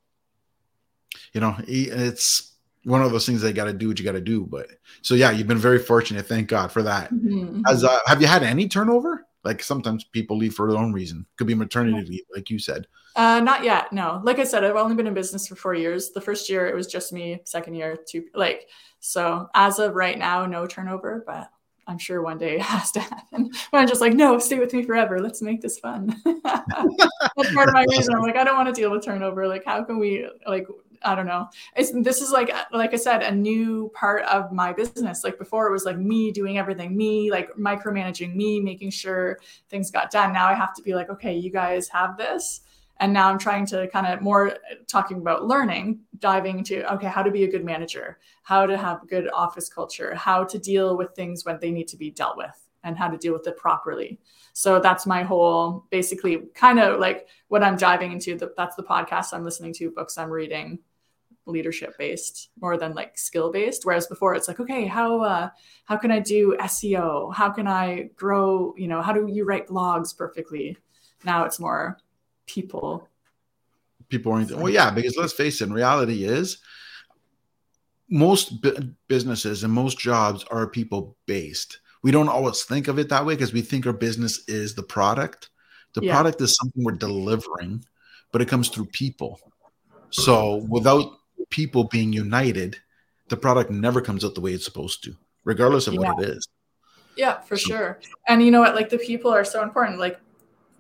you 1.34 1.42
know, 1.42 1.56
it's 1.68 2.54
one 2.84 3.02
of 3.02 3.12
those 3.12 3.26
things 3.26 3.42
they 3.42 3.54
got 3.54 3.66
to 3.66 3.74
do 3.74 3.88
what 3.88 4.00
you 4.00 4.06
got 4.06 4.14
to 4.14 4.22
do. 4.22 4.46
But 4.46 4.68
so 5.02 5.16
yeah, 5.16 5.32
you've 5.32 5.48
been 5.48 5.58
very 5.58 5.80
fortunate. 5.80 6.26
Thank 6.26 6.48
God 6.48 6.72
for 6.72 6.84
that. 6.84 7.12
Mm-hmm. 7.12 7.62
As 7.68 7.84
uh, 7.84 8.00
have 8.06 8.22
you 8.22 8.28
had 8.28 8.44
any 8.44 8.68
turnover? 8.68 9.26
Like 9.44 9.64
sometimes 9.64 10.04
people 10.04 10.38
leave 10.38 10.54
for 10.54 10.70
their 10.70 10.80
own 10.80 10.92
reason. 10.92 11.26
Could 11.38 11.48
be 11.48 11.56
maternity 11.56 12.10
leave, 12.10 12.26
like 12.34 12.50
you 12.50 12.60
said. 12.60 12.88
Uh, 13.18 13.40
not 13.40 13.64
yet. 13.64 13.92
No. 13.92 14.22
Like 14.24 14.38
I 14.38 14.44
said, 14.44 14.64
I've 14.64 14.76
only 14.76 14.96
been 14.96 15.08
in 15.08 15.14
business 15.16 15.48
for 15.48 15.56
four 15.56 15.74
years. 15.74 16.12
The 16.12 16.22
first 16.22 16.50
year 16.50 16.68
it 16.68 16.76
was 16.76 16.86
just 16.86 17.12
me. 17.12 17.42
Second 17.46 17.74
year, 17.74 17.98
two. 18.08 18.26
Like 18.36 18.68
so, 19.00 19.50
as 19.56 19.80
of 19.80 19.96
right 19.96 20.18
now, 20.18 20.46
no 20.46 20.68
turnover. 20.68 21.24
But 21.26 21.50
I'm 21.88 21.98
sure 21.98 22.22
one 22.22 22.38
day 22.38 22.56
it 22.58 22.62
has 22.62 22.92
to 22.92 23.00
happen. 23.00 23.50
When 23.72 23.82
I'm 23.82 23.88
just 23.88 24.02
like, 24.02 24.14
no, 24.14 24.38
stay 24.38 24.60
with 24.60 24.72
me 24.72 24.84
forever. 24.84 25.20
Let's 25.20 25.42
make 25.42 25.62
this 25.62 25.80
fun. 25.80 26.16
That's 26.26 27.54
part 27.54 27.70
of 27.70 27.74
my 27.74 27.86
reason. 27.90 28.14
I'm 28.14 28.22
like, 28.22 28.38
I 28.38 28.44
don't 28.44 28.56
want 28.56 28.74
to 28.74 28.80
deal 28.80 28.92
with 28.92 29.04
turnover. 29.04 29.48
Like, 29.48 29.66
how 29.66 29.84
can 29.84 29.98
we 29.98 30.30
like 30.46 30.68
I 31.04 31.16
don't 31.16 31.28
know. 31.28 31.48
It's 31.76 31.92
this 31.92 32.22
is 32.22 32.32
like 32.32 32.52
like 32.72 32.94
I 32.94 32.98
said, 32.98 33.24
a 33.24 33.32
new 33.32 33.92
part 33.96 34.24
of 34.26 34.52
my 34.52 34.74
business. 34.74 35.24
Like 35.24 35.40
before, 35.40 35.68
it 35.68 35.72
was 35.72 35.86
like 35.86 35.98
me 35.98 36.32
doing 36.32 36.58
everything, 36.58 36.96
me 36.96 37.32
like 37.32 37.52
micromanaging, 37.56 38.36
me 38.36 38.60
making 38.60 38.92
sure 38.92 39.40
things 39.70 39.92
got 39.92 40.12
done. 40.12 40.34
Now 40.34 40.48
I 40.48 40.54
have 40.54 40.74
to 40.76 40.82
be 40.84 40.94
like, 40.94 41.10
okay, 41.10 41.36
you 41.36 41.52
guys 41.52 41.88
have 41.90 42.18
this, 42.18 42.62
and 43.00 43.14
now 43.14 43.30
I'm 43.30 43.38
trying 43.38 43.66
to 43.68 43.88
kind 43.90 44.08
of 44.08 44.22
more 44.22 44.58
talking 44.88 45.18
about 45.18 45.46
learning, 45.46 46.02
diving 46.20 46.60
into 46.60 46.92
okay, 46.94 47.08
how 47.08 47.24
to 47.24 47.32
be 47.32 47.44
a 47.44 47.52
good 47.52 47.66
manager, 47.66 48.18
how 48.44 48.66
to 48.66 48.78
have 48.78 49.08
good 49.08 49.30
office 49.34 49.70
culture, 49.70 50.16
how 50.16 50.44
to 50.44 50.58
deal 50.58 50.98
with 50.98 51.16
things 51.16 51.46
when 51.46 51.60
they 51.60 51.72
need 51.72 51.88
to 51.90 51.98
be 51.98 52.12
dealt 52.12 52.38
with, 52.38 52.56
and 52.84 52.98
how 52.98 53.08
to 53.08 53.18
deal 53.18 53.34
with 53.34 53.48
it 53.48 53.58
properly. 53.58 54.20
So 54.54 54.80
that's 54.80 55.06
my 55.06 55.24
whole 55.24 55.86
basically 55.92 56.44
kind 56.54 56.80
of 56.80 57.00
like 57.00 57.28
what 57.48 57.64
I'm 57.64 57.78
diving 57.78 58.12
into. 58.12 58.36
The, 58.36 58.54
that's 58.58 58.76
the 58.76 58.84
podcast 58.84 59.34
I'm 59.34 59.44
listening 59.44 59.74
to, 59.76 59.92
books 59.92 60.18
I'm 60.18 60.30
reading, 60.32 60.80
leadership 61.46 61.98
based 61.98 62.50
more 62.60 62.78
than 62.78 62.94
like 62.94 63.18
skill 63.18 63.52
based. 63.52 63.86
Whereas 63.86 64.08
before 64.08 64.36
it's 64.36 64.48
like, 64.48 64.60
okay, 64.60 64.86
how 64.86 65.22
uh, 65.22 65.50
how 65.86 65.98
can 65.98 66.12
I 66.12 66.20
do 66.20 66.58
SEO? 66.60 67.34
How 67.34 67.50
can 67.50 67.68
I 67.68 68.10
grow? 68.16 68.74
You 68.78 68.88
know, 68.88 69.02
how 69.02 69.14
do 69.14 69.28
you 69.28 69.46
write 69.46 69.68
blogs 69.68 70.16
perfectly? 70.16 70.78
Now 71.24 71.46
it's 71.46 71.60
more 71.60 71.98
people. 72.48 73.08
People 74.10 74.32
oriented. 74.32 74.58
Well, 74.58 74.72
yeah, 74.72 74.90
because 74.90 75.18
let's 75.18 75.34
face 75.34 75.62
it, 75.62 75.70
reality 75.70 76.24
is 76.24 76.60
most 78.10 78.62
bu- 78.62 78.94
businesses 79.08 79.64
and 79.64 79.74
most 79.74 80.00
jobs 80.00 80.46
are 80.46 80.66
people 80.66 81.18
based 81.26 81.80
we 82.08 82.12
don't 82.12 82.30
always 82.30 82.64
think 82.64 82.88
of 82.88 83.00
it 83.00 83.10
that 83.10 83.26
way 83.26 83.36
because 83.36 83.54
we 83.54 83.62
think 83.62 83.86
our 83.86 83.94
business 83.94 84.48
is 84.48 84.76
the 84.76 84.84
product. 84.84 85.50
The 85.94 86.06
yeah. 86.06 86.14
product 86.14 86.40
is 86.42 86.56
something 86.56 86.84
we're 86.84 86.94
delivering, 86.94 87.84
but 88.32 88.42
it 88.42 88.48
comes 88.48 88.70
through 88.70 88.86
people. 88.86 89.40
So 90.10 90.66
without 90.70 91.18
people 91.50 91.86
being 91.86 92.14
united, 92.14 92.78
the 93.30 93.38
product 93.38 93.72
never 93.72 94.00
comes 94.00 94.24
out 94.24 94.36
the 94.36 94.42
way 94.42 94.54
it's 94.54 94.64
supposed 94.64 95.04
to, 95.04 95.16
regardless 95.44 95.88
of 95.88 95.96
yeah. 95.96 96.00
what 96.00 96.24
it 96.24 96.30
is. 96.30 96.48
Yeah, 97.18 97.42
for 97.42 97.58
so. 97.58 97.70
sure. 97.70 98.00
And 98.28 98.44
you 98.44 98.52
know 98.52 98.62
what? 98.62 98.76
Like 98.76 98.90
the 98.90 99.00
people 99.00 99.34
are 99.34 99.44
so 99.44 99.64
important. 99.64 100.00
Like 100.00 100.20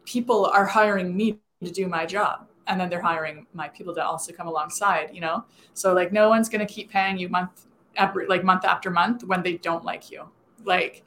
people 0.05 0.45
are 0.45 0.65
hiring 0.65 1.17
me 1.17 1.39
to 1.63 1.71
do 1.71 1.87
my 1.87 2.05
job. 2.05 2.47
And 2.67 2.79
then 2.79 2.89
they're 2.89 3.01
hiring 3.01 3.47
my 3.53 3.69
people 3.69 3.95
to 3.95 4.05
also 4.05 4.33
come 4.33 4.47
alongside, 4.47 5.11
you 5.13 5.21
know? 5.21 5.45
So 5.73 5.93
like 5.93 6.11
no 6.11 6.29
one's 6.29 6.49
gonna 6.49 6.65
keep 6.65 6.91
paying 6.91 7.17
you 7.17 7.29
month 7.29 7.67
every 7.95 8.27
like 8.27 8.43
month 8.43 8.65
after 8.65 8.91
month 8.91 9.23
when 9.23 9.41
they 9.41 9.57
don't 9.57 9.83
like 9.83 10.11
you 10.11 10.29
like 10.67 11.03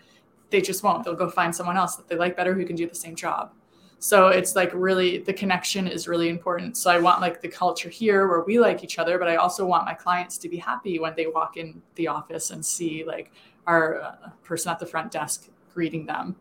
they 0.50 0.60
just 0.60 0.82
won't. 0.82 1.04
They'll 1.04 1.14
go 1.14 1.30
find 1.30 1.54
someone 1.54 1.76
else 1.76 1.96
that 1.96 2.08
they 2.08 2.16
like 2.16 2.36
better 2.36 2.54
who 2.54 2.64
can 2.64 2.74
do 2.74 2.88
the 2.88 2.94
same 2.94 3.14
job. 3.14 3.52
So 4.00 4.28
it's 4.28 4.56
like 4.56 4.70
really 4.74 5.18
the 5.18 5.32
connection 5.32 5.86
is 5.86 6.08
really 6.08 6.28
important. 6.30 6.76
So 6.76 6.90
I 6.90 6.98
want 6.98 7.20
like 7.20 7.40
the 7.40 7.48
culture 7.48 7.90
here 7.90 8.26
where 8.26 8.40
we 8.40 8.58
like 8.58 8.82
each 8.82 8.98
other, 8.98 9.18
but 9.18 9.28
I 9.28 9.36
also 9.36 9.64
want 9.66 9.84
my 9.84 9.94
clients 9.94 10.38
to 10.38 10.48
be 10.48 10.56
happy 10.56 10.98
when 10.98 11.14
they 11.16 11.26
walk 11.26 11.56
in 11.58 11.82
the 11.96 12.08
office 12.08 12.50
and 12.50 12.64
see 12.64 13.04
like 13.04 13.30
our 13.66 14.00
uh, 14.00 14.30
person 14.42 14.72
at 14.72 14.78
the 14.78 14.86
front 14.86 15.12
desk 15.12 15.50
greeting 15.72 16.06
them. 16.06 16.34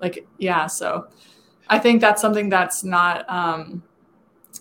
Like 0.00 0.26
yeah, 0.38 0.66
so 0.66 1.08
I 1.68 1.78
think 1.78 2.00
that's 2.00 2.20
something 2.20 2.48
that's 2.48 2.84
not 2.84 3.28
um 3.30 3.82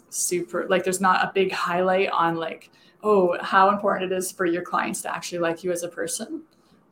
super 0.10 0.68
like 0.70 0.84
there's 0.84 1.02
not 1.02 1.24
a 1.24 1.32
big 1.34 1.52
highlight 1.52 2.10
on 2.10 2.36
like 2.36 2.70
oh 3.04 3.38
how 3.42 3.70
important 3.70 4.12
it 4.12 4.16
is 4.16 4.32
for 4.32 4.46
your 4.46 4.62
clients 4.62 5.02
to 5.02 5.14
actually 5.14 5.40
like 5.40 5.64
you 5.64 5.72
as 5.72 5.84
a 5.84 5.88
person 5.88 6.44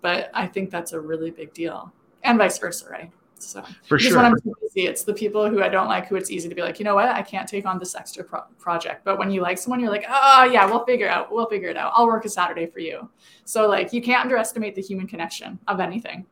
but 0.02 0.30
I 0.34 0.48
think 0.48 0.70
that's 0.70 0.94
a 0.94 1.00
really 1.00 1.32
big 1.32 1.54
deal, 1.54 1.92
and 2.24 2.38
vice 2.38 2.58
versa, 2.58 2.90
right? 2.90 3.12
So 3.38 3.64
for 3.88 3.98
sure, 3.98 4.18
when 4.18 4.26
I'm 4.26 4.40
too 4.42 4.54
busy, 4.62 4.86
it's 4.86 5.04
the 5.04 5.14
people 5.14 5.50
who 5.50 5.64
I 5.64 5.70
don't 5.70 5.88
like 5.88 6.08
who 6.08 6.18
it's 6.18 6.30
easy 6.30 6.50
to 6.50 6.56
be 6.56 6.62
like, 6.62 6.78
you 6.78 6.84
know 6.84 6.96
what, 6.96 7.08
I 7.08 7.22
can't 7.22 7.48
take 7.48 7.66
on 7.66 7.80
this 7.80 7.96
extra 7.96 8.24
pro- 8.24 8.44
project. 8.58 9.06
But 9.06 9.18
when 9.18 9.32
you 9.32 9.42
like 9.42 9.58
someone, 9.58 9.80
you're 9.80 9.92
like, 9.92 10.06
oh 10.10 10.44
yeah, 10.44 10.66
we'll 10.66 10.84
figure 10.84 11.08
out, 11.08 11.32
we'll 11.32 11.46
figure 11.46 11.70
it 11.70 11.78
out. 11.78 11.94
I'll 11.96 12.06
work 12.06 12.26
a 12.26 12.30
Saturday 12.30 12.66
for 12.66 12.80
you. 12.80 13.10
So 13.46 13.68
like, 13.68 13.94
you 13.94 14.02
can't 14.02 14.22
underestimate 14.22 14.76
the 14.76 14.82
human 14.82 15.08
connection 15.08 15.58
of 15.70 15.80
anything. 15.80 16.26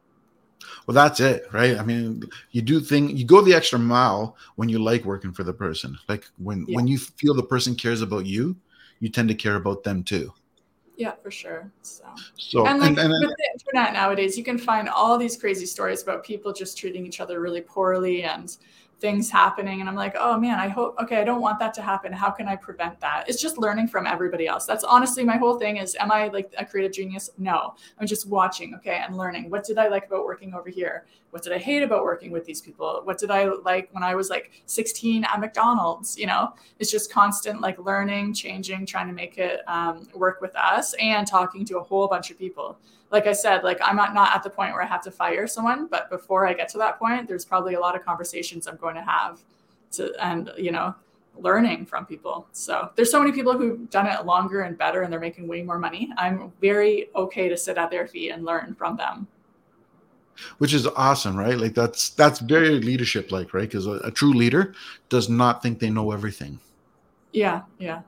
Well, 0.86 0.96
that's 0.96 1.20
it, 1.20 1.46
right? 1.52 1.78
I 1.78 1.84
mean, 1.84 2.24
you 2.52 2.62
do 2.62 2.80
thing, 2.80 3.16
you 3.16 3.26
go 3.26 3.42
the 3.42 3.54
extra 3.54 3.80
mile 3.80 4.38
when 4.56 4.70
you 4.70 4.80
like 4.80 5.06
working 5.06 5.32
for 5.32 5.44
the 5.44 5.54
person. 5.54 5.98
Like 6.08 6.26
when 6.38 6.66
yeah. 6.68 6.76
when 6.76 6.88
you 6.88 6.98
feel 6.98 7.34
the 7.34 7.44
person 7.44 7.76
cares 7.76 8.02
about 8.02 8.26
you, 8.26 8.56
you 9.00 9.10
tend 9.10 9.30
to 9.30 9.36
care 9.36 9.56
about 9.56 9.84
them 9.84 10.04
too. 10.04 10.34
Yeah, 10.96 11.14
for 11.22 11.30
sure. 11.30 11.72
So, 11.84 12.06
so 12.38 12.66
and 12.66 12.80
like 12.80 12.90
and, 12.90 13.00
and, 13.00 13.12
with 13.12 13.38
the 13.38 13.50
internet 13.54 13.94
nowadays, 13.94 14.36
you 14.36 14.44
can 14.44 14.58
find 14.58 14.90
all 14.90 15.18
these 15.18 15.38
crazy 15.38 15.68
stories 15.68 16.02
about 16.02 16.24
people 16.24 16.52
just 16.52 16.78
treating 16.78 17.06
each 17.06 17.20
other 17.20 17.40
really 17.40 17.62
poorly 17.62 18.24
and 18.24 18.58
things 19.00 19.30
happening 19.30 19.80
and 19.80 19.88
i'm 19.88 19.96
like 19.96 20.16
oh 20.20 20.38
man 20.40 20.60
i 20.60 20.68
hope 20.68 20.96
okay 21.00 21.18
i 21.18 21.24
don't 21.24 21.42
want 21.42 21.60
that 21.60 21.74
to 21.74 21.82
happen. 21.82 22.12
How 22.12 22.30
can 22.30 22.48
i 22.48 22.56
prevent 22.56 23.00
that? 23.00 23.26
It's 23.28 23.42
just 23.42 23.58
learning 23.58 23.88
from 23.88 24.08
everybody 24.08 24.48
else. 24.48 24.66
That's 24.66 24.84
honestly 24.84 25.24
my 25.24 25.38
whole 25.38 25.58
thing 25.58 25.78
is 25.78 25.96
am 26.00 26.12
i 26.12 26.28
like 26.28 26.54
a 26.58 26.66
creative 26.66 26.94
genius? 26.94 27.30
No. 27.38 27.76
I'm 28.00 28.08
just 28.08 28.28
watching 28.28 28.74
okay 28.76 29.02
and 29.06 29.16
learning. 29.16 29.50
What 29.50 29.64
did 29.64 29.78
i 29.78 29.88
like 29.88 30.08
about 30.08 30.26
working 30.26 30.54
over 30.54 30.70
here? 30.70 31.06
What 31.30 31.44
did 31.44 31.54
i 31.54 31.58
hate 31.58 31.84
about 31.84 32.04
working 32.04 32.32
with 32.32 32.46
these 32.46 32.62
people? 32.62 33.02
What 33.04 33.18
did 33.18 33.32
i 33.32 33.46
like 33.46 33.90
when 33.92 34.04
i 34.04 34.16
was 34.16 34.30
like 34.30 34.52
16 34.66 35.24
at 35.24 35.40
mcdonald's 35.40 36.18
you 36.18 36.26
know? 36.26 36.54
It's 36.80 36.92
just 36.92 37.12
constant 37.12 37.62
like 37.62 37.78
learning 37.80 38.34
changing 38.34 38.86
trying 38.86 39.08
to 39.08 39.14
make 39.14 39.38
it 39.38 39.62
um, 39.68 40.08
work 40.16 40.42
with 40.42 40.56
us 40.56 40.96
and 41.00 41.28
talking 41.28 41.66
to 41.66 41.78
a 41.78 41.84
whole 41.84 42.08
bunch 42.08 42.32
of 42.32 42.38
people 42.38 42.78
like 43.12 43.28
I 43.28 43.34
said, 43.34 43.64
like 43.64 43.80
I'm 43.82 43.96
not, 43.96 44.14
not 44.14 44.36
at 44.36 44.44
the 44.44 44.50
point 44.50 44.74
where 44.74 44.84
I 44.84 44.86
have 44.86 45.02
to 45.04 45.12
fire 45.12 45.48
someone, 45.48 45.88
but 45.88 46.10
before 46.10 46.46
I 46.48 46.54
get 46.54 46.70
to 46.70 46.78
that 46.80 47.00
point, 47.00 47.28
there's 47.28 47.46
probably 47.46 47.76
a 47.76 47.80
lot 47.80 47.96
of 47.96 48.04
conversations 48.04 48.68
I'm 48.68 48.78
going 48.78 48.96
to 48.96 49.02
have 49.02 49.40
to, 49.94 50.14
and, 50.24 50.52
you 50.58 50.72
know, 50.72 50.94
learning 51.40 51.86
from 51.86 52.06
people. 52.06 52.48
So 52.52 52.90
there's 52.96 53.12
so 53.12 53.20
many 53.20 53.32
people 53.32 53.58
who've 53.58 53.90
done 53.90 54.08
it 54.08 54.26
longer 54.26 54.62
and 54.62 54.78
better 54.78 55.04
and 55.04 55.14
they're 55.14 55.20
making 55.20 55.48
way 55.48 55.62
more 55.62 55.80
money. 55.80 56.10
I'm 56.18 56.52
very 56.62 57.10
okay 57.16 57.48
to 57.48 57.56
sit 57.56 57.78
at 57.78 57.92
their 57.92 58.08
feet 58.08 58.32
and 58.32 58.44
learn 58.44 58.76
from 58.76 58.98
them. 58.98 59.28
Which 60.60 60.74
is 60.74 60.86
awesome, 60.88 61.36
right? 61.36 61.58
Like 61.58 61.74
that's 61.74 62.10
that's 62.10 62.40
very 62.40 62.80
leadership 62.80 63.32
like, 63.32 63.54
right? 63.56 63.68
Because 63.68 63.88
a, 63.88 63.94
a 64.04 64.12
true 64.12 64.34
leader 64.34 64.76
does 65.10 65.30
not 65.30 65.64
think 65.64 65.80
they 65.80 65.90
know 65.90 66.12
everything. 66.12 66.60
Yeah, 67.32 67.64
yeah. 67.80 68.02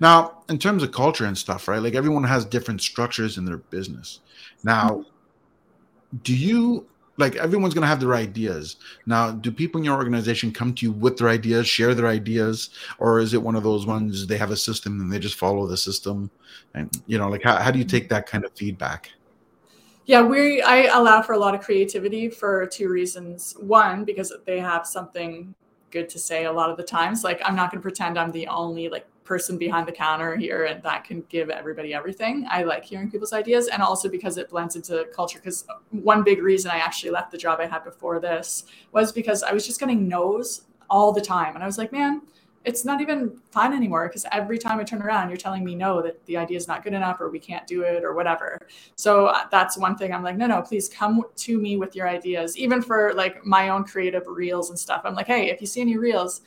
Now, 0.00 0.42
in 0.48 0.58
terms 0.58 0.82
of 0.82 0.92
culture 0.92 1.26
and 1.26 1.36
stuff, 1.36 1.68
right? 1.68 1.82
Like 1.82 1.94
everyone 1.94 2.24
has 2.24 2.44
different 2.44 2.80
structures 2.80 3.38
in 3.38 3.44
their 3.44 3.58
business. 3.58 4.20
Now, 4.64 5.04
do 6.22 6.36
you 6.36 6.86
like 7.20 7.36
everyone's 7.36 7.74
going 7.74 7.82
to 7.82 7.88
have 7.88 8.00
their 8.00 8.14
ideas. 8.14 8.76
Now, 9.06 9.30
do 9.30 9.52
people 9.52 9.78
in 9.78 9.84
your 9.84 9.96
organization 9.96 10.52
come 10.52 10.74
to 10.74 10.86
you 10.86 10.92
with 10.92 11.18
their 11.18 11.28
ideas, 11.28 11.68
share 11.68 11.94
their 11.94 12.08
ideas, 12.08 12.70
or 12.98 13.20
is 13.20 13.34
it 13.34 13.42
one 13.42 13.54
of 13.54 13.62
those 13.62 13.86
ones 13.86 14.26
they 14.26 14.38
have 14.38 14.50
a 14.50 14.56
system 14.56 15.00
and 15.00 15.12
they 15.12 15.18
just 15.18 15.36
follow 15.36 15.66
the 15.66 15.76
system? 15.76 16.30
And 16.74 16.90
you 17.06 17.18
know, 17.18 17.28
like 17.28 17.42
how, 17.42 17.56
how 17.56 17.70
do 17.70 17.78
you 17.78 17.84
take 17.84 18.08
that 18.08 18.26
kind 18.26 18.44
of 18.44 18.52
feedback? 18.56 19.10
Yeah, 20.06 20.22
we 20.22 20.62
I 20.62 20.84
allow 20.86 21.22
for 21.22 21.34
a 21.34 21.38
lot 21.38 21.54
of 21.54 21.60
creativity 21.60 22.28
for 22.30 22.66
two 22.66 22.88
reasons. 22.88 23.54
One, 23.60 24.04
because 24.04 24.32
they 24.46 24.58
have 24.58 24.86
something 24.86 25.54
good 25.90 26.08
to 26.08 26.18
say 26.18 26.44
a 26.44 26.52
lot 26.52 26.70
of 26.70 26.76
the 26.76 26.82
times. 26.82 27.22
Like 27.22 27.40
I'm 27.44 27.54
not 27.54 27.70
going 27.70 27.80
to 27.80 27.82
pretend 27.82 28.18
I'm 28.18 28.32
the 28.32 28.48
only 28.48 28.88
like 28.88 29.06
person 29.30 29.56
behind 29.56 29.86
the 29.86 29.92
counter 29.92 30.34
here 30.34 30.64
and 30.64 30.82
that 30.82 31.04
can 31.04 31.22
give 31.28 31.50
everybody 31.50 31.94
everything. 31.94 32.44
I 32.50 32.64
like 32.64 32.84
hearing 32.84 33.08
people's 33.08 33.32
ideas 33.32 33.68
and 33.68 33.80
also 33.80 34.08
because 34.08 34.38
it 34.38 34.50
blends 34.50 34.74
into 34.74 35.06
culture. 35.14 35.38
Because 35.38 35.66
one 35.90 36.24
big 36.24 36.42
reason 36.42 36.72
I 36.72 36.78
actually 36.78 37.12
left 37.12 37.30
the 37.30 37.38
job 37.38 37.60
I 37.60 37.66
had 37.66 37.84
before 37.84 38.18
this 38.18 38.64
was 38.90 39.12
because 39.12 39.44
I 39.44 39.52
was 39.52 39.64
just 39.64 39.78
getting 39.78 40.08
no's 40.08 40.62
all 40.90 41.12
the 41.12 41.20
time. 41.20 41.54
And 41.54 41.62
I 41.62 41.66
was 41.66 41.78
like, 41.78 41.92
man, 41.92 42.22
it's 42.64 42.84
not 42.84 43.00
even 43.00 43.38
fun 43.52 43.72
anymore 43.72 44.08
because 44.08 44.26
every 44.32 44.58
time 44.58 44.80
I 44.80 44.82
turn 44.82 45.00
around, 45.00 45.28
you're 45.28 45.36
telling 45.36 45.64
me 45.64 45.76
no, 45.76 46.02
that 46.02 46.26
the 46.26 46.36
idea 46.36 46.56
is 46.56 46.66
not 46.66 46.82
good 46.82 46.92
enough 46.92 47.20
or 47.20 47.30
we 47.30 47.38
can't 47.38 47.68
do 47.68 47.82
it 47.82 48.02
or 48.02 48.14
whatever. 48.14 48.66
So 48.96 49.26
uh, 49.26 49.44
that's 49.48 49.78
one 49.78 49.94
thing 49.94 50.12
I'm 50.12 50.24
like, 50.24 50.38
no, 50.38 50.48
no, 50.48 50.60
please 50.60 50.88
come 50.88 51.22
to 51.36 51.56
me 51.56 51.76
with 51.76 51.94
your 51.94 52.08
ideas. 52.08 52.58
Even 52.58 52.82
for 52.82 53.14
like 53.14 53.46
my 53.46 53.68
own 53.68 53.84
creative 53.84 54.26
reels 54.26 54.70
and 54.70 54.78
stuff, 54.78 55.02
I'm 55.04 55.14
like, 55.14 55.28
hey, 55.28 55.50
if 55.50 55.60
you 55.60 55.68
see 55.68 55.82
any 55.82 55.96
reels, 55.96 56.40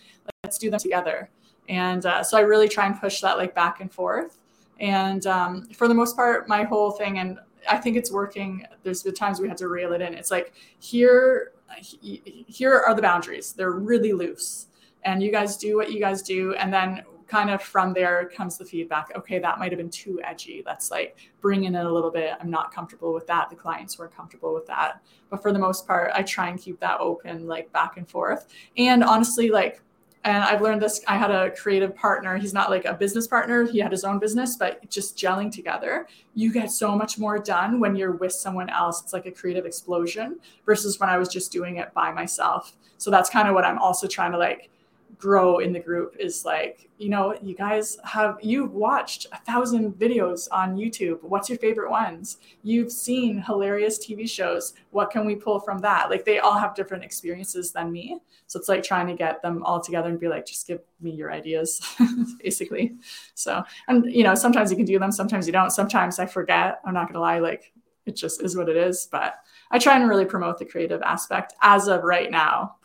let's 0.44 0.58
do 0.58 0.70
them 0.70 0.82
together. 0.82 1.30
And 1.70 2.06
uh, 2.06 2.24
so 2.24 2.38
I 2.38 2.42
really 2.42 2.68
try 2.68 2.86
and 2.86 3.00
push 3.00 3.22
that 3.22 3.38
like 3.38 3.56
back 3.56 3.82
and 3.82 3.92
forth. 3.92 4.38
And 4.80 5.26
um, 5.28 5.68
for 5.68 5.88
the 5.88 5.94
most 5.94 6.16
part, 6.16 6.48
my 6.48 6.64
whole 6.64 6.92
thing, 6.92 7.20
and 7.20 7.40
I 7.70 7.78
think 7.78 7.96
it's 7.96 8.12
working. 8.12 8.66
There's 8.84 9.04
been 9.04 9.14
times 9.14 9.40
we 9.40 9.48
had 9.48 9.58
to 9.58 9.68
reel 9.68 9.94
it 9.94 10.02
in. 10.02 10.14
It's 10.14 10.32
like 10.32 10.54
here, 10.80 11.54
here 11.80 12.74
are 12.74 12.94
the 12.94 13.02
boundaries. 13.02 13.54
They're 13.54 13.72
really 13.72 14.14
loose 14.14 14.68
and 15.06 15.22
you 15.22 15.32
guys 15.32 15.58
do 15.58 15.76
what 15.76 15.92
you 15.92 16.00
guys 16.00 16.22
do 16.22 16.54
and 16.56 16.74
then 16.74 17.04
kind 17.28 17.50
of 17.50 17.62
from 17.62 17.94
there 17.94 18.30
comes 18.36 18.58
the 18.58 18.66
feedback 18.66 19.12
okay 19.16 19.40
that 19.40 19.58
might 19.58 19.72
have 19.72 19.78
been 19.78 19.90
too 19.90 20.20
edgy 20.24 20.62
let's 20.66 20.92
like 20.92 21.18
bring 21.42 21.64
in 21.64 21.76
it 21.76 21.86
a 21.86 21.92
little 21.92 22.12
bit 22.12 22.34
i'm 22.40 22.50
not 22.50 22.74
comfortable 22.74 23.14
with 23.14 23.26
that 23.28 23.50
the 23.50 23.56
clients 23.56 23.98
were 23.98 24.08
comfortable 24.08 24.54
with 24.54 24.68
that 24.68 25.02
but 25.30 25.42
for 25.42 25.52
the 25.52 25.60
most 25.60 25.88
part 25.88 26.12
i 26.14 26.22
try 26.22 26.50
and 26.50 26.60
keep 26.60 26.80
that 26.80 27.00
open 27.00 27.48
like 27.48 27.72
back 27.72 27.98
and 27.98 28.08
forth 28.08 28.48
and 28.78 29.04
honestly 29.04 29.50
like 29.50 29.82
and 30.26 30.44
I've 30.44 30.62
learned 30.62 30.82
this. 30.82 31.02
I 31.08 31.18
had 31.18 31.32
a 31.32 31.52
creative 31.52 31.96
partner. 31.96 32.38
He's 32.38 32.54
not 32.54 32.70
like 32.70 32.86
a 32.86 32.94
business 32.94 33.28
partner. 33.28 33.66
He 33.66 33.80
had 33.80 33.92
his 33.92 34.04
own 34.04 34.20
business, 34.20 34.56
but 34.56 34.90
just 34.90 35.18
gelling 35.18 35.52
together, 35.52 36.08
you 36.34 36.52
get 36.52 36.72
so 36.72 36.96
much 36.96 37.20
more 37.20 37.38
done 37.40 37.80
when 37.80 37.96
you're 37.96 38.14
with 38.14 38.32
someone 38.32 38.70
else. 38.70 39.02
It's 39.02 39.12
like 39.12 39.26
a 39.26 39.32
creative 39.32 39.66
explosion 39.66 40.40
versus 40.66 41.00
when 41.00 41.10
I 41.10 41.18
was 41.18 41.28
just 41.28 41.52
doing 41.52 41.78
it 41.78 41.94
by 41.94 42.12
myself. 42.12 42.74
So 42.98 43.12
that's 43.12 43.30
kind 43.30 43.50
of 43.50 43.54
what 43.54 43.66
I'm 43.66 43.80
also 43.80 44.08
trying 44.08 44.32
to 44.32 44.38
like 44.38 44.70
grow 45.18 45.60
in 45.60 45.74
the 45.74 45.80
group 45.80 46.16
is 46.20 46.46
like 46.46 46.90
you 46.98 47.10
know 47.10 47.36
you 47.42 47.56
guys 47.56 47.98
have 48.04 48.38
you've 48.42 48.74
watched 48.74 49.28
a 49.32 49.38
thousand 49.40 49.94
videos 49.94 50.48
on 50.52 50.78
youtube. 50.78 51.22
What's 51.22 51.50
your 51.50 51.58
favorite 51.58 51.92
ones? 51.92 52.38
You've 52.64 52.92
seen 52.92 53.40
hilarious 53.42 54.00
tv 54.00 54.30
shows. 54.30 54.74
What 54.92 55.12
can 55.12 55.26
we 55.26 55.36
pull 55.36 55.60
from 55.60 55.80
that? 55.80 56.10
Like 56.10 56.26
they 56.26 56.40
all 56.40 56.58
have 56.58 56.76
different 56.76 57.04
experiences 57.04 57.72
than 57.72 57.92
me. 57.92 58.20
So 58.48 58.60
it's 58.60 58.70
like 58.70 58.84
trying 58.84 59.08
to 59.08 59.14
get 59.14 59.42
them 59.42 59.64
all 59.64 59.82
together 59.82 60.10
and 60.10 60.20
be 60.20 60.28
like 60.28 60.46
just 60.46 60.68
give 60.68 60.82
me 61.02 61.12
your 61.12 61.32
ideas 61.32 61.82
basically. 62.44 62.96
So 63.34 63.64
and 63.88 64.06
you 64.12 64.24
know 64.24 64.36
sometimes 64.36 64.72
you 64.72 64.78
can 64.78 64.86
do 64.86 65.00
them 65.00 65.12
sometimes 65.12 65.48
you 65.48 65.54
don't. 65.54 65.72
Sometimes 65.72 66.20
i 66.20 66.26
forget 66.26 66.80
i'm 66.86 66.94
not 66.94 67.08
gonna 67.08 67.20
lie 67.20 67.40
like 67.40 67.72
it 68.06 68.16
just 68.16 68.42
is 68.42 68.56
what 68.56 68.70
it 68.70 68.78
is. 68.78 69.08
But 69.12 69.36
i 69.72 69.80
try 69.80 69.98
and 69.98 70.10
really 70.10 70.26
promote 70.26 70.60
the 70.60 70.66
creative 70.66 71.02
aspect 71.02 71.54
as 71.62 71.88
of 71.88 72.04
right 72.04 72.32
now 72.32 72.76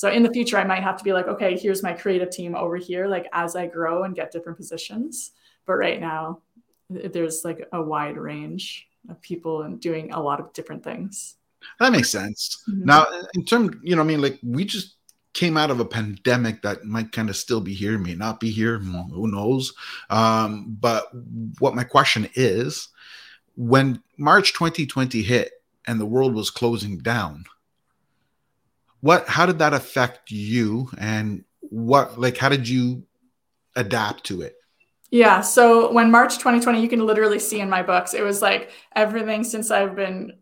so 0.00 0.08
in 0.08 0.22
the 0.22 0.32
future, 0.32 0.56
I 0.56 0.64
might 0.64 0.82
have 0.82 0.96
to 0.96 1.04
be 1.04 1.12
like, 1.12 1.28
okay, 1.28 1.58
here's 1.58 1.82
my 1.82 1.92
creative 1.92 2.30
team 2.30 2.54
over 2.54 2.78
here, 2.78 3.06
like 3.06 3.28
as 3.34 3.54
I 3.54 3.66
grow 3.66 4.04
and 4.04 4.16
get 4.16 4.30
different 4.30 4.56
positions. 4.56 5.32
But 5.66 5.74
right 5.74 6.00
now, 6.00 6.40
there's 6.88 7.44
like 7.44 7.68
a 7.74 7.82
wide 7.82 8.16
range 8.16 8.88
of 9.10 9.20
people 9.20 9.60
and 9.60 9.78
doing 9.78 10.10
a 10.12 10.18
lot 10.18 10.40
of 10.40 10.54
different 10.54 10.82
things. 10.82 11.36
That 11.80 11.92
makes 11.92 12.08
sense. 12.08 12.64
Mm-hmm. 12.66 12.86
Now, 12.86 13.08
in 13.34 13.44
terms, 13.44 13.76
you 13.82 13.94
know, 13.94 14.00
I 14.00 14.06
mean, 14.06 14.22
like 14.22 14.38
we 14.42 14.64
just 14.64 14.96
came 15.34 15.58
out 15.58 15.70
of 15.70 15.80
a 15.80 15.84
pandemic 15.84 16.62
that 16.62 16.82
might 16.86 17.12
kind 17.12 17.28
of 17.28 17.36
still 17.36 17.60
be 17.60 17.74
here, 17.74 17.98
may 17.98 18.14
not 18.14 18.40
be 18.40 18.50
here, 18.50 18.78
who 18.78 19.30
knows. 19.30 19.74
Um, 20.08 20.78
but 20.80 21.08
what 21.58 21.74
my 21.74 21.84
question 21.84 22.26
is 22.36 22.88
when 23.54 24.02
March 24.16 24.54
2020 24.54 25.20
hit 25.20 25.52
and 25.86 26.00
the 26.00 26.06
world 26.06 26.34
was 26.34 26.48
closing 26.48 26.96
down, 26.96 27.44
what 29.00 29.28
how 29.28 29.46
did 29.46 29.58
that 29.58 29.74
affect 29.74 30.30
you? 30.30 30.88
And 30.98 31.44
what 31.60 32.18
like 32.18 32.36
how 32.36 32.48
did 32.48 32.68
you 32.68 33.04
adapt 33.76 34.24
to 34.24 34.42
it? 34.42 34.54
Yeah 35.10 35.40
so 35.40 35.90
when 35.90 36.10
march 36.10 36.34
2020 36.34 36.80
you 36.80 36.88
can 36.88 37.04
literally 37.04 37.40
see 37.40 37.58
in 37.60 37.68
my 37.68 37.82
books 37.82 38.14
it 38.14 38.22
was 38.22 38.40
like 38.40 38.70
everything 38.94 39.42
since 39.42 39.72
i've 39.72 39.96
been 39.96 40.34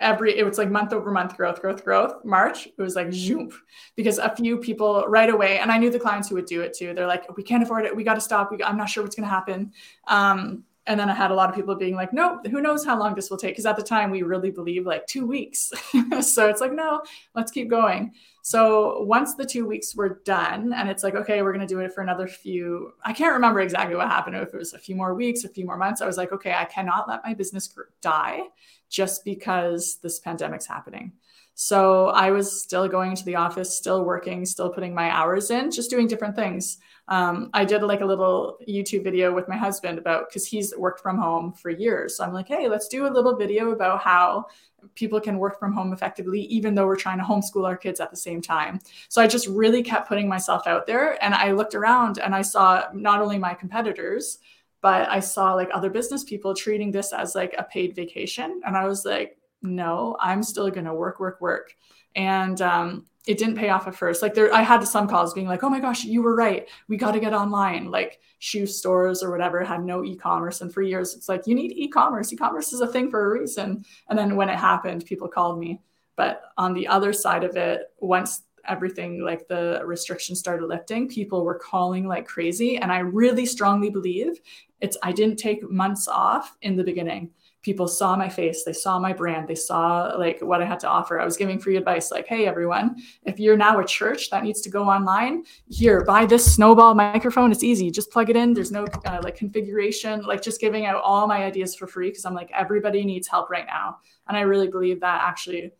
every 0.00 0.36
it 0.38 0.44
was 0.44 0.58
like 0.58 0.70
month 0.70 0.92
over 0.92 1.10
month 1.10 1.36
growth 1.36 1.60
growth 1.60 1.84
growth. 1.84 2.24
March 2.24 2.66
it 2.66 2.82
was 2.82 2.94
like 2.94 3.12
zoom 3.12 3.50
because 3.96 4.18
a 4.18 4.34
few 4.34 4.58
people 4.58 5.04
right 5.08 5.30
away 5.30 5.58
and 5.58 5.70
i 5.70 5.78
knew 5.78 5.90
the 5.90 5.98
clients 5.98 6.28
who 6.28 6.34
would 6.36 6.46
do 6.46 6.60
it 6.60 6.74
too. 6.74 6.94
They're 6.94 7.06
like 7.06 7.36
we 7.36 7.42
can't 7.42 7.62
afford 7.62 7.84
it. 7.84 7.94
We 7.94 8.04
got 8.04 8.14
to 8.14 8.20
stop. 8.20 8.50
We, 8.50 8.62
i'm 8.62 8.76
not 8.76 8.88
sure 8.88 9.02
what's 9.02 9.16
going 9.16 9.28
to 9.28 9.34
happen. 9.34 9.72
Um, 10.06 10.64
and 10.86 11.00
then 11.00 11.08
I 11.08 11.14
had 11.14 11.30
a 11.30 11.34
lot 11.34 11.48
of 11.48 11.54
people 11.54 11.74
being 11.74 11.94
like, 11.94 12.12
no, 12.12 12.40
who 12.50 12.60
knows 12.60 12.84
how 12.84 12.98
long 12.98 13.14
this 13.14 13.30
will 13.30 13.38
take? 13.38 13.52
Because 13.52 13.64
at 13.64 13.76
the 13.76 13.82
time 13.82 14.10
we 14.10 14.22
really 14.22 14.50
believed 14.50 14.86
like 14.86 15.06
two 15.06 15.26
weeks. 15.26 15.72
so 16.20 16.48
it's 16.48 16.60
like, 16.60 16.72
no, 16.72 17.02
let's 17.34 17.50
keep 17.50 17.70
going. 17.70 18.12
So 18.42 19.02
once 19.02 19.34
the 19.34 19.46
two 19.46 19.66
weeks 19.66 19.94
were 19.94 20.20
done, 20.26 20.74
and 20.74 20.90
it's 20.90 21.02
like, 21.02 21.14
okay, 21.14 21.40
we're 21.40 21.54
going 21.54 21.66
to 21.66 21.74
do 21.74 21.80
it 21.80 21.94
for 21.94 22.02
another 22.02 22.28
few, 22.28 22.92
I 23.02 23.14
can't 23.14 23.32
remember 23.32 23.60
exactly 23.60 23.96
what 23.96 24.08
happened. 24.08 24.36
If 24.36 24.52
it 24.52 24.58
was 24.58 24.74
a 24.74 24.78
few 24.78 24.94
more 24.94 25.14
weeks, 25.14 25.44
a 25.44 25.48
few 25.48 25.64
more 25.64 25.78
months, 25.78 26.02
I 26.02 26.06
was 26.06 26.18
like, 26.18 26.32
okay, 26.32 26.52
I 26.52 26.66
cannot 26.66 27.08
let 27.08 27.24
my 27.24 27.32
business 27.32 27.74
die 28.02 28.42
just 28.90 29.24
because 29.24 29.98
this 30.02 30.18
pandemic's 30.18 30.66
happening. 30.66 31.12
So 31.54 32.08
I 32.08 32.30
was 32.30 32.62
still 32.62 32.88
going 32.88 33.14
to 33.16 33.24
the 33.24 33.36
office, 33.36 33.74
still 33.74 34.04
working, 34.04 34.44
still 34.44 34.70
putting 34.70 34.92
my 34.92 35.08
hours 35.10 35.50
in, 35.50 35.70
just 35.70 35.88
doing 35.88 36.08
different 36.08 36.36
things 36.36 36.78
um, 37.08 37.50
I 37.52 37.64
did 37.64 37.82
like 37.82 38.00
a 38.00 38.06
little 38.06 38.58
YouTube 38.66 39.04
video 39.04 39.32
with 39.34 39.46
my 39.46 39.56
husband 39.56 39.98
about 39.98 40.28
because 40.28 40.46
he's 40.46 40.74
worked 40.76 41.00
from 41.00 41.18
home 41.18 41.52
for 41.52 41.68
years. 41.68 42.16
So 42.16 42.24
I'm 42.24 42.32
like, 42.32 42.48
hey, 42.48 42.68
let's 42.68 42.88
do 42.88 43.06
a 43.06 43.12
little 43.12 43.36
video 43.36 43.72
about 43.72 44.00
how 44.00 44.46
people 44.94 45.20
can 45.20 45.38
work 45.38 45.58
from 45.58 45.72
home 45.72 45.92
effectively, 45.92 46.40
even 46.42 46.74
though 46.74 46.86
we're 46.86 46.96
trying 46.96 47.18
to 47.18 47.24
homeschool 47.24 47.66
our 47.66 47.76
kids 47.76 48.00
at 48.00 48.10
the 48.10 48.16
same 48.16 48.40
time. 48.40 48.80
So 49.08 49.20
I 49.20 49.26
just 49.26 49.46
really 49.46 49.82
kept 49.82 50.08
putting 50.08 50.28
myself 50.28 50.66
out 50.66 50.86
there. 50.86 51.22
And 51.22 51.34
I 51.34 51.52
looked 51.52 51.74
around 51.74 52.18
and 52.18 52.34
I 52.34 52.42
saw 52.42 52.84
not 52.94 53.20
only 53.20 53.38
my 53.38 53.54
competitors, 53.54 54.38
but 54.80 55.08
I 55.08 55.20
saw 55.20 55.54
like 55.54 55.70
other 55.72 55.90
business 55.90 56.24
people 56.24 56.54
treating 56.54 56.90
this 56.90 57.12
as 57.12 57.34
like 57.34 57.54
a 57.58 57.64
paid 57.64 57.94
vacation. 57.94 58.60
And 58.66 58.76
I 58.76 58.86
was 58.86 59.04
like, 59.04 59.38
no, 59.62 60.16
I'm 60.20 60.42
still 60.42 60.70
going 60.70 60.84
to 60.84 60.94
work, 60.94 61.20
work, 61.20 61.40
work. 61.40 61.74
And 62.14 62.60
um, 62.60 63.06
it 63.26 63.38
didn't 63.38 63.56
pay 63.56 63.70
off 63.70 63.88
at 63.88 63.94
first. 63.94 64.20
Like 64.20 64.34
there, 64.34 64.52
I 64.52 64.62
had 64.62 64.86
some 64.86 65.08
calls 65.08 65.32
being 65.32 65.46
like, 65.46 65.62
"Oh 65.62 65.70
my 65.70 65.80
gosh, 65.80 66.04
you 66.04 66.22
were 66.22 66.34
right. 66.34 66.68
We 66.88 66.96
got 66.96 67.12
to 67.12 67.20
get 67.20 67.32
online." 67.32 67.90
Like 67.90 68.20
shoe 68.38 68.66
stores 68.66 69.22
or 69.22 69.30
whatever 69.30 69.64
had 69.64 69.82
no 69.84 70.04
e-commerce, 70.04 70.60
and 70.60 70.72
for 70.72 70.82
years 70.82 71.14
it's 71.14 71.28
like 71.28 71.46
you 71.46 71.54
need 71.54 71.72
e-commerce. 71.72 72.32
E-commerce 72.32 72.72
is 72.72 72.80
a 72.80 72.86
thing 72.86 73.10
for 73.10 73.24
a 73.24 73.40
reason. 73.40 73.84
And 74.08 74.18
then 74.18 74.36
when 74.36 74.48
it 74.48 74.58
happened, 74.58 75.06
people 75.06 75.28
called 75.28 75.58
me. 75.58 75.80
But 76.16 76.42
on 76.58 76.74
the 76.74 76.86
other 76.86 77.12
side 77.12 77.44
of 77.44 77.56
it, 77.56 77.92
once 77.98 78.42
everything 78.66 79.22
like 79.22 79.48
the 79.48 79.82
restrictions 79.84 80.38
started 80.38 80.66
lifting, 80.66 81.08
people 81.08 81.44
were 81.44 81.58
calling 81.58 82.06
like 82.06 82.26
crazy, 82.26 82.76
and 82.76 82.92
I 82.92 82.98
really 82.98 83.46
strongly 83.46 83.90
believe 83.90 84.40
it's. 84.80 84.98
I 85.02 85.12
didn't 85.12 85.38
take 85.38 85.70
months 85.70 86.08
off 86.08 86.56
in 86.60 86.76
the 86.76 86.84
beginning 86.84 87.30
people 87.64 87.88
saw 87.88 88.14
my 88.14 88.28
face 88.28 88.62
they 88.62 88.72
saw 88.72 88.98
my 88.98 89.12
brand 89.12 89.48
they 89.48 89.54
saw 89.54 90.12
like 90.18 90.38
what 90.40 90.62
i 90.62 90.64
had 90.64 90.78
to 90.78 90.86
offer. 90.88 91.18
I 91.18 91.24
was 91.24 91.36
giving 91.36 91.58
free 91.58 91.76
advice 91.76 92.10
like 92.10 92.28
hey 92.28 92.46
everyone 92.46 92.96
if 93.24 93.40
you're 93.40 93.56
now 93.56 93.80
a 93.80 93.84
church 93.84 94.30
that 94.30 94.44
needs 94.44 94.60
to 94.60 94.70
go 94.70 94.84
online 94.84 95.44
here 95.68 96.04
buy 96.04 96.26
this 96.26 96.54
snowball 96.54 96.94
microphone. 96.94 97.50
It's 97.50 97.64
easy. 97.64 97.90
Just 97.90 98.10
plug 98.10 98.30
it 98.30 98.36
in. 98.36 98.52
There's 98.52 98.70
no 98.70 98.86
uh, 99.06 99.20
like 99.24 99.36
configuration 99.36 100.22
like 100.22 100.42
just 100.42 100.60
giving 100.60 100.84
out 100.86 101.02
all 101.02 101.26
my 101.26 101.42
ideas 101.44 101.74
for 101.74 101.86
free 101.86 102.10
because 102.10 102.26
i'm 102.26 102.34
like 102.34 102.50
everybody 102.54 103.04
needs 103.04 103.26
help 103.26 103.50
right 103.50 103.66
now. 103.66 103.98
And 104.28 104.36
i 104.36 104.42
really 104.42 104.68
believe 104.68 105.00
that 105.00 105.22
actually 105.22 105.72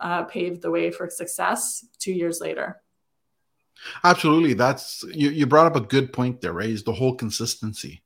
uh, 0.00 0.24
paved 0.24 0.62
the 0.62 0.70
way 0.70 0.90
for 0.90 1.08
success 1.08 1.84
two 1.98 2.12
years 2.12 2.40
later. 2.40 2.80
Absolutely. 4.04 4.54
That's 4.54 5.04
you, 5.12 5.30
you 5.30 5.46
brought 5.46 5.66
up 5.66 5.76
a 5.76 5.86
good 5.86 6.12
point 6.12 6.40
there 6.40 6.52
right? 6.52 6.68
Is 6.68 6.82
the 6.82 6.92
whole 6.92 7.14
consistency. 7.14 8.02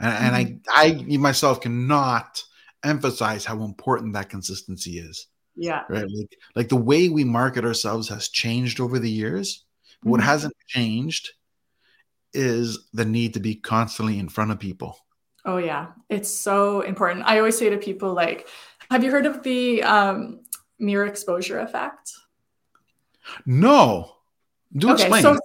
And, 0.00 0.12
mm-hmm. 0.12 0.24
and 0.24 0.36
i 0.74 0.90
mm-hmm. 0.92 1.12
i 1.12 1.16
myself 1.18 1.60
cannot 1.60 2.42
emphasize 2.84 3.44
how 3.44 3.62
important 3.62 4.14
that 4.14 4.28
consistency 4.28 4.98
is. 4.98 5.26
Yeah. 5.56 5.82
Right. 5.88 6.06
Like, 6.08 6.38
like 6.54 6.68
the 6.68 6.76
way 6.76 7.08
we 7.08 7.24
market 7.24 7.64
ourselves 7.64 8.08
has 8.08 8.28
changed 8.28 8.80
over 8.80 8.98
the 8.98 9.10
years. 9.10 9.64
Mm-hmm. 10.00 10.10
What 10.10 10.20
hasn't 10.20 10.54
changed 10.66 11.30
is 12.32 12.88
the 12.92 13.04
need 13.04 13.34
to 13.34 13.40
be 13.40 13.56
constantly 13.56 14.18
in 14.18 14.28
front 14.28 14.52
of 14.52 14.58
people. 14.58 14.96
Oh 15.44 15.56
yeah. 15.58 15.88
It's 16.08 16.30
so 16.30 16.82
important. 16.82 17.26
I 17.26 17.38
always 17.38 17.58
say 17.58 17.70
to 17.70 17.76
people 17.76 18.14
like, 18.14 18.48
have 18.90 19.04
you 19.04 19.10
heard 19.10 19.26
of 19.26 19.42
the 19.42 19.82
um, 19.82 20.40
mere 20.78 21.06
exposure 21.06 21.58
effect? 21.58 22.12
No. 23.46 24.16
Do 24.76 24.92
okay, 24.92 25.02
explain. 25.02 25.22
So 25.22 25.38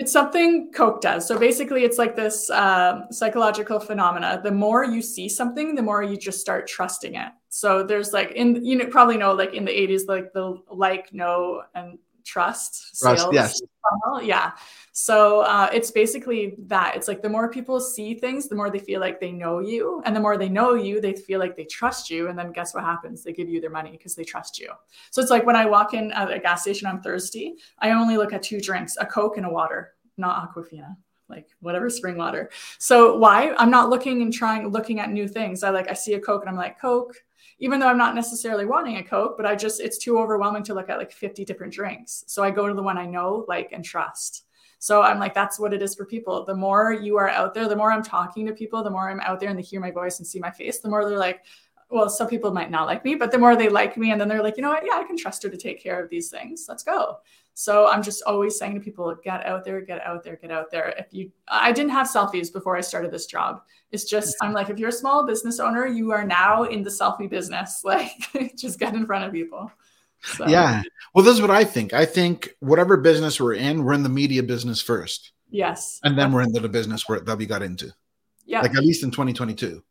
it's 0.00 0.12
something 0.12 0.72
Coke 0.72 1.02
does. 1.02 1.28
So 1.28 1.38
basically, 1.38 1.84
it's 1.84 1.98
like 1.98 2.16
this 2.16 2.48
uh, 2.48 3.06
psychological 3.10 3.78
phenomena. 3.78 4.40
The 4.42 4.50
more 4.50 4.82
you 4.82 5.02
see 5.02 5.28
something, 5.28 5.74
the 5.74 5.82
more 5.82 6.02
you 6.02 6.16
just 6.16 6.40
start 6.40 6.66
trusting 6.66 7.16
it. 7.16 7.32
So 7.50 7.82
there's 7.82 8.14
like 8.14 8.30
in 8.30 8.64
you 8.64 8.76
know, 8.76 8.86
probably 8.86 9.18
know 9.18 9.34
like 9.34 9.52
in 9.52 9.66
the 9.66 9.70
80s, 9.70 10.08
like 10.08 10.32
the 10.32 10.58
like, 10.70 11.12
know, 11.12 11.64
and 11.74 11.98
trust, 12.24 12.96
sales 12.96 13.24
trust 13.24 13.34
yes. 13.34 13.60
funnel. 14.02 14.22
Yeah. 14.22 14.52
So 14.92 15.40
uh, 15.40 15.68
it's 15.72 15.90
basically 15.90 16.54
that. 16.66 16.96
It's 16.96 17.08
like 17.08 17.22
the 17.22 17.28
more 17.28 17.50
people 17.50 17.80
see 17.80 18.14
things, 18.14 18.48
the 18.48 18.54
more 18.54 18.70
they 18.70 18.78
feel 18.78 19.00
like 19.00 19.20
they 19.20 19.32
know 19.32 19.60
you. 19.60 20.02
And 20.04 20.14
the 20.14 20.20
more 20.20 20.36
they 20.36 20.48
know 20.48 20.74
you, 20.74 21.00
they 21.00 21.12
feel 21.12 21.40
like 21.40 21.56
they 21.56 21.64
trust 21.64 22.10
you. 22.10 22.28
And 22.28 22.38
then 22.38 22.52
guess 22.52 22.74
what 22.74 22.84
happens? 22.84 23.22
They 23.22 23.32
give 23.32 23.48
you 23.48 23.60
their 23.60 23.70
money 23.70 23.92
because 23.92 24.14
they 24.14 24.24
trust 24.24 24.58
you. 24.58 24.70
So 25.10 25.22
it's 25.22 25.30
like 25.30 25.46
when 25.46 25.56
I 25.56 25.66
walk 25.66 25.94
in 25.94 26.12
at 26.12 26.30
a 26.30 26.38
gas 26.38 26.62
station, 26.62 26.86
I'm 26.86 27.00
thirsty. 27.00 27.56
I 27.78 27.90
only 27.90 28.16
look 28.16 28.32
at 28.32 28.42
two 28.42 28.60
drinks, 28.60 28.96
a 29.00 29.06
Coke 29.06 29.36
and 29.36 29.46
a 29.46 29.50
water 29.50 29.94
not 30.20 30.54
Aquafina, 30.54 30.96
like 31.28 31.48
whatever 31.60 31.90
spring 31.90 32.16
water. 32.16 32.50
So 32.78 33.16
why? 33.16 33.54
I'm 33.58 33.70
not 33.70 33.90
looking 33.90 34.22
and 34.22 34.32
trying, 34.32 34.68
looking 34.68 35.00
at 35.00 35.10
new 35.10 35.26
things. 35.26 35.62
I 35.62 35.70
like, 35.70 35.90
I 35.90 35.94
see 35.94 36.14
a 36.14 36.20
Coke 36.20 36.42
and 36.42 36.50
I'm 36.50 36.56
like, 36.56 36.80
Coke, 36.80 37.14
even 37.58 37.80
though 37.80 37.88
I'm 37.88 37.98
not 37.98 38.14
necessarily 38.14 38.64
wanting 38.64 38.96
a 38.96 39.02
Coke, 39.02 39.36
but 39.36 39.46
I 39.46 39.54
just, 39.54 39.80
it's 39.80 39.98
too 39.98 40.18
overwhelming 40.18 40.62
to 40.64 40.74
look 40.74 40.88
at 40.88 40.98
like 40.98 41.12
50 41.12 41.44
different 41.44 41.72
drinks. 41.72 42.24
So 42.26 42.42
I 42.42 42.50
go 42.50 42.68
to 42.68 42.74
the 42.74 42.82
one 42.82 42.98
I 42.98 43.06
know, 43.06 43.44
like, 43.48 43.72
and 43.72 43.84
trust. 43.84 44.44
So 44.78 45.02
I'm 45.02 45.18
like, 45.18 45.34
that's 45.34 45.58
what 45.58 45.74
it 45.74 45.82
is 45.82 45.94
for 45.94 46.06
people. 46.06 46.44
The 46.44 46.54
more 46.54 46.92
you 46.92 47.18
are 47.18 47.28
out 47.28 47.52
there, 47.52 47.68
the 47.68 47.76
more 47.76 47.92
I'm 47.92 48.02
talking 48.02 48.46
to 48.46 48.54
people, 48.54 48.82
the 48.82 48.88
more 48.90 49.10
I'm 49.10 49.20
out 49.20 49.38
there 49.38 49.50
and 49.50 49.58
they 49.58 49.62
hear 49.62 49.80
my 49.80 49.90
voice 49.90 50.18
and 50.18 50.26
see 50.26 50.38
my 50.38 50.50
face, 50.50 50.78
the 50.78 50.88
more 50.88 51.06
they're 51.06 51.18
like, 51.18 51.44
well, 51.90 52.08
some 52.08 52.28
people 52.28 52.52
might 52.52 52.70
not 52.70 52.86
like 52.86 53.04
me, 53.04 53.14
but 53.14 53.30
the 53.30 53.38
more 53.38 53.56
they 53.56 53.68
like 53.68 53.96
me, 53.96 54.12
and 54.12 54.20
then 54.20 54.28
they're 54.28 54.42
like, 54.42 54.56
you 54.56 54.62
know 54.62 54.70
what? 54.70 54.84
Yeah, 54.86 54.94
I 54.94 55.04
can 55.04 55.16
trust 55.16 55.42
her 55.42 55.50
to 55.50 55.56
take 55.56 55.82
care 55.82 56.02
of 56.02 56.08
these 56.08 56.30
things. 56.30 56.66
Let's 56.68 56.84
go. 56.84 57.18
So 57.54 57.88
I'm 57.88 58.02
just 58.02 58.22
always 58.22 58.58
saying 58.58 58.74
to 58.74 58.80
people, 58.80 59.14
get 59.22 59.44
out 59.44 59.64
there, 59.64 59.80
get 59.80 60.00
out 60.06 60.24
there, 60.24 60.36
get 60.36 60.50
out 60.50 60.70
there. 60.70 60.94
If 60.96 61.06
you, 61.10 61.30
I 61.48 61.72
didn't 61.72 61.90
have 61.90 62.06
selfies 62.06 62.52
before 62.52 62.76
I 62.76 62.80
started 62.80 63.10
this 63.10 63.26
job. 63.26 63.62
It's 63.92 64.04
just, 64.04 64.36
I'm 64.40 64.52
like, 64.52 64.70
if 64.70 64.78
you're 64.78 64.88
a 64.90 64.92
small 64.92 65.26
business 65.26 65.60
owner, 65.60 65.86
you 65.86 66.12
are 66.12 66.24
now 66.24 66.64
in 66.64 66.82
the 66.82 66.90
selfie 66.90 67.28
business. 67.28 67.82
Like, 67.84 68.56
just 68.56 68.78
get 68.78 68.94
in 68.94 69.04
front 69.04 69.24
of 69.24 69.32
people. 69.32 69.70
So. 70.22 70.46
Yeah. 70.46 70.82
Well, 71.14 71.24
this 71.24 71.34
is 71.34 71.40
what 71.40 71.50
I 71.50 71.64
think. 71.64 71.92
I 71.92 72.04
think 72.04 72.50
whatever 72.60 72.96
business 72.96 73.40
we're 73.40 73.54
in, 73.54 73.84
we're 73.84 73.94
in 73.94 74.02
the 74.02 74.08
media 74.08 74.42
business 74.42 74.80
first. 74.80 75.32
Yes. 75.50 76.00
And 76.04 76.16
then 76.16 76.32
we're 76.32 76.42
into 76.42 76.60
the 76.60 76.68
business 76.68 77.08
where, 77.08 77.20
that 77.20 77.36
we 77.36 77.46
got 77.46 77.62
into. 77.62 77.92
Yeah. 78.46 78.60
Like 78.60 78.74
at 78.74 78.84
least 78.84 79.02
in 79.02 79.10
2022. 79.10 79.82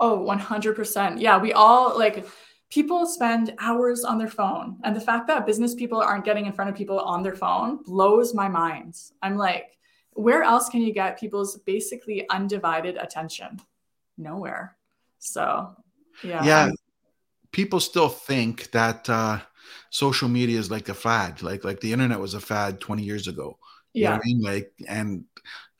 Oh, 0.00 0.18
100%. 0.18 1.20
Yeah. 1.20 1.38
We 1.38 1.52
all 1.52 1.98
like 1.98 2.26
people 2.70 3.06
spend 3.06 3.54
hours 3.58 4.04
on 4.04 4.18
their 4.18 4.28
phone. 4.28 4.76
And 4.84 4.94
the 4.94 5.00
fact 5.00 5.26
that 5.28 5.46
business 5.46 5.74
people 5.74 6.00
aren't 6.00 6.24
getting 6.24 6.46
in 6.46 6.52
front 6.52 6.70
of 6.70 6.76
people 6.76 6.98
on 7.00 7.22
their 7.22 7.34
phone 7.34 7.82
blows 7.84 8.34
my 8.34 8.48
mind. 8.48 8.96
I'm 9.22 9.36
like, 9.36 9.78
where 10.12 10.42
else 10.42 10.68
can 10.68 10.80
you 10.80 10.92
get 10.92 11.20
people's 11.20 11.58
basically 11.58 12.28
undivided 12.30 12.96
attention? 12.96 13.60
Nowhere. 14.18 14.76
So, 15.18 15.76
yeah. 16.24 16.44
Yeah. 16.44 16.70
People 17.52 17.80
still 17.80 18.08
think 18.08 18.70
that 18.72 19.08
uh, 19.08 19.40
social 19.90 20.28
media 20.28 20.58
is 20.58 20.70
like 20.70 20.88
a 20.88 20.94
fad, 20.94 21.42
like 21.42 21.64
like 21.64 21.80
the 21.80 21.92
internet 21.92 22.20
was 22.20 22.34
a 22.34 22.40
fad 22.40 22.80
20 22.80 23.02
years 23.02 23.28
ago. 23.28 23.58
You 23.92 24.02
yeah. 24.02 24.14
I 24.16 24.20
mean? 24.24 24.40
Like, 24.42 24.72
and 24.88 25.24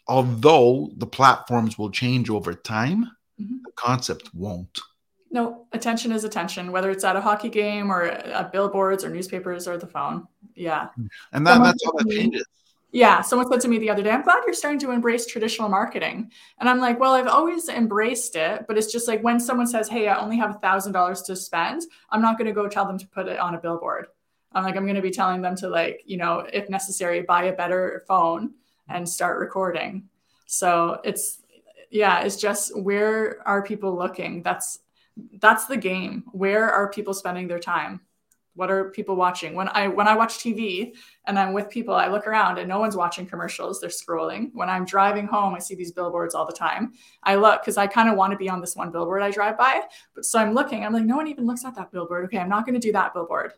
although 0.06 0.90
the 0.96 1.06
platforms 1.06 1.76
will 1.76 1.90
change 1.90 2.30
over 2.30 2.54
time, 2.54 3.10
mm-hmm. 3.40 3.56
the 3.64 3.72
concept 3.74 4.30
won't. 4.34 4.80
No, 5.36 5.66
attention 5.72 6.12
is 6.12 6.24
attention, 6.24 6.72
whether 6.72 6.90
it's 6.90 7.04
at 7.04 7.14
a 7.14 7.20
hockey 7.20 7.50
game 7.50 7.92
or 7.92 8.04
at 8.04 8.52
billboards 8.52 9.04
or 9.04 9.10
newspapers 9.10 9.68
or 9.68 9.76
the 9.76 9.86
phone. 9.86 10.26
Yeah. 10.54 10.88
And 11.34 11.46
that, 11.46 11.62
that's 11.62 11.84
how 11.84 11.92
that 11.92 12.08
changes. 12.10 12.46
Yeah. 12.90 13.20
Someone 13.20 13.46
said 13.52 13.60
to 13.60 13.68
me 13.68 13.76
the 13.76 13.90
other 13.90 14.02
day, 14.02 14.12
I'm 14.12 14.22
glad 14.22 14.44
you're 14.46 14.54
starting 14.54 14.80
to 14.80 14.92
embrace 14.92 15.26
traditional 15.26 15.68
marketing. 15.68 16.32
And 16.58 16.70
I'm 16.70 16.78
like, 16.78 16.98
well, 16.98 17.12
I've 17.12 17.26
always 17.26 17.68
embraced 17.68 18.34
it, 18.34 18.64
but 18.66 18.78
it's 18.78 18.90
just 18.90 19.08
like 19.08 19.22
when 19.22 19.38
someone 19.38 19.66
says, 19.66 19.90
hey, 19.90 20.08
I 20.08 20.18
only 20.18 20.38
have 20.38 20.56
a 20.56 20.58
thousand 20.58 20.92
dollars 20.92 21.20
to 21.24 21.36
spend, 21.36 21.82
I'm 22.08 22.22
not 22.22 22.38
going 22.38 22.46
to 22.46 22.54
go 22.54 22.66
tell 22.66 22.86
them 22.86 22.98
to 22.98 23.06
put 23.06 23.28
it 23.28 23.38
on 23.38 23.54
a 23.54 23.58
billboard. 23.58 24.06
I'm 24.52 24.64
like, 24.64 24.74
I'm 24.74 24.84
going 24.84 24.94
to 24.94 25.02
be 25.02 25.10
telling 25.10 25.42
them 25.42 25.54
to 25.56 25.68
like, 25.68 26.00
you 26.06 26.16
know, 26.16 26.46
if 26.50 26.70
necessary, 26.70 27.20
buy 27.20 27.44
a 27.44 27.52
better 27.52 28.04
phone 28.08 28.54
and 28.88 29.06
start 29.06 29.38
recording. 29.38 30.08
So 30.46 30.98
it's, 31.04 31.42
yeah, 31.90 32.22
it's 32.22 32.36
just 32.36 32.74
where 32.74 33.46
are 33.46 33.62
people 33.62 33.94
looking? 33.94 34.42
That's 34.42 34.78
that's 35.40 35.66
the 35.66 35.76
game. 35.76 36.24
Where 36.32 36.70
are 36.70 36.90
people 36.90 37.14
spending 37.14 37.48
their 37.48 37.58
time? 37.58 38.00
What 38.54 38.70
are 38.70 38.90
people 38.90 39.16
watching? 39.16 39.54
When 39.54 39.68
I 39.68 39.88
when 39.88 40.08
I 40.08 40.16
watch 40.16 40.38
TV 40.38 40.94
and 41.26 41.38
I'm 41.38 41.52
with 41.52 41.68
people, 41.68 41.94
I 41.94 42.08
look 42.08 42.26
around 42.26 42.58
and 42.58 42.66
no 42.66 42.78
one's 42.78 42.96
watching 42.96 43.26
commercials. 43.26 43.80
They're 43.80 43.90
scrolling. 43.90 44.50
When 44.54 44.70
I'm 44.70 44.86
driving 44.86 45.26
home, 45.26 45.54
I 45.54 45.58
see 45.58 45.74
these 45.74 45.92
billboards 45.92 46.34
all 46.34 46.46
the 46.46 46.54
time. 46.54 46.94
I 47.22 47.34
look 47.34 47.60
because 47.60 47.76
I 47.76 47.86
kind 47.86 48.08
of 48.08 48.16
want 48.16 48.30
to 48.30 48.38
be 48.38 48.48
on 48.48 48.62
this 48.62 48.74
one 48.74 48.90
billboard 48.90 49.22
I 49.22 49.30
drive 49.30 49.58
by. 49.58 49.82
But 50.14 50.24
so 50.24 50.38
I'm 50.38 50.54
looking. 50.54 50.84
I'm 50.84 50.94
like, 50.94 51.04
no 51.04 51.16
one 51.16 51.28
even 51.28 51.46
looks 51.46 51.66
at 51.66 51.74
that 51.74 51.92
billboard. 51.92 52.24
Okay, 52.26 52.38
I'm 52.38 52.48
not 52.48 52.64
going 52.64 52.74
to 52.74 52.80
do 52.80 52.92
that 52.92 53.12
billboard. 53.12 53.52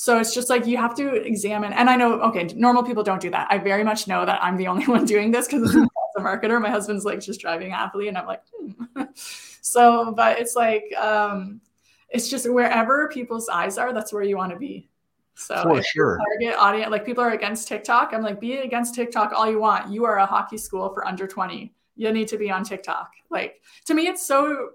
So 0.00 0.20
it's 0.20 0.32
just 0.32 0.48
like 0.48 0.64
you 0.64 0.76
have 0.76 0.94
to 0.94 1.14
examine. 1.14 1.72
And 1.72 1.90
I 1.90 1.96
know, 1.96 2.20
okay, 2.20 2.44
normal 2.54 2.84
people 2.84 3.02
don't 3.02 3.20
do 3.20 3.30
that. 3.30 3.48
I 3.50 3.58
very 3.58 3.82
much 3.82 4.06
know 4.06 4.24
that 4.24 4.42
I'm 4.42 4.56
the 4.56 4.68
only 4.68 4.86
one 4.96 5.04
doing 5.04 5.32
this 5.32 5.48
because 5.48 5.76
a 6.18 6.24
marketer, 6.24 6.60
my 6.60 6.70
husband's 6.70 7.04
like 7.04 7.20
just 7.20 7.40
driving 7.40 7.70
happily, 7.70 8.08
and 8.08 8.18
I'm 8.18 8.26
like, 8.26 8.42
hmm. 8.54 9.02
So, 9.60 10.12
but 10.12 10.38
it's 10.38 10.54
like, 10.56 10.94
um, 10.96 11.60
it's 12.08 12.28
just 12.28 12.50
wherever 12.50 13.08
people's 13.08 13.48
eyes 13.48 13.76
are, 13.76 13.92
that's 13.92 14.12
where 14.12 14.22
you 14.22 14.36
want 14.36 14.52
to 14.52 14.58
be. 14.58 14.88
So 15.34 15.62
for 15.62 15.82
sure, 15.82 16.18
target 16.18 16.58
audience, 16.58 16.90
like 16.90 17.06
people 17.06 17.22
are 17.22 17.30
against 17.30 17.68
TikTok. 17.68 18.12
I'm 18.12 18.22
like, 18.22 18.40
be 18.40 18.58
against 18.58 18.94
TikTok 18.94 19.32
all 19.32 19.48
you 19.48 19.60
want. 19.60 19.92
You 19.92 20.04
are 20.04 20.18
a 20.18 20.26
hockey 20.26 20.58
school 20.58 20.92
for 20.92 21.06
under 21.06 21.28
20. 21.28 21.72
You 21.94 22.12
need 22.12 22.28
to 22.28 22.38
be 22.38 22.50
on 22.50 22.64
TikTok. 22.64 23.12
Like 23.30 23.60
to 23.84 23.94
me, 23.94 24.08
it's 24.08 24.26
so, 24.26 24.70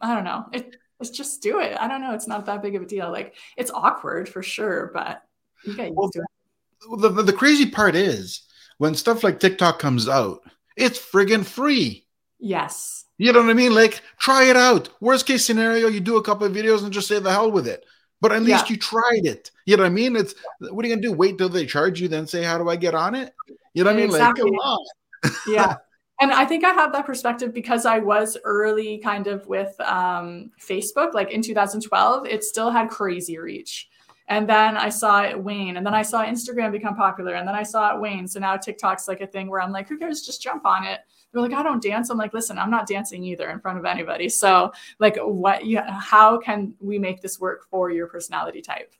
I 0.00 0.14
don't 0.14 0.24
know. 0.24 0.46
It, 0.52 0.76
it's 0.98 1.10
just 1.10 1.42
do 1.42 1.60
it. 1.60 1.76
I 1.78 1.88
don't 1.88 2.00
know. 2.00 2.14
It's 2.14 2.28
not 2.28 2.46
that 2.46 2.62
big 2.62 2.74
of 2.74 2.82
a 2.82 2.86
deal. 2.86 3.10
Like 3.10 3.34
it's 3.58 3.70
awkward 3.70 4.28
for 4.28 4.42
sure, 4.42 4.90
but 4.94 5.22
you 5.64 5.76
get 5.76 5.88
used 5.88 5.96
well, 5.96 6.10
to 6.10 6.20
it. 6.20 7.00
The, 7.00 7.08
the, 7.10 7.22
the 7.24 7.32
crazy 7.32 7.68
part 7.68 7.94
is 7.94 8.42
when 8.78 8.94
stuff 8.94 9.22
like 9.22 9.40
TikTok 9.40 9.78
comes 9.78 10.08
out, 10.08 10.40
it's 10.76 10.98
friggin' 10.98 11.44
free. 11.44 12.06
Yes. 12.38 13.04
You 13.18 13.32
know 13.32 13.40
what 13.40 13.50
I 13.50 13.54
mean? 13.54 13.74
Like, 13.74 14.02
try 14.18 14.44
it 14.44 14.56
out. 14.56 14.88
Worst 15.00 15.26
case 15.26 15.44
scenario, 15.44 15.88
you 15.88 16.00
do 16.00 16.16
a 16.16 16.22
couple 16.22 16.46
of 16.46 16.52
videos 16.52 16.82
and 16.82 16.92
just 16.92 17.06
say 17.06 17.20
the 17.20 17.30
hell 17.30 17.50
with 17.50 17.68
it. 17.68 17.84
But 18.20 18.32
at 18.32 18.42
least 18.42 18.66
yeah. 18.66 18.74
you 18.74 18.76
tried 18.78 19.26
it. 19.26 19.50
You 19.66 19.76
know 19.76 19.84
what 19.84 19.90
I 19.90 19.94
mean? 19.94 20.16
It's 20.16 20.34
what 20.58 20.84
are 20.84 20.88
you 20.88 20.94
gonna 20.94 21.06
do? 21.06 21.12
Wait 21.12 21.38
till 21.38 21.48
they 21.48 21.66
charge 21.66 22.00
you, 22.00 22.08
then 22.08 22.26
say, 22.26 22.42
How 22.42 22.58
do 22.58 22.68
I 22.68 22.76
get 22.76 22.94
on 22.94 23.14
it? 23.14 23.34
You 23.74 23.84
know 23.84 23.92
what 23.92 24.02
exactly. 24.02 24.42
I 24.42 24.44
mean? 24.44 24.54
Like, 24.54 24.72
come 25.22 25.30
on. 25.30 25.32
yeah. 25.46 25.76
And 26.20 26.30
I 26.30 26.44
think 26.44 26.62
I 26.62 26.70
have 26.70 26.92
that 26.92 27.04
perspective 27.04 27.52
because 27.52 27.84
I 27.84 27.98
was 27.98 28.36
early 28.44 28.98
kind 28.98 29.26
of 29.26 29.44
with 29.48 29.74
um, 29.80 30.52
Facebook, 30.60 31.14
like 31.14 31.32
in 31.32 31.42
2012, 31.42 32.26
it 32.26 32.44
still 32.44 32.70
had 32.70 32.90
crazy 32.90 33.38
reach. 33.38 33.88
And 34.28 34.48
then 34.48 34.76
I 34.76 34.88
saw 34.88 35.22
it 35.22 35.42
wane. 35.42 35.76
And 35.76 35.84
then 35.84 35.94
I 35.94 36.02
saw 36.02 36.24
Instagram 36.24 36.72
become 36.72 36.94
popular. 36.94 37.34
And 37.34 37.46
then 37.46 37.54
I 37.54 37.62
saw 37.62 37.94
it 37.94 38.00
wane. 38.00 38.26
So 38.26 38.40
now 38.40 38.56
TikTok's 38.56 39.08
like 39.08 39.20
a 39.20 39.26
thing 39.26 39.48
where 39.48 39.60
I'm 39.60 39.72
like, 39.72 39.88
who 39.88 39.98
cares? 39.98 40.22
Just 40.22 40.42
jump 40.42 40.64
on 40.64 40.84
it 40.84 41.00
they're 41.32 41.42
like, 41.42 41.54
I 41.54 41.62
don't 41.62 41.82
dance. 41.82 42.10
I'm 42.10 42.18
like, 42.18 42.34
listen, 42.34 42.58
I'm 42.58 42.70
not 42.70 42.86
dancing 42.86 43.24
either 43.24 43.50
in 43.50 43.60
front 43.60 43.78
of 43.78 43.84
anybody. 43.84 44.28
So 44.28 44.72
like, 44.98 45.16
what? 45.16 45.64
You, 45.64 45.80
how 45.80 46.38
can 46.38 46.74
we 46.78 46.98
make 46.98 47.20
this 47.20 47.40
work 47.40 47.66
for 47.70 47.90
your 47.90 48.06
personality 48.06 48.60
type? 48.60 48.94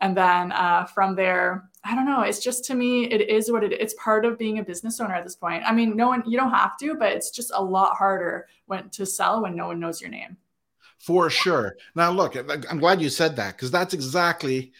And 0.00 0.16
then 0.16 0.52
uh, 0.52 0.84
from 0.84 1.14
there, 1.14 1.70
I 1.84 1.94
don't 1.94 2.04
know. 2.04 2.22
It's 2.22 2.40
just 2.40 2.64
to 2.66 2.74
me, 2.74 3.04
it 3.04 3.30
is 3.30 3.50
what 3.50 3.64
it. 3.64 3.72
It's 3.72 3.94
part 3.94 4.24
of 4.24 4.36
being 4.36 4.58
a 4.58 4.64
business 4.64 5.00
owner 5.00 5.14
at 5.14 5.24
this 5.24 5.36
point. 5.36 5.62
I 5.64 5.72
mean, 5.72 5.96
no 5.96 6.08
one, 6.08 6.22
you 6.26 6.36
don't 6.36 6.50
have 6.50 6.76
to, 6.78 6.96
but 6.96 7.12
it's 7.12 7.30
just 7.30 7.52
a 7.54 7.62
lot 7.62 7.96
harder 7.96 8.46
when 8.66 8.90
to 8.90 9.06
sell 9.06 9.42
when 9.42 9.56
no 9.56 9.68
one 9.68 9.80
knows 9.80 10.00
your 10.00 10.10
name. 10.10 10.36
For 11.06 11.30
sure. 11.30 11.76
Now, 11.94 12.10
look, 12.10 12.34
I'm 12.68 12.80
glad 12.80 13.00
you 13.00 13.10
said 13.10 13.36
that 13.36 13.56
because 13.56 13.70
that's 13.70 13.94
exactly 13.94 14.72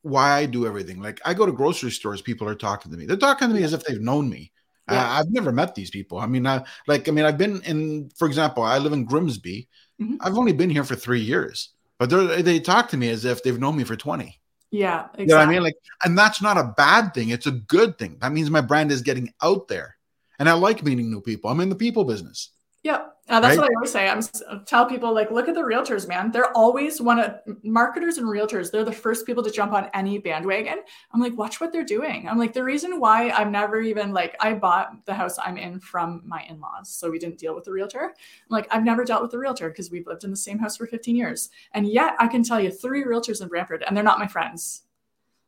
why 0.00 0.32
I 0.38 0.46
do 0.46 0.66
everything. 0.66 0.98
Like 0.98 1.20
I 1.26 1.34
go 1.34 1.44
to 1.44 1.52
grocery 1.52 1.90
stores, 1.90 2.22
people 2.22 2.48
are 2.48 2.54
talking 2.54 2.90
to 2.90 2.96
me. 2.96 3.04
They're 3.04 3.18
talking 3.18 3.48
to 3.48 3.54
me 3.54 3.62
as 3.64 3.74
if 3.74 3.84
they've 3.84 4.00
known 4.00 4.30
me. 4.30 4.50
Yeah. 4.90 5.02
Uh, 5.02 5.20
I've 5.20 5.30
never 5.30 5.52
met 5.52 5.74
these 5.74 5.90
people. 5.90 6.18
I 6.18 6.26
mean, 6.26 6.46
I, 6.46 6.64
like, 6.86 7.06
I 7.06 7.12
mean, 7.12 7.26
I've 7.26 7.36
been 7.36 7.60
in, 7.62 8.10
for 8.16 8.26
example, 8.26 8.62
I 8.62 8.78
live 8.78 8.94
in 8.94 9.04
Grimsby. 9.04 9.68
Mm-hmm. 10.00 10.16
I've 10.20 10.38
only 10.38 10.54
been 10.54 10.70
here 10.70 10.84
for 10.84 10.94
three 10.94 11.20
years, 11.20 11.70
but 11.98 12.08
they 12.08 12.60
talk 12.60 12.88
to 12.88 12.96
me 12.96 13.10
as 13.10 13.26
if 13.26 13.42
they've 13.42 13.60
known 13.60 13.76
me 13.76 13.84
for 13.84 13.96
20. 13.96 14.40
Yeah. 14.70 15.04
Exactly. 15.04 15.24
You 15.24 15.28
know 15.28 15.36
what 15.36 15.48
I 15.48 15.50
mean? 15.50 15.62
Like, 15.62 15.76
and 16.02 16.16
that's 16.16 16.40
not 16.40 16.56
a 16.56 16.74
bad 16.76 17.12
thing. 17.12 17.28
It's 17.28 17.46
a 17.46 17.52
good 17.52 17.98
thing. 17.98 18.16
That 18.22 18.32
means 18.32 18.48
my 18.48 18.62
brand 18.62 18.90
is 18.90 19.02
getting 19.02 19.32
out 19.42 19.68
there. 19.68 19.96
And 20.38 20.48
I 20.48 20.54
like 20.54 20.82
meeting 20.82 21.10
new 21.10 21.20
people. 21.20 21.50
I'm 21.50 21.60
in 21.60 21.68
the 21.68 21.76
people 21.76 22.04
business. 22.04 22.50
Yep. 22.84 23.16
Uh, 23.30 23.40
that's 23.40 23.56
right? 23.56 23.62
what 23.62 23.70
I 23.70 23.74
always 23.76 23.90
say. 23.90 24.08
I'm 24.08 24.64
tell 24.66 24.84
people 24.84 25.14
like, 25.14 25.30
look 25.30 25.48
at 25.48 25.54
the 25.54 25.62
realtors, 25.62 26.06
man. 26.06 26.30
They're 26.30 26.54
always 26.54 27.00
one 27.00 27.18
of 27.18 27.40
marketers 27.62 28.18
and 28.18 28.26
realtors. 28.26 28.70
They're 28.70 28.84
the 28.84 28.92
first 28.92 29.24
people 29.24 29.42
to 29.42 29.50
jump 29.50 29.72
on 29.72 29.88
any 29.94 30.18
bandwagon. 30.18 30.80
I'm 31.10 31.20
like, 31.22 31.34
watch 31.34 31.58
what 31.58 31.72
they're 31.72 31.82
doing. 31.82 32.28
I'm 32.28 32.36
like, 32.38 32.52
the 32.52 32.62
reason 32.62 33.00
why 33.00 33.30
I've 33.30 33.50
never 33.50 33.80
even 33.80 34.12
like, 34.12 34.36
I 34.38 34.52
bought 34.52 35.06
the 35.06 35.14
house 35.14 35.38
I'm 35.42 35.56
in 35.56 35.80
from 35.80 36.20
my 36.26 36.44
in-laws, 36.50 36.90
so 36.90 37.10
we 37.10 37.18
didn't 37.18 37.38
deal 37.38 37.54
with 37.54 37.64
the 37.64 37.72
realtor. 37.72 38.02
I'm 38.04 38.50
like, 38.50 38.68
I've 38.70 38.84
never 38.84 39.06
dealt 39.06 39.22
with 39.22 39.30
the 39.30 39.38
realtor 39.38 39.70
because 39.70 39.90
we've 39.90 40.06
lived 40.06 40.24
in 40.24 40.30
the 40.30 40.36
same 40.36 40.58
house 40.58 40.76
for 40.76 40.86
15 40.86 41.16
years, 41.16 41.48
and 41.72 41.88
yet 41.88 42.16
I 42.18 42.28
can 42.28 42.44
tell 42.44 42.60
you 42.60 42.70
three 42.70 43.04
realtors 43.04 43.40
in 43.40 43.48
Brantford, 43.48 43.82
and 43.86 43.96
they're 43.96 44.04
not 44.04 44.18
my 44.18 44.26
friends. 44.26 44.82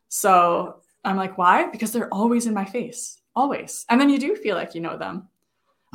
So 0.09 0.81
I'm 1.05 1.19
like, 1.19 1.37
why? 1.37 1.67
Because 1.67 1.93
they're 1.93 2.13
always 2.13 2.47
in 2.47 2.55
my 2.55 2.65
face, 2.65 3.21
always. 3.35 3.85
And 3.91 4.01
then 4.01 4.09
you 4.09 4.19
do 4.19 4.35
feel 4.35 4.57
like 4.57 4.75
you 4.75 4.81
know 4.81 4.97
them. 4.97 5.29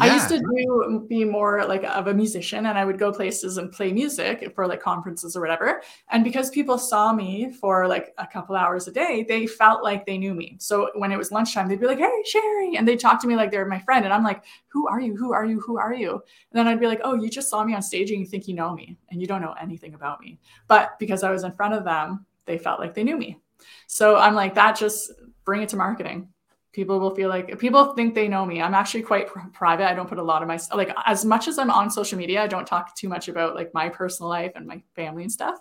I 0.02 0.14
used 0.14 0.30
to 0.30 0.40
do 0.40 1.06
be 1.08 1.24
more 1.24 1.66
like 1.66 1.84
of 1.84 2.08
a 2.08 2.14
musician 2.14 2.66
and 2.66 2.78
I 2.78 2.86
would 2.86 2.98
go 2.98 3.12
places 3.12 3.58
and 3.58 3.72
play 3.72 3.92
music 3.94 4.52
for 4.56 4.68
like 4.68 4.82
conferences 4.82 5.36
or 5.36 5.42
whatever. 5.42 5.82
And 6.10 6.24
because 6.24 6.50
people 6.50 6.78
saw 6.78 7.14
me 7.14 7.52
for 7.52 7.88
like 7.88 8.14
a 8.18 8.26
couple 8.26 8.56
hours 8.56 8.88
a 8.88 8.92
day, 8.92 9.26
they 9.28 9.46
felt 9.46 9.84
like 9.84 10.06
they 10.06 10.18
knew 10.18 10.34
me. 10.34 10.58
So 10.60 10.90
when 10.96 11.12
it 11.12 11.18
was 11.18 11.32
lunchtime, 11.32 11.68
they'd 11.68 11.80
be 11.80 11.86
like, 11.86 12.00
Hey, 12.00 12.24
Sherri. 12.26 12.78
And 12.78 12.88
they 12.88 12.98
talk 12.98 13.22
to 13.22 13.28
me 13.28 13.36
like 13.36 13.52
they're 13.52 13.66
my 13.66 13.80
friend. 13.80 14.04
And 14.06 14.14
I'm 14.14 14.24
like, 14.24 14.44
Who 14.70 14.88
are 14.88 15.00
you? 15.00 15.16
Who 15.16 15.34
are 15.34 15.46
you? 15.46 15.60
Who 15.62 15.78
are 15.78 15.94
you? 15.94 16.12
And 16.12 16.22
then 16.54 16.68
I'd 16.68 16.80
be 16.80 16.88
like, 16.88 17.02
Oh, 17.04 17.16
you 17.16 17.30
just 17.30 17.50
saw 17.50 17.64
me 17.64 17.76
on 17.76 17.82
stage 17.82 18.12
and 18.12 18.20
you 18.20 18.26
think 18.26 18.48
you 18.48 18.56
know 18.56 18.74
me 18.74 18.98
and 19.10 19.22
you 19.22 19.28
don't 19.28 19.42
know 19.42 19.56
anything 19.62 19.94
about 19.94 20.20
me. 20.20 20.40
But 20.68 20.98
because 21.00 21.24
I 21.24 21.32
was 21.32 21.44
in 21.44 21.52
front 21.52 21.74
of 21.74 21.84
them, 21.84 22.26
they 22.46 22.58
felt 22.58 22.80
like 22.80 22.94
they 22.94 23.04
knew 23.04 23.18
me. 23.18 23.40
So 23.88 24.18
I'm 24.18 24.34
like, 24.34 24.56
that 24.56 24.78
just 24.78 25.12
bring 25.46 25.62
it 25.62 25.70
to 25.70 25.78
marketing. 25.78 26.30
People 26.72 27.00
will 27.00 27.14
feel 27.14 27.30
like 27.30 27.58
people 27.60 27.94
think 27.94 28.16
they 28.16 28.28
know 28.28 28.46
me. 28.46 28.62
I'm 28.62 28.74
actually 28.74 29.04
quite 29.04 29.28
pr- 29.28 29.40
private. 29.54 29.90
I 29.90 29.94
don't 29.94 30.08
put 30.08 30.18
a 30.18 30.24
lot 30.24 30.42
of 30.42 30.48
my 30.48 30.60
like 30.74 30.94
as 31.06 31.26
much 31.26 31.48
as 31.48 31.58
i'm 31.58 31.70
on 31.70 31.90
social 31.90 32.18
media 32.18 32.44
i 32.44 32.48
don't 32.48 32.68
talk 32.68 32.96
too 32.96 33.10
much 33.10 33.28
about 33.28 33.56
like 33.56 33.74
my 33.74 33.90
personal 33.90 34.30
life 34.30 34.54
and 34.56 34.66
my 34.66 34.82
family 34.96 35.24
and 35.24 35.32
stuff. 35.32 35.60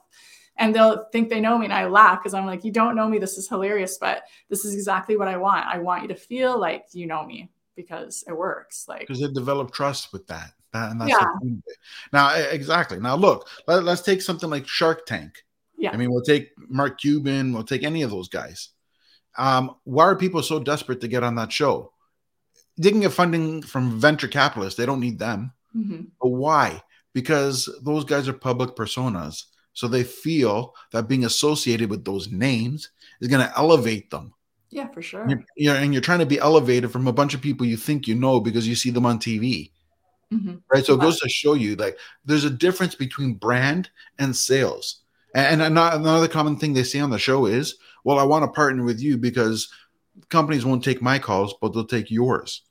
And 0.56 0.74
they'll 0.74 1.06
think 1.10 1.30
they 1.30 1.40
know 1.40 1.56
me 1.56 1.66
and 1.66 1.74
i 1.74 1.86
laugh 1.86 2.20
because 2.20 2.34
i'm 2.34 2.46
like 2.46 2.64
you 2.64 2.72
don't 2.72 2.96
know 2.96 3.08
me. 3.08 3.18
This 3.18 3.38
is 3.38 3.48
hilarious 3.48 3.98
but 3.98 4.22
this 4.48 4.64
is 4.64 4.74
exactly 4.74 5.16
what 5.16 5.28
i 5.28 5.36
want. 5.36 5.66
I 5.66 5.78
want 5.78 6.02
you 6.02 6.08
to 6.08 6.14
feel 6.14 6.58
like 6.58 6.86
you 6.92 7.06
know 7.06 7.24
me 7.24 7.50
because 7.76 8.24
it 8.28 8.36
works. 8.36 8.86
Like 8.88 9.00
because 9.00 9.20
they 9.20 9.28
develop 9.28 9.72
trust 9.72 10.12
with 10.12 10.26
that, 10.28 10.52
that 10.72 10.92
and 10.92 11.00
that's 11.00 11.10
yeah. 11.10 11.50
now 12.12 12.34
exactly. 12.34 13.00
Now 13.00 13.16
look 13.16 13.48
let, 13.66 13.84
let's 13.84 14.02
take 14.02 14.22
something 14.22 14.50
like 14.50 14.66
shark 14.68 15.06
tank. 15.06 15.44
Yeah. 15.76 15.90
I 15.92 15.96
mean 15.96 16.12
we'll 16.12 16.22
take 16.22 16.50
mark 16.68 17.00
cuban 17.00 17.52
we'll 17.52 17.64
take 17.64 17.82
any 17.82 18.02
of 18.02 18.10
those 18.10 18.28
guys 18.28 18.70
um, 19.36 19.76
why 19.84 20.04
are 20.04 20.16
people 20.16 20.42
so 20.42 20.58
desperate 20.58 21.00
to 21.00 21.08
get 21.08 21.22
on 21.22 21.34
that 21.36 21.52
show? 21.52 21.92
They 22.76 22.90
can 22.90 23.00
get 23.00 23.12
funding 23.12 23.62
from 23.62 24.00
venture 24.00 24.28
capitalists. 24.28 24.78
They 24.78 24.86
don't 24.86 25.00
need 25.00 25.18
them. 25.18 25.52
Mm-hmm. 25.76 26.02
But 26.20 26.28
why? 26.28 26.82
Because 27.12 27.68
those 27.82 28.04
guys 28.04 28.28
are 28.28 28.32
public 28.32 28.74
personas. 28.74 29.44
So 29.72 29.88
they 29.88 30.04
feel 30.04 30.74
that 30.92 31.08
being 31.08 31.24
associated 31.24 31.90
with 31.90 32.04
those 32.04 32.30
names 32.30 32.90
is 33.20 33.28
going 33.28 33.46
to 33.46 33.56
elevate 33.56 34.10
them. 34.10 34.34
Yeah, 34.70 34.88
for 34.88 35.02
sure. 35.02 35.28
You're, 35.28 35.44
you're, 35.56 35.74
and 35.74 35.92
you're 35.92 36.02
trying 36.02 36.20
to 36.20 36.26
be 36.26 36.38
elevated 36.38 36.92
from 36.92 37.08
a 37.08 37.12
bunch 37.12 37.34
of 37.34 37.40
people 37.40 37.66
you 37.66 37.76
think 37.76 38.06
you 38.06 38.14
know 38.14 38.40
because 38.40 38.66
you 38.68 38.74
see 38.74 38.90
them 38.90 39.06
on 39.06 39.18
TV. 39.18 39.72
Mm-hmm. 40.32 40.56
Right. 40.72 40.84
So 40.84 40.94
it 40.94 41.00
goes 41.00 41.18
to 41.20 41.28
show 41.28 41.54
you 41.54 41.74
like 41.74 41.98
there's 42.24 42.44
a 42.44 42.50
difference 42.50 42.94
between 42.94 43.34
brand 43.34 43.90
and 44.18 44.34
sales. 44.34 45.02
And, 45.34 45.62
another 45.62 46.28
common 46.28 46.56
thing 46.56 46.74
they 46.74 46.82
say 46.82 47.00
on 47.00 47.10
the 47.10 47.18
show 47.18 47.46
is 47.46 47.76
well, 48.04 48.18
I 48.18 48.24
want 48.24 48.44
to 48.44 48.50
partner 48.50 48.82
with 48.82 49.00
you 49.00 49.18
because 49.18 49.72
companies 50.28 50.64
won't 50.64 50.82
take 50.82 51.02
my 51.02 51.18
calls, 51.18 51.54
but 51.60 51.72
they'll 51.72 51.84
take 51.84 52.10
yours. 52.10 52.62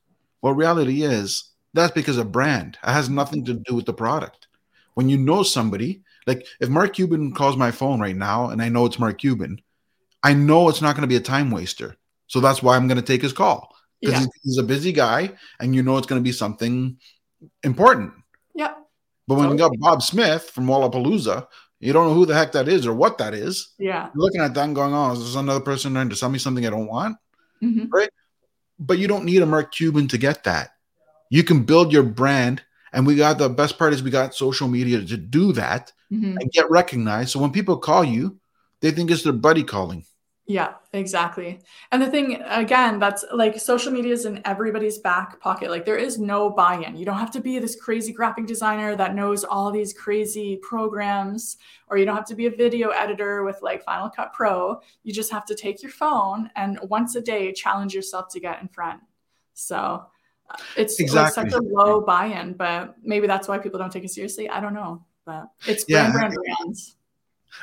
Well, 0.42 0.54
reality 0.54 1.04
is 1.04 1.52
that's 1.74 1.94
because 1.94 2.18
of 2.18 2.32
brand. 2.32 2.78
It 2.84 2.92
has 2.92 3.10
nothing 3.10 3.46
to 3.46 3.54
do 3.54 3.76
with 3.76 3.86
the 3.86 3.94
product. 3.94 4.48
When 4.96 5.10
you 5.10 5.18
know 5.18 5.44
somebody, 5.44 6.02
like 6.26 6.46
if 6.60 6.70
Mark 6.70 6.94
Cuban 6.94 7.34
calls 7.34 7.58
my 7.58 7.72
phone 7.72 8.00
right 8.00 8.16
now 8.16 8.50
and 8.50 8.62
I 8.62 8.70
know 8.70 8.86
it's 8.86 9.00
Mark 9.00 9.20
Cuban, 9.20 9.62
I 10.24 10.34
know 10.34 10.70
it's 10.70 10.82
not 10.82 10.96
going 10.96 11.04
to 11.04 11.08
be 11.08 11.16
a 11.16 11.22
time 11.22 11.52
waster. 11.52 11.96
So 12.28 12.40
that's 12.40 12.62
why 12.62 12.76
I'm 12.76 12.88
going 12.88 13.00
to 13.00 13.06
take 13.06 13.22
his 13.22 13.34
call 13.34 13.76
because 14.02 14.22
yeah. 14.22 14.28
he's 14.44 14.58
a 14.58 14.64
busy 14.64 14.92
guy 14.92 15.32
and 15.60 15.76
you 15.76 15.84
know 15.84 15.98
it's 15.98 16.08
going 16.08 16.22
to 16.22 16.24
be 16.24 16.32
something 16.32 16.98
important. 17.64 18.14
Yeah. 18.54 18.74
But 19.28 19.36
when 19.36 19.50
totally. 19.50 19.54
you 19.56 19.70
got 19.70 19.80
Bob 19.80 20.02
Smith 20.02 20.50
from 20.50 20.66
Wallapalooza 20.66 21.48
you 21.80 21.94
don't 21.94 22.08
know 22.08 22.14
who 22.14 22.26
the 22.26 22.34
heck 22.34 22.52
that 22.52 22.68
is 22.68 22.86
or 22.86 22.94
what 22.94 23.18
that 23.20 23.34
is. 23.34 23.70
Yeah. 23.78 24.10
You're 24.14 24.24
looking 24.24 24.42
at 24.42 24.54
that 24.54 24.66
and 24.66 24.76
going, 24.76 24.94
oh, 24.94 25.14
is 25.14 25.20
this 25.20 25.36
another 25.36 25.62
person 25.62 25.94
trying 25.94 26.10
to 26.10 26.16
sell 26.16 26.30
me 26.30 26.40
something 26.40 26.66
I 26.66 26.70
don't 26.70 26.88
want? 26.88 27.18
Mm-hmm. 27.64 27.86
Right. 27.90 28.10
But 28.80 29.00
you 29.00 29.08
don't 29.08 29.26
need 29.26 29.42
a 29.42 29.46
Mark 29.46 29.72
Cuban 29.74 30.08
to 30.10 30.18
get 30.18 30.44
that. 30.44 30.72
You 31.30 31.44
can 31.44 31.64
build 31.64 31.94
your 31.94 32.04
brand. 32.04 32.64
And 32.92 33.06
we 33.06 33.16
got 33.16 33.38
the 33.38 33.50
best 33.50 33.78
part 33.78 33.94
is 33.94 34.02
we 34.02 34.10
got 34.10 34.34
social 34.34 34.68
media 34.68 35.00
to 35.00 35.18
do 35.18 35.54
that 35.54 35.94
mm-hmm. 36.12 36.38
and 36.38 36.52
get 36.52 36.70
recognized. 36.70 37.30
So 37.30 37.40
when 37.40 37.52
people 37.52 37.78
call 37.78 38.04
you, 38.04 38.40
they 38.82 38.92
think 38.92 39.12
it's 39.12 39.24
their 39.24 39.34
buddy 39.34 39.64
calling. 39.64 40.06
Yeah, 40.50 40.74
exactly. 40.94 41.60
And 41.92 42.02
the 42.02 42.10
thing 42.10 42.42
again, 42.48 42.98
that's 42.98 43.24
like 43.32 43.60
social 43.60 43.92
media 43.92 44.14
is 44.14 44.26
in 44.26 44.42
everybody's 44.46 44.98
back 44.98 45.40
pocket. 45.40 45.70
Like 45.70 45.86
there 45.86 45.96
is 45.96 46.18
no 46.18 46.50
buy-in. 46.50 46.96
You 46.96 47.06
don't 47.06 47.20
have 47.20 47.30
to 47.34 47.40
be 47.40 47.60
this 47.60 47.76
crazy 47.80 48.12
graphic 48.12 48.48
designer 48.48 48.96
that 48.96 49.14
knows 49.14 49.44
all 49.44 49.70
these 49.70 49.94
crazy 49.94 50.56
programs, 50.64 51.58
or 51.88 52.00
you 52.00 52.06
don't 52.06 52.16
have 52.16 52.26
to 52.26 52.36
be 52.36 52.48
a 52.48 52.50
video 52.50 52.90
editor 52.90 53.44
with 53.44 53.60
like 53.62 53.84
Final 53.84 54.10
Cut 54.10 54.34
Pro. 54.34 54.82
You 55.04 55.14
just 55.14 55.32
have 55.32 55.46
to 55.46 55.54
take 55.54 55.84
your 55.84 55.92
phone 55.92 56.50
and 56.56 56.80
once 56.82 57.14
a 57.16 57.22
day 57.22 57.54
challenge 57.54 57.94
yourself 57.94 58.30
to 58.30 58.40
get 58.40 58.60
in 58.60 58.70
front. 58.70 59.02
So 59.54 60.08
uh, 60.50 60.58
it's 60.76 61.00
exactly. 61.00 61.44
like 61.44 61.52
such 61.52 61.62
a 61.62 61.64
low 61.64 62.02
buy-in, 62.02 62.54
but 62.54 62.96
maybe 63.04 63.28
that's 63.28 63.48
why 63.48 63.60
people 63.60 63.78
don't 63.78 63.92
take 63.92 64.04
it 64.04 64.10
seriously. 64.10 64.50
I 64.50 64.62
don't 64.62 64.74
know, 64.74 65.06
but 65.28 65.52
it's 65.68 65.84
brand, 65.84 66.08
yeah. 66.08 66.12
brand, 66.12 66.34
brands. 66.34 66.96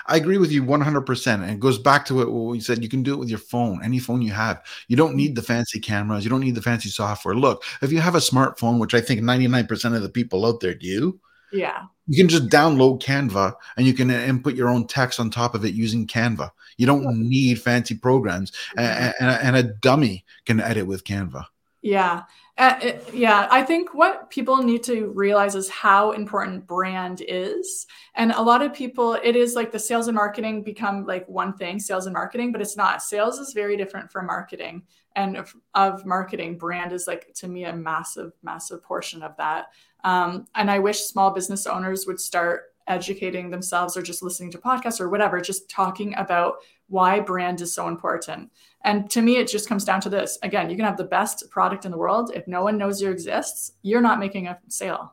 I 0.07 0.17
agree 0.17 0.39
with 0.39 0.53
you 0.53 0.63
100%. 0.63 1.35
And 1.35 1.51
it 1.51 1.61
goes 1.61 1.79
back 1.79 2.05
to 2.07 2.15
what 2.15 2.33
we 2.33 2.61
said. 2.61 2.83
You 2.83 2.89
can 2.89 3.03
do 3.03 3.15
it 3.15 3.19
with 3.19 3.29
your 3.29 3.39
phone, 3.39 3.81
any 3.83 3.99
phone 3.99 4.23
you 4.23 4.33
have. 4.33 4.63
You 4.89 4.97
don't 4.97 5.15
need 5.15 5.35
the 5.35 5.43
fancy 5.43 5.81
cameras. 5.81 6.25
You 6.25 6.31
don't 6.31 6.41
need 6.41 6.55
the 6.55 6.63
fancy 6.63 6.89
software. 6.89 7.35
Look, 7.35 7.65
if 7.83 7.93
you 7.93 8.01
have 8.01 8.15
a 8.15 8.19
smartphone, 8.19 8.79
which 8.79 8.95
I 8.95 9.01
think 9.01 9.21
99% 9.21 9.97
of 9.97 10.03
the 10.03 10.09
people 10.09 10.47
out 10.47 10.61
there 10.61 10.75
do, 10.75 11.21
yeah, 11.53 11.85
you 12.07 12.17
can 12.17 12.29
just 12.29 12.49
download 12.49 13.03
Canva 13.03 13.55
and 13.77 13.87
you 13.87 13.95
can 13.95 14.11
input 14.11 14.55
your 14.55 14.69
own 14.69 14.87
text 14.87 15.21
on 15.21 15.31
top 15.31 15.55
of 15.55 15.65
it 15.65 15.75
using 15.75 16.07
Canva. 16.07 16.51
You 16.77 16.87
don't 16.87 17.07
need 17.29 17.61
fancy 17.61 17.95
programs, 17.95 18.53
and, 18.77 19.15
and, 19.21 19.31
and 19.31 19.57
a 19.57 19.63
dummy 19.63 20.25
can 20.45 20.61
edit 20.61 20.87
with 20.87 21.05
Canva. 21.05 21.47
Yeah. 21.87 22.23
Uh, 22.59 22.79
it, 22.83 23.11
yeah, 23.15 23.47
I 23.51 23.63
think 23.63 23.95
what 23.95 24.31
people 24.31 24.57
need 24.63 24.83
to 24.85 25.13
realize 25.15 25.55
is 25.55 25.69
how 25.69 26.13
important 26.13 26.67
brand 26.67 27.23
is. 27.29 27.87
And 28.15 28.33
a 28.33 28.43
lot 28.43 28.63
of 28.63 28.73
people, 28.73 29.15
it 29.23 29.37
is 29.37 29.55
like 29.55 29.71
the 29.71 29.79
sales 29.79 30.09
and 30.09 30.15
marketing 30.15 30.63
become 30.63 31.05
like 31.05 31.29
one 31.29 31.53
thing, 31.53 31.79
sales 31.79 32.07
and 32.07 32.15
marketing, 32.15 32.51
but 32.51 32.61
it's 32.61 32.77
not. 32.77 33.03
Sales 33.03 33.39
is 33.39 33.53
very 33.53 33.77
different 33.77 34.11
from 34.11 34.27
marketing. 34.27 34.83
And 35.15 35.37
of, 35.37 35.55
of 35.75 36.05
marketing, 36.05 36.59
brand 36.59 36.93
is 36.93 37.07
like 37.07 37.33
to 37.35 37.49
me 37.49 37.65
a 37.65 37.77
massive, 37.77 38.33
massive 38.43 38.83
portion 38.83 39.23
of 39.23 39.37
that. 39.37 39.67
Um, 40.03 40.47
and 40.55 40.71
I 40.71 40.79
wish 40.79 41.01
small 41.01 41.31
business 41.31 41.67
owners 41.67 42.07
would 42.07 42.21
start 42.21 42.75
educating 42.89 43.51
themselves 43.51 43.97
or 43.97 44.03
just 44.03 44.23
listening 44.23 44.51
to 44.53 44.59
podcasts 44.59 45.01
or 45.01 45.09
whatever, 45.09 45.41
just 45.41 45.69
talking 45.69 46.15
about 46.17 46.57
why 46.89 47.21
brand 47.21 47.61
is 47.61 47.75
so 47.75 47.89
important. 47.89 48.51
And 48.87 49.11
to 49.11 49.21
me, 49.21 49.37
it 49.37 49.49
just 49.49 49.69
comes 49.69 49.85
down 49.85 50.01
to 50.03 50.09
this. 50.09 50.39
Again, 50.45 50.71
you 50.71 50.77
can 50.77 50.85
have 50.85 50.97
the 50.97 51.05
best 51.05 51.51
product 51.51 51.85
in 51.85 51.91
the 51.91 51.99
world. 51.99 52.31
If 52.33 52.47
no 52.47 52.63
one 52.63 52.79
knows 52.79 53.03
you 53.03 53.11
exists, 53.11 53.73
you're 53.83 54.01
not 54.01 54.21
making 54.21 54.47
a 54.47 54.59
sale. 54.69 55.13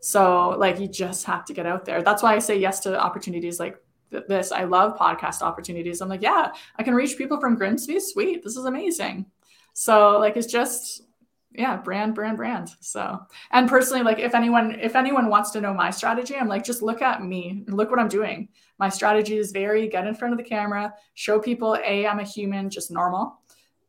So, 0.00 0.50
like, 0.50 0.78
you 0.78 0.86
just 0.86 1.24
have 1.24 1.44
to 1.46 1.52
get 1.52 1.66
out 1.66 1.84
there. 1.84 2.02
That's 2.02 2.22
why 2.22 2.36
I 2.36 2.38
say 2.38 2.56
yes 2.56 2.78
to 2.80 2.98
opportunities 2.98 3.58
like 3.58 3.76
this. 4.28 4.52
I 4.52 4.62
love 4.62 4.96
podcast 4.96 5.42
opportunities. 5.42 6.00
I'm 6.00 6.08
like, 6.08 6.22
yeah, 6.22 6.52
I 6.76 6.84
can 6.84 6.94
reach 6.94 7.18
people 7.18 7.40
from 7.40 7.56
Grimsby. 7.56 7.98
Sweet. 7.98 8.44
This 8.44 8.56
is 8.56 8.64
amazing. 8.64 9.26
So, 9.72 10.18
like, 10.18 10.36
it's 10.36 10.46
just 10.46 11.02
yeah 11.52 11.76
brand 11.76 12.14
brand 12.14 12.36
brand 12.36 12.70
so 12.80 13.18
and 13.50 13.68
personally 13.68 14.02
like 14.02 14.18
if 14.18 14.34
anyone 14.34 14.78
if 14.80 14.94
anyone 14.94 15.28
wants 15.28 15.50
to 15.50 15.60
know 15.60 15.74
my 15.74 15.90
strategy 15.90 16.36
i'm 16.36 16.48
like 16.48 16.64
just 16.64 16.82
look 16.82 17.02
at 17.02 17.24
me 17.24 17.64
look 17.66 17.90
what 17.90 17.98
i'm 17.98 18.08
doing. 18.08 18.48
My 18.78 18.88
strategy 18.88 19.36
is 19.36 19.52
very 19.52 19.88
get 19.88 20.06
in 20.06 20.14
front 20.14 20.32
of 20.32 20.38
the 20.38 20.44
camera 20.44 20.94
show 21.14 21.38
people 21.38 21.76
a 21.84 22.06
i'm 22.06 22.20
a 22.20 22.24
human 22.24 22.70
just 22.70 22.90
normal. 22.90 23.40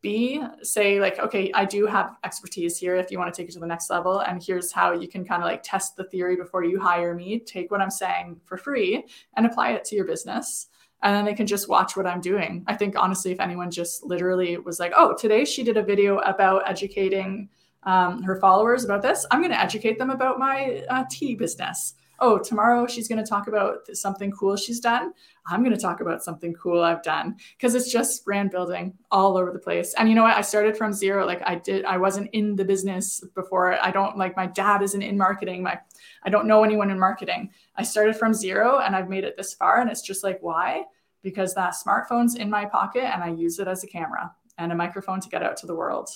B 0.02 0.44
say 0.64 1.00
like 1.00 1.20
okay 1.20 1.52
i 1.54 1.64
do 1.64 1.86
have 1.86 2.18
expertise 2.24 2.78
here 2.78 2.96
if 2.96 3.12
you 3.12 3.20
want 3.20 3.32
to 3.32 3.40
take 3.40 3.50
it 3.50 3.54
to 3.54 3.60
the 3.60 3.68
next 3.68 3.92
level 3.92 4.20
and 4.20 4.42
here's 4.44 4.72
how 4.72 4.94
you 4.94 5.08
can 5.08 5.24
kind 5.24 5.44
of 5.44 5.48
like 5.48 5.62
test 5.62 5.96
the 5.96 6.06
theory 6.06 6.36
before 6.36 6.64
you 6.64 6.80
hire 6.80 7.14
me. 7.14 7.40
Take 7.40 7.70
what 7.70 7.82
i'm 7.82 7.92
saying 7.92 8.42
for 8.46 8.58
free 8.58 9.06
and 9.38 9.46
apply 9.46 9.74
it 9.74 9.86
to 9.86 9.96
your 9.96 10.06
business 10.06 10.68
and 11.04 11.16
then 11.16 11.26
they 11.26 11.34
can 11.34 11.48
just 11.48 11.68
watch 11.68 11.96
what 11.96 12.06
I'm 12.06 12.22
doing. 12.22 12.64
I 12.68 12.76
think 12.76 12.96
honestly, 12.98 13.32
if 13.32 13.40
anyone 13.40 13.72
just 13.72 14.04
literally 14.04 14.58
was 14.58 14.80
like, 14.80 14.94
oh, 14.96 15.16
today 15.16 15.46
she 15.46 15.64
did 15.64 15.78
a 15.78 15.84
video 15.84 16.20
about 16.20 16.70
educating 16.70 17.50
um, 17.84 18.22
her 18.24 18.36
followers 18.36 18.86
about 18.86 19.02
this, 19.02 19.26
I'm 19.32 19.42
going 19.42 19.52
to 19.52 19.60
educate 19.60 19.98
them 19.98 20.12
about 20.12 20.38
my 20.38 20.84
uh, 20.90 21.06
tea 21.10 21.36
business. 21.36 21.96
Oh, 22.24 22.38
tomorrow 22.38 22.86
she's 22.86 23.08
going 23.08 23.22
to 23.22 23.28
talk 23.28 23.48
about 23.48 23.88
something 23.94 24.32
cool 24.32 24.56
she's 24.56 24.80
done. 24.80 25.12
I'm 25.48 25.64
going 25.64 25.76
to 25.76 25.82
talk 25.82 26.02
about 26.02 26.24
something 26.24 26.54
cool 26.54 26.84
I've 26.84 27.02
done 27.02 27.38
because 27.58 27.74
it's 27.74 27.92
just 27.92 28.24
brand 28.24 28.52
building 28.52 28.94
all 29.10 29.38
over 29.38 29.52
the 29.52 29.58
place. 29.58 29.96
And 29.98 30.08
you 30.08 30.14
know 30.14 30.22
what? 30.22 30.38
I 30.38 30.42
started 30.42 30.78
from 30.78 30.94
zero. 30.94 31.26
Like 31.26 31.42
I 31.44 31.56
did, 31.56 31.84
I 31.84 31.98
wasn't 31.98 32.30
in 32.32 32.56
the 32.56 32.64
business 32.64 33.24
before. 33.34 33.84
I 33.84 33.90
don't 33.90 34.18
like 34.18 34.38
my 34.38 34.46
dad 34.46 34.84
isn't 34.84 35.02
in 35.02 35.18
marketing. 35.18 35.64
My, 35.64 35.80
I 36.24 36.30
don't 36.30 36.46
know 36.46 36.64
anyone 36.64 36.92
in 36.92 37.00
marketing. 37.00 37.50
I 37.76 37.82
started 37.82 38.16
from 38.16 38.36
zero 38.36 38.80
and 38.80 38.96
I've 38.96 39.10
made 39.10 39.24
it 39.24 39.36
this 39.36 39.56
far. 39.56 39.82
And 39.82 39.90
it's 39.90 40.04
just 40.04 40.24
like, 40.24 40.38
why? 40.42 40.84
Because 41.24 41.56
that 41.56 41.74
smartphone's 41.74 42.36
in 42.36 42.52
my 42.52 42.66
pocket 42.66 43.04
and 43.04 43.24
I 43.24 43.30
use 43.32 43.58
it 43.58 43.68
as 43.68 43.84
a 43.84 43.88
camera 43.88 44.32
and 44.60 44.72
a 44.72 44.76
microphone 44.76 45.22
to 45.22 45.30
get 45.30 45.42
out 45.42 45.58
to 45.58 45.66
the 45.66 45.76
world. 45.76 46.10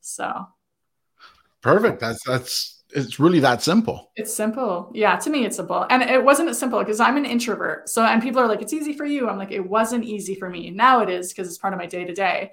So 0.00 0.48
perfect. 1.60 2.00
That's, 2.00 2.24
that's, 2.24 2.81
it's 2.94 3.18
really 3.18 3.40
that 3.40 3.62
simple. 3.62 4.10
It's 4.16 4.34
simple. 4.34 4.90
Yeah, 4.94 5.16
to 5.16 5.30
me 5.30 5.44
it's 5.44 5.56
simple. 5.56 5.86
And 5.90 6.02
it 6.02 6.22
wasn't 6.22 6.48
as 6.48 6.58
simple 6.58 6.78
because 6.78 7.00
I'm 7.00 7.16
an 7.16 7.24
introvert. 7.24 7.88
So 7.88 8.04
and 8.04 8.22
people 8.22 8.40
are 8.40 8.48
like 8.48 8.62
it's 8.62 8.72
easy 8.72 8.92
for 8.92 9.04
you. 9.04 9.28
I'm 9.28 9.38
like 9.38 9.50
it 9.50 9.66
wasn't 9.66 10.04
easy 10.04 10.34
for 10.34 10.48
me. 10.48 10.70
Now 10.70 11.00
it 11.00 11.10
is 11.10 11.32
because 11.32 11.48
it's 11.48 11.58
part 11.58 11.72
of 11.72 11.78
my 11.78 11.86
day 11.86 12.04
to 12.04 12.14
day. 12.14 12.52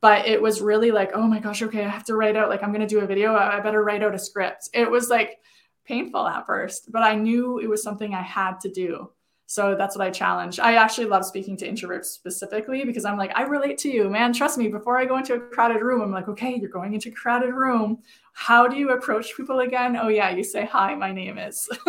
But 0.00 0.28
it 0.28 0.40
was 0.40 0.60
really 0.60 0.92
like, 0.92 1.10
oh 1.14 1.26
my 1.26 1.40
gosh, 1.40 1.62
okay, 1.62 1.84
I 1.84 1.88
have 1.88 2.04
to 2.04 2.14
write 2.14 2.36
out 2.36 2.48
like 2.48 2.62
I'm 2.62 2.72
going 2.72 2.86
to 2.86 2.94
do 2.94 3.00
a 3.00 3.06
video. 3.06 3.34
I 3.34 3.58
better 3.60 3.82
write 3.82 4.04
out 4.04 4.14
a 4.14 4.18
script. 4.18 4.68
It 4.72 4.88
was 4.88 5.08
like 5.08 5.40
painful 5.84 6.26
at 6.26 6.46
first, 6.46 6.92
but 6.92 7.02
I 7.02 7.16
knew 7.16 7.58
it 7.58 7.68
was 7.68 7.82
something 7.82 8.14
I 8.14 8.22
had 8.22 8.60
to 8.60 8.70
do. 8.70 9.10
So 9.50 9.74
that's 9.76 9.96
what 9.96 10.06
I 10.06 10.10
challenge. 10.10 10.60
I 10.60 10.74
actually 10.74 11.06
love 11.06 11.24
speaking 11.24 11.56
to 11.56 11.66
introverts 11.66 12.04
specifically 12.04 12.84
because 12.84 13.06
I'm 13.06 13.16
like, 13.16 13.32
I 13.34 13.44
relate 13.44 13.78
to 13.78 13.88
you, 13.88 14.10
man. 14.10 14.34
Trust 14.34 14.58
me, 14.58 14.68
before 14.68 14.98
I 14.98 15.06
go 15.06 15.16
into 15.16 15.34
a 15.34 15.40
crowded 15.40 15.80
room, 15.80 16.02
I'm 16.02 16.12
like, 16.12 16.28
okay, 16.28 16.54
you're 16.60 16.68
going 16.68 16.92
into 16.92 17.08
a 17.08 17.12
crowded 17.12 17.54
room. 17.54 18.02
How 18.40 18.68
do 18.68 18.76
you 18.76 18.90
approach 18.90 19.36
people 19.36 19.58
again? 19.60 19.96
Oh, 20.00 20.06
yeah, 20.06 20.30
you 20.30 20.44
say, 20.44 20.64
hi, 20.64 20.94
my 20.94 21.10
name 21.10 21.38
is. 21.38 21.68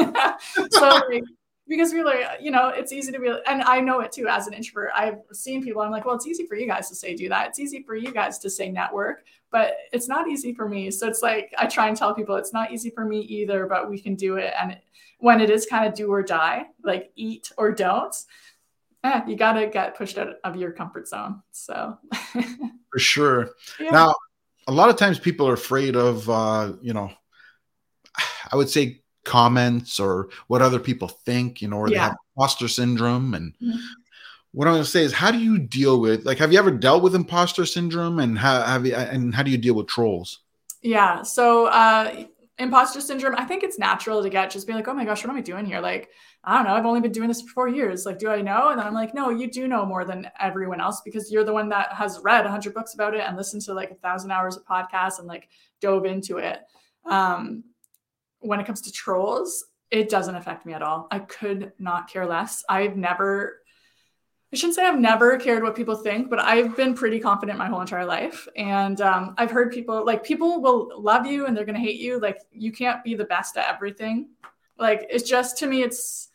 so, 0.71 0.81
like, 0.81 1.23
because 1.67 1.93
we're 1.93 2.03
like, 2.03 2.25
you 2.41 2.49
know, 2.49 2.69
it's 2.69 2.91
easy 2.91 3.11
to 3.11 3.19
be, 3.19 3.31
and 3.45 3.61
I 3.61 3.79
know 3.79 3.99
it 3.99 4.11
too 4.11 4.27
as 4.27 4.47
an 4.47 4.53
introvert. 4.53 4.89
I've 4.95 5.19
seen 5.31 5.63
people, 5.63 5.83
I'm 5.83 5.91
like, 5.91 6.05
well, 6.05 6.15
it's 6.15 6.25
easy 6.25 6.47
for 6.47 6.55
you 6.55 6.65
guys 6.65 6.89
to 6.89 6.95
say 6.95 7.15
do 7.15 7.29
that. 7.29 7.49
It's 7.49 7.59
easy 7.59 7.83
for 7.83 7.95
you 7.95 8.11
guys 8.11 8.39
to 8.39 8.49
say 8.49 8.67
network. 8.71 9.25
but 9.51 9.75
it's 9.93 10.07
not 10.07 10.27
easy 10.27 10.53
for 10.53 10.67
me. 10.67 10.91
So 10.91 11.07
it's 11.07 11.21
like 11.21 11.53
I 11.57 11.67
try 11.67 11.87
and 11.87 11.95
tell 11.95 12.13
people 12.13 12.35
it's 12.35 12.53
not 12.53 12.71
easy 12.71 12.89
for 12.89 13.05
me 13.05 13.19
either, 13.21 13.67
but 13.67 13.89
we 13.89 13.99
can 13.99 14.15
do 14.15 14.37
it. 14.37 14.53
And 14.59 14.77
when 15.19 15.41
it 15.41 15.49
is 15.49 15.65
kind 15.65 15.87
of 15.87 15.93
do 15.93 16.11
or 16.11 16.23
die, 16.23 16.65
like 16.83 17.11
eat 17.15 17.51
or 17.57 17.71
don't, 17.71 18.15
eh, 19.03 19.21
you 19.27 19.35
got 19.35 19.53
to 19.53 19.67
get 19.67 19.95
pushed 19.95 20.17
out 20.17 20.35
of 20.43 20.55
your 20.55 20.71
comfort 20.71 21.07
zone. 21.07 21.41
So 21.51 21.97
for 22.91 22.99
sure. 22.99 23.51
Yeah. 23.79 23.91
Now, 23.91 24.15
a 24.69 24.71
lot 24.71 24.89
of 24.89 24.97
times 24.97 25.17
people 25.17 25.47
are 25.47 25.53
afraid 25.53 25.95
of, 25.95 26.29
uh, 26.29 26.73
you 26.79 26.93
know, 26.93 27.11
I 28.51 28.55
would 28.55 28.69
say 28.69 29.01
comments 29.25 29.99
or 29.99 30.29
what 30.47 30.61
other 30.61 30.79
people 30.79 31.07
think, 31.07 31.61
you 31.61 31.67
know, 31.67 31.77
or 31.77 31.89
yeah. 31.89 31.93
they 31.93 31.99
have 32.03 32.15
imposter 32.35 32.67
syndrome. 32.67 33.33
And 33.33 33.53
mm-hmm. 33.53 33.77
what 34.51 34.67
I'm 34.67 34.75
going 34.75 34.83
to 34.83 34.89
say 34.89 35.03
is, 35.03 35.11
how 35.11 35.31
do 35.31 35.39
you 35.39 35.57
deal 35.57 35.99
with, 35.99 36.23
like, 36.23 36.37
have 36.37 36.53
you 36.53 36.59
ever 36.59 36.71
dealt 36.71 37.01
with 37.01 37.15
imposter 37.15 37.65
syndrome, 37.65 38.19
and 38.19 38.37
how 38.37 38.61
have 38.61 38.85
you, 38.85 38.95
and 38.95 39.33
how 39.33 39.41
do 39.41 39.49
you 39.49 39.57
deal 39.57 39.73
with 39.73 39.87
trolls? 39.87 40.39
Yeah. 40.83 41.23
So, 41.23 41.65
uh, 41.65 42.25
imposter 42.59 42.99
syndrome, 42.99 43.35
I 43.37 43.45
think 43.45 43.63
it's 43.63 43.79
natural 43.79 44.21
to 44.21 44.29
get 44.29 44.51
just 44.51 44.67
be 44.67 44.73
like, 44.73 44.87
oh 44.87 44.93
my 44.93 45.05
gosh, 45.05 45.23
what 45.23 45.31
am 45.31 45.37
I 45.37 45.41
doing 45.41 45.65
here? 45.65 45.79
Like, 45.79 46.09
I 46.43 46.55
don't 46.55 46.65
know, 46.65 46.73
I've 46.73 46.85
only 46.85 46.99
been 46.99 47.13
doing 47.13 47.29
this 47.29 47.41
for 47.41 47.47
four 47.47 47.67
years. 47.69 48.05
Like, 48.05 48.19
do 48.19 48.29
I 48.29 48.41
know? 48.41 48.69
And 48.69 48.79
then 48.79 48.85
I'm 48.85 48.93
like, 48.93 49.13
no, 49.13 49.29
you 49.29 49.49
do 49.49 49.67
know 49.67 49.85
more 49.85 50.05
than 50.05 50.29
everyone 50.39 50.81
else 50.81 51.01
because 51.03 51.31
you're 51.31 51.45
the 51.45 51.53
one 51.53 51.69
that 51.69 51.93
has 51.93 52.19
read 52.21 52.43
100 52.43 52.73
books 52.73 52.93
about 52.93 53.15
it 53.15 53.21
and 53.21 53.37
listened 53.37 53.61
to 53.63 53.73
like 53.73 53.91
a 53.91 53.95
thousand 53.95 54.31
hours 54.31 54.57
of 54.57 54.65
podcasts 54.65 55.19
and 55.19 55.27
like 55.27 55.49
dove 55.81 56.05
into 56.05 56.37
it. 56.37 56.59
Um, 57.05 57.63
when 58.39 58.59
it 58.59 58.65
comes 58.65 58.81
to 58.81 58.91
trolls, 58.91 59.65
it 59.89 60.09
doesn't 60.09 60.35
affect 60.35 60.65
me 60.65 60.73
at 60.73 60.83
all. 60.83 61.07
I 61.11 61.19
could 61.19 61.71
not 61.79 62.09
care 62.09 62.27
less. 62.27 62.63
I've 62.69 62.97
never 62.97 63.61
I 64.51 64.55
shouldn't 64.55 64.75
say 64.75 64.85
I've 64.85 64.99
never 64.99 65.37
cared 65.37 65.61
what 65.61 65.75
people 65.75 65.95
think, 65.95 66.29
but 66.29 66.39
I've 66.39 66.75
been 66.75 66.95
pretty 66.95 67.19
confident 67.19 67.59
my 67.59 67.67
whole 67.67 67.81
entire 67.81 68.05
life. 68.05 68.47
And 68.55 68.99
um, 68.99 69.35
I've 69.37 69.51
heard 69.51 69.71
people 69.71 70.03
like 70.03 70.23
people 70.23 70.59
will 70.61 70.91
love 70.99 71.27
you 71.27 71.45
and 71.45 71.55
they're 71.55 71.65
going 71.65 71.75
to 71.75 71.81
hate 71.81 71.99
you. 71.99 72.19
Like 72.19 72.39
you 72.51 72.71
can't 72.71 73.03
be 73.03 73.13
the 73.13 73.25
best 73.25 73.57
at 73.57 73.67
everything. 73.67 74.29
Like 74.79 75.05
it's 75.09 75.29
just 75.29 75.59
to 75.59 75.67
me, 75.67 75.83
it's 75.83 76.29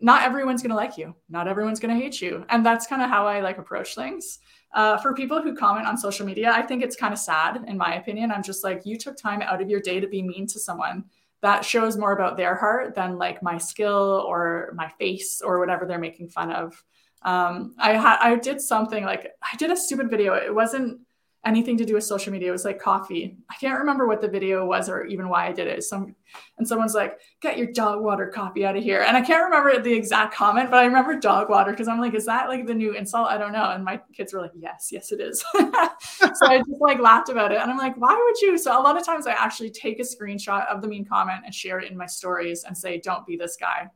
not 0.00 0.22
everyone's 0.22 0.62
going 0.62 0.70
to 0.70 0.76
like 0.76 0.96
you. 0.96 1.16
Not 1.28 1.48
everyone's 1.48 1.80
going 1.80 1.94
to 1.94 2.00
hate 2.00 2.20
you. 2.20 2.44
And 2.48 2.64
that's 2.64 2.86
kind 2.86 3.02
of 3.02 3.10
how 3.10 3.26
I 3.26 3.40
like 3.40 3.58
approach 3.58 3.96
things. 3.96 4.38
Uh, 4.72 4.96
for 4.98 5.14
people 5.14 5.42
who 5.42 5.56
comment 5.56 5.86
on 5.86 5.96
social 5.96 6.26
media, 6.26 6.52
I 6.52 6.62
think 6.62 6.82
it's 6.84 6.94
kind 6.94 7.12
of 7.12 7.18
sad, 7.18 7.64
in 7.66 7.76
my 7.76 7.94
opinion. 7.96 8.30
I'm 8.30 8.42
just 8.42 8.62
like, 8.62 8.82
you 8.84 8.96
took 8.98 9.16
time 9.16 9.42
out 9.42 9.60
of 9.60 9.70
your 9.70 9.80
day 9.80 9.98
to 9.98 10.06
be 10.06 10.22
mean 10.22 10.46
to 10.48 10.60
someone. 10.60 11.04
That 11.40 11.64
shows 11.64 11.96
more 11.96 12.12
about 12.12 12.36
their 12.36 12.54
heart 12.54 12.94
than 12.94 13.16
like 13.16 13.42
my 13.42 13.58
skill 13.58 14.24
or 14.26 14.72
my 14.74 14.88
face 14.98 15.40
or 15.40 15.58
whatever 15.58 15.86
they're 15.86 15.98
making 15.98 16.28
fun 16.28 16.52
of 16.52 16.84
um, 17.22 17.74
I 17.78 17.94
had 17.94 18.18
I 18.20 18.36
did 18.36 18.60
something 18.60 19.04
like 19.04 19.32
I 19.42 19.56
did 19.56 19.70
a 19.70 19.76
stupid 19.76 20.10
video. 20.10 20.34
It 20.34 20.54
wasn't 20.54 21.00
anything 21.44 21.76
to 21.78 21.84
do 21.84 21.94
with 21.94 22.04
social 22.04 22.32
media. 22.32 22.48
It 22.48 22.52
was 22.52 22.64
like 22.64 22.80
coffee. 22.80 23.36
I 23.48 23.54
can't 23.54 23.78
remember 23.78 24.06
what 24.06 24.20
the 24.20 24.28
video 24.28 24.66
was 24.66 24.88
or 24.88 25.04
even 25.04 25.28
why 25.28 25.46
I 25.46 25.52
did 25.52 25.66
it. 25.66 25.82
Some 25.82 26.14
and 26.58 26.66
someone's 26.66 26.94
like, 26.94 27.18
"Get 27.40 27.56
your 27.56 27.72
dog 27.72 28.02
water 28.02 28.26
coffee 28.26 28.66
out 28.66 28.76
of 28.76 28.82
here." 28.82 29.02
And 29.02 29.16
I 29.16 29.20
can't 29.20 29.44
remember 29.44 29.80
the 29.80 29.92
exact 29.92 30.34
comment, 30.34 30.70
but 30.70 30.78
I 30.78 30.84
remember 30.84 31.18
dog 31.18 31.48
water 31.48 31.70
because 31.70 31.88
I'm 31.88 32.00
like, 32.00 32.14
"Is 32.14 32.26
that 32.26 32.48
like 32.48 32.66
the 32.66 32.74
new 32.74 32.94
insult?" 32.94 33.28
I 33.28 33.38
don't 33.38 33.52
know. 33.52 33.70
And 33.70 33.84
my 33.84 34.00
kids 34.12 34.32
were 34.32 34.40
like, 34.40 34.52
"Yes, 34.54 34.90
yes, 34.92 35.12
it 35.12 35.20
is." 35.20 35.40
so 35.52 36.46
I 36.46 36.58
just 36.58 36.80
like 36.80 36.98
laughed 36.98 37.30
about 37.30 37.52
it, 37.52 37.60
and 37.60 37.70
I'm 37.70 37.78
like, 37.78 37.96
"Why 37.96 38.14
would 38.14 38.40
you?" 38.40 38.58
So 38.58 38.78
a 38.78 38.82
lot 38.82 38.96
of 38.96 39.04
times 39.04 39.26
I 39.26 39.32
actually 39.32 39.70
take 39.70 39.98
a 40.00 40.02
screenshot 40.02 40.66
of 40.66 40.82
the 40.82 40.88
mean 40.88 41.04
comment 41.04 41.42
and 41.44 41.54
share 41.54 41.78
it 41.78 41.90
in 41.90 41.96
my 41.96 42.06
stories 42.06 42.64
and 42.64 42.76
say, 42.76 43.00
"Don't 43.00 43.26
be 43.26 43.36
this 43.36 43.56
guy." 43.56 43.88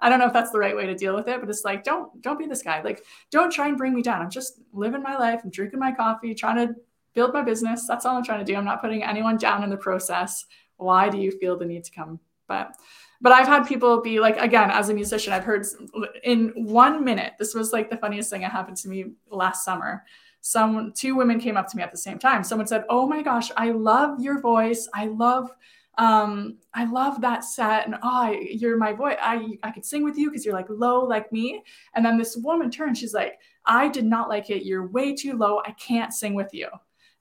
I 0.00 0.08
don't 0.08 0.18
know 0.18 0.26
if 0.26 0.32
that's 0.32 0.50
the 0.50 0.58
right 0.58 0.76
way 0.76 0.86
to 0.86 0.94
deal 0.94 1.14
with 1.14 1.28
it, 1.28 1.40
but 1.40 1.48
it's 1.50 1.64
like, 1.64 1.82
don't 1.84 2.22
don't 2.22 2.38
be 2.38 2.46
this 2.46 2.62
guy. 2.62 2.82
Like, 2.82 3.04
don't 3.30 3.52
try 3.52 3.68
and 3.68 3.76
bring 3.76 3.94
me 3.94 4.02
down. 4.02 4.22
I'm 4.22 4.30
just 4.30 4.60
living 4.72 5.02
my 5.02 5.16
life. 5.16 5.40
I'm 5.42 5.50
drinking 5.50 5.80
my 5.80 5.92
coffee, 5.92 6.34
trying 6.34 6.66
to 6.66 6.74
build 7.14 7.32
my 7.32 7.42
business. 7.42 7.86
That's 7.86 8.06
all 8.06 8.16
I'm 8.16 8.24
trying 8.24 8.44
to 8.44 8.44
do. 8.44 8.56
I'm 8.56 8.64
not 8.64 8.80
putting 8.80 9.02
anyone 9.02 9.36
down 9.36 9.64
in 9.64 9.70
the 9.70 9.76
process. 9.76 10.44
Why 10.76 11.08
do 11.08 11.18
you 11.18 11.32
feel 11.32 11.58
the 11.58 11.66
need 11.66 11.84
to 11.84 11.90
come? 11.90 12.20
But 12.46 12.76
but 13.20 13.32
I've 13.32 13.48
had 13.48 13.66
people 13.66 14.00
be 14.00 14.20
like, 14.20 14.36
again, 14.38 14.70
as 14.70 14.88
a 14.88 14.94
musician, 14.94 15.32
I've 15.32 15.44
heard 15.44 15.66
in 16.22 16.52
one 16.54 17.04
minute, 17.04 17.32
this 17.38 17.52
was 17.54 17.72
like 17.72 17.90
the 17.90 17.96
funniest 17.96 18.30
thing 18.30 18.42
that 18.42 18.52
happened 18.52 18.76
to 18.78 18.88
me 18.88 19.06
last 19.30 19.64
summer. 19.64 20.04
Some 20.40 20.92
two 20.94 21.16
women 21.16 21.40
came 21.40 21.56
up 21.56 21.66
to 21.68 21.76
me 21.76 21.82
at 21.82 21.90
the 21.90 21.98
same 21.98 22.18
time. 22.18 22.44
Someone 22.44 22.68
said, 22.68 22.84
Oh 22.88 23.08
my 23.08 23.22
gosh, 23.22 23.50
I 23.56 23.72
love 23.72 24.20
your 24.20 24.40
voice. 24.40 24.88
I 24.94 25.06
love 25.06 25.50
um, 25.98 26.58
I 26.72 26.84
love 26.84 27.20
that 27.20 27.44
set, 27.44 27.86
and 27.86 27.96
oh, 28.02 28.30
you're 28.30 28.78
my 28.78 28.92
voice. 28.92 29.16
I 29.20 29.58
I 29.64 29.72
could 29.72 29.84
sing 29.84 30.04
with 30.04 30.16
you 30.16 30.30
because 30.30 30.46
you're 30.46 30.54
like 30.54 30.70
low 30.70 31.04
like 31.04 31.30
me. 31.32 31.62
And 31.94 32.06
then 32.06 32.16
this 32.16 32.36
woman 32.36 32.70
turned, 32.70 32.96
she's 32.96 33.12
like, 33.12 33.38
I 33.66 33.88
did 33.88 34.04
not 34.04 34.28
like 34.28 34.48
it. 34.48 34.64
You're 34.64 34.86
way 34.86 35.14
too 35.14 35.36
low. 35.36 35.60
I 35.66 35.72
can't 35.72 36.14
sing 36.14 36.34
with 36.34 36.54
you. 36.54 36.68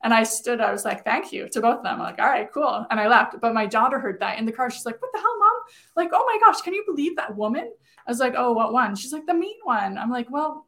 And 0.04 0.14
I 0.14 0.22
stood, 0.24 0.62
I 0.62 0.72
was 0.72 0.86
like, 0.86 1.04
thank 1.04 1.34
you 1.34 1.50
to 1.50 1.60
both 1.60 1.78
of 1.78 1.84
them. 1.84 1.96
I'm 1.96 2.00
like, 2.00 2.20
all 2.20 2.28
right, 2.28 2.52
cool. 2.54 2.86
And 2.92 3.00
I 3.00 3.08
left. 3.08 3.42
But 3.42 3.56
my 3.56 3.66
daughter 3.66 4.00
heard 4.00 4.20
that 4.20 4.38
in 4.38 4.46
the 4.46 4.52
car. 4.52 4.70
She's 4.70 4.86
like, 4.86 5.02
what 5.02 5.12
the 5.12 5.20
hell, 5.20 5.40
mom? 5.40 5.60
Like, 5.96 6.12
oh 6.14 6.24
my 6.26 6.38
gosh, 6.46 6.62
can 6.62 6.76
you 6.76 6.84
believe 6.86 7.16
that 7.16 7.36
woman? 7.36 7.72
I 8.06 8.12
was 8.12 8.20
like, 8.20 8.36
oh, 8.38 8.54
what 8.54 8.74
one? 8.74 8.96
She's 8.96 9.12
like, 9.12 9.26
the 9.26 9.34
mean 9.34 9.58
one. 9.64 9.98
I'm 9.98 10.12
like, 10.12 10.30
well, 10.30 10.68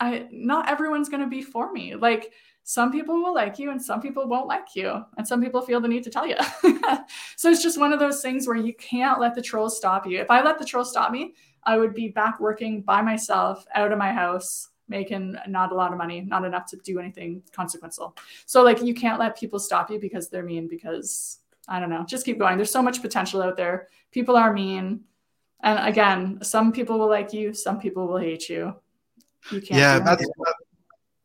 I 0.00 0.28
not 0.30 0.68
everyone's 0.68 1.08
gonna 1.08 1.28
be 1.28 1.42
for 1.42 1.72
me. 1.72 1.96
Like 1.96 2.32
some 2.68 2.92
people 2.92 3.14
will 3.22 3.32
like 3.32 3.58
you 3.58 3.70
and 3.70 3.82
some 3.82 3.98
people 3.98 4.28
won't 4.28 4.46
like 4.46 4.76
you 4.76 5.02
and 5.16 5.26
some 5.26 5.40
people 5.40 5.62
feel 5.62 5.80
the 5.80 5.88
need 5.88 6.04
to 6.04 6.10
tell 6.10 6.26
you 6.26 6.36
so 7.36 7.48
it's 7.50 7.62
just 7.62 7.80
one 7.80 7.94
of 7.94 7.98
those 7.98 8.20
things 8.20 8.46
where 8.46 8.58
you 8.58 8.74
can't 8.74 9.18
let 9.18 9.34
the 9.34 9.40
trolls 9.40 9.74
stop 9.74 10.06
you. 10.06 10.20
If 10.20 10.30
i 10.30 10.42
let 10.42 10.58
the 10.58 10.66
trolls 10.66 10.90
stop 10.90 11.10
me 11.10 11.32
i 11.64 11.78
would 11.78 11.94
be 11.94 12.08
back 12.08 12.38
working 12.40 12.82
by 12.82 13.00
myself 13.00 13.64
out 13.74 13.90
of 13.90 13.96
my 13.96 14.12
house 14.12 14.68
making 14.86 15.34
not 15.46 15.72
a 15.72 15.74
lot 15.74 15.92
of 15.92 15.98
money 15.98 16.20
not 16.20 16.44
enough 16.44 16.66
to 16.66 16.76
do 16.84 16.98
anything 16.98 17.42
consequential. 17.52 18.14
So 18.44 18.62
like 18.62 18.82
you 18.82 18.92
can't 18.92 19.18
let 19.18 19.38
people 19.38 19.58
stop 19.58 19.90
you 19.90 19.98
because 19.98 20.28
they're 20.28 20.42
mean 20.42 20.68
because 20.68 21.38
i 21.68 21.80
don't 21.80 21.88
know 21.88 22.04
just 22.06 22.26
keep 22.26 22.38
going. 22.38 22.58
There's 22.58 22.70
so 22.70 22.82
much 22.82 23.00
potential 23.00 23.40
out 23.40 23.56
there. 23.56 23.88
People 24.10 24.36
are 24.36 24.52
mean. 24.52 25.00
And 25.62 25.88
again 25.88 26.40
some 26.42 26.72
people 26.72 26.98
will 26.98 27.08
like 27.08 27.32
you 27.32 27.54
some 27.54 27.80
people 27.80 28.06
will 28.06 28.18
hate 28.18 28.50
you. 28.50 28.74
You 29.50 29.62
can't 29.62 29.80
yeah 29.80 29.98
that's 30.00 30.28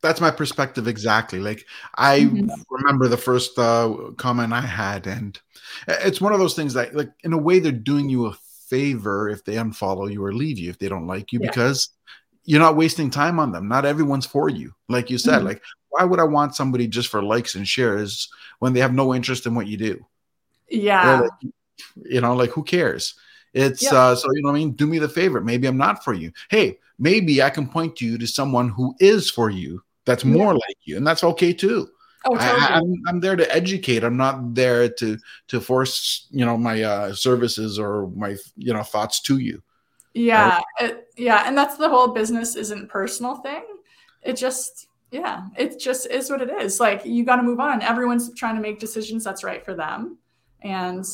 that's 0.04 0.22
my 0.22 0.30
perspective 0.30 0.88
exactly. 0.88 1.39
Like 1.39 1.66
I 1.95 2.20
mm-hmm. 2.20 2.62
remember 2.70 3.08
the 3.08 3.18
first 3.18 3.58
uh, 3.58 4.12
comment 4.18 4.54
I 4.54 4.62
had, 4.62 5.08
and 5.08 5.39
it's 5.88 6.22
one 6.22 6.34
of 6.34 6.39
those 6.39 6.56
things 6.56 6.74
that, 6.74 6.93
like, 6.93 7.10
in 7.24 7.34
a 7.34 7.38
way, 7.38 7.60
they're 7.60 7.72
doing 7.72 8.10
you 8.10 8.28
a 8.28 8.38
favor 8.68 9.30
if 9.30 9.43
they 9.45 9.56
unfollow 9.56 10.12
you 10.12 10.24
or 10.24 10.34
leave 10.34 10.60
you 10.60 10.70
if 10.70 10.78
they 10.78 10.89
don't 10.89 11.08
like 11.08 11.32
you 11.32 11.39
yeah. 11.41 11.49
because 11.49 11.89
you're 12.43 12.60
not 12.60 12.76
wasting 12.76 13.10
time 13.10 13.39
on 13.39 13.51
them. 13.51 13.68
Not 13.68 13.86
everyone's 13.86 14.26
for 14.26 14.49
you, 14.49 14.74
like 14.89 15.10
you 15.10 15.18
said. 15.18 15.38
Mm-hmm. 15.38 15.47
Like, 15.47 15.64
why 15.89 16.04
would 16.04 16.20
I 16.20 16.26
want 16.26 16.56
somebody 16.56 16.88
just 16.88 17.08
for 17.08 17.24
likes 17.24 17.56
and 17.56 17.68
shares 17.68 18.30
when 18.60 18.74
they 18.74 18.82
have 18.82 18.93
no 18.93 19.16
interest 19.16 19.45
in 19.45 19.56
what 19.56 19.68
you 19.68 19.78
do? 19.78 20.06
Yeah, 20.70 21.22
like, 21.22 21.54
you 21.95 22.22
know, 22.22 22.36
like 22.36 22.49
who 22.49 22.64
cares? 22.64 23.16
It's 23.54 23.84
yeah. 23.84 23.93
uh, 23.93 24.16
so 24.16 24.28
you 24.34 24.41
know 24.41 24.49
I 24.49 24.54
mean. 24.54 24.72
Do 24.72 24.86
me 24.86 24.99
the 24.99 25.08
favor. 25.08 25.39
Maybe 25.39 25.68
I'm 25.68 25.78
not 25.78 26.04
for 26.04 26.14
you. 26.14 26.34
Hey, 26.49 26.80
maybe 26.99 27.41
I 27.41 27.49
can 27.49 27.70
point 27.70 28.01
you 28.01 28.18
to 28.18 28.28
someone 28.28 28.68
who 28.68 28.95
is 28.99 29.30
for 29.30 29.49
you 29.49 29.82
that's 30.06 30.26
more 30.26 30.54
yeah. 30.54 30.60
like 30.68 30.78
you, 30.84 30.97
and 30.97 31.06
that's 31.06 31.24
okay 31.24 31.54
too. 31.54 31.89
Oh, 32.26 32.38
totally. 32.38 32.62
I, 32.62 32.78
am 32.78 32.84
I'm, 32.84 33.04
I'm 33.08 33.20
there 33.20 33.36
to 33.36 33.54
educate. 33.54 34.04
I'm 34.04 34.18
not 34.18 34.56
there 34.56 34.89
to 34.89 35.18
to 35.47 35.62
force 35.62 36.28
you 36.32 36.45
know 36.45 36.58
my 36.58 36.82
uh, 36.82 37.14
services 37.14 37.78
or 37.78 38.10
my 38.16 38.38
you 38.56 38.74
know 38.74 38.84
thoughts 38.84 39.20
to 39.22 39.38
you. 39.38 39.62
Yeah, 40.14 40.62
right? 40.80 40.91
it, 40.91 41.08
yeah, 41.18 41.43
and 41.47 41.58
that's 41.58 41.78
the 41.78 41.89
whole 41.89 42.10
business 42.10 42.56
isn't 42.56 42.89
personal 42.89 43.38
thing. 43.38 43.64
It 44.22 44.38
just 44.38 44.88
yeah, 45.12 45.47
it 45.58 45.80
just 45.80 46.08
is 46.08 46.30
what 46.30 46.41
it 46.41 46.49
is. 46.49 46.80
Like 46.80 47.06
you 47.06 47.26
got 47.26 47.38
to 47.38 47.43
move 47.43 47.60
on. 47.60 47.82
Everyone's 47.82 48.34
trying 48.36 48.56
to 48.56 48.62
make 48.62 48.80
decisions 48.80 49.24
that's 49.24 49.43
right 49.43 49.64
for 49.64 49.74
them, 49.74 50.18
and 50.62 51.06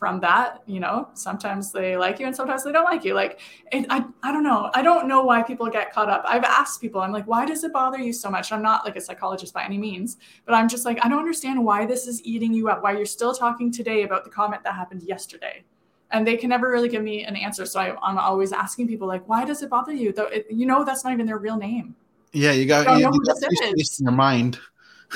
from 0.00 0.18
that, 0.18 0.62
you 0.64 0.80
know, 0.80 1.10
sometimes 1.12 1.70
they 1.70 1.94
like 1.94 2.18
you 2.18 2.26
and 2.26 2.34
sometimes 2.34 2.64
they 2.64 2.72
don't 2.72 2.84
like 2.84 3.04
you. 3.04 3.12
Like, 3.12 3.38
it, 3.70 3.84
I, 3.90 4.02
I 4.22 4.32
don't 4.32 4.42
know. 4.42 4.70
I 4.72 4.80
don't 4.80 5.06
know 5.06 5.22
why 5.22 5.42
people 5.42 5.68
get 5.68 5.92
caught 5.92 6.08
up. 6.08 6.24
I've 6.26 6.42
asked 6.42 6.80
people, 6.80 7.02
I'm 7.02 7.12
like, 7.12 7.26
why 7.26 7.44
does 7.44 7.62
it 7.64 7.72
bother 7.74 7.98
you 7.98 8.14
so 8.14 8.30
much? 8.30 8.50
I'm 8.50 8.62
not 8.62 8.86
like 8.86 8.96
a 8.96 9.00
psychologist 9.00 9.52
by 9.52 9.62
any 9.62 9.76
means, 9.76 10.16
but 10.46 10.54
I'm 10.54 10.70
just 10.70 10.86
like, 10.86 10.98
I 11.04 11.08
don't 11.10 11.18
understand 11.18 11.62
why 11.62 11.84
this 11.84 12.06
is 12.06 12.24
eating 12.24 12.54
you 12.54 12.70
up, 12.70 12.82
why 12.82 12.92
you're 12.92 13.04
still 13.04 13.34
talking 13.34 13.70
today 13.70 14.04
about 14.04 14.24
the 14.24 14.30
comment 14.30 14.64
that 14.64 14.74
happened 14.74 15.02
yesterday. 15.02 15.64
And 16.12 16.26
they 16.26 16.38
can 16.38 16.48
never 16.48 16.70
really 16.70 16.88
give 16.88 17.02
me 17.02 17.24
an 17.24 17.36
answer. 17.36 17.66
So 17.66 17.78
I, 17.78 18.10
am 18.10 18.18
always 18.18 18.52
asking 18.52 18.88
people, 18.88 19.06
like, 19.06 19.28
why 19.28 19.44
does 19.44 19.62
it 19.62 19.68
bother 19.68 19.92
you? 19.92 20.14
Though, 20.14 20.24
it, 20.24 20.46
you 20.50 20.64
know, 20.64 20.82
that's 20.82 21.04
not 21.04 21.12
even 21.12 21.26
their 21.26 21.38
real 21.38 21.58
name. 21.58 21.94
Yeah, 22.32 22.52
you 22.52 22.64
got, 22.64 22.98
you, 22.98 23.04
you 23.04 23.24
got 23.24 23.36
in 23.42 23.74
your 23.98 24.12
mind 24.12 24.58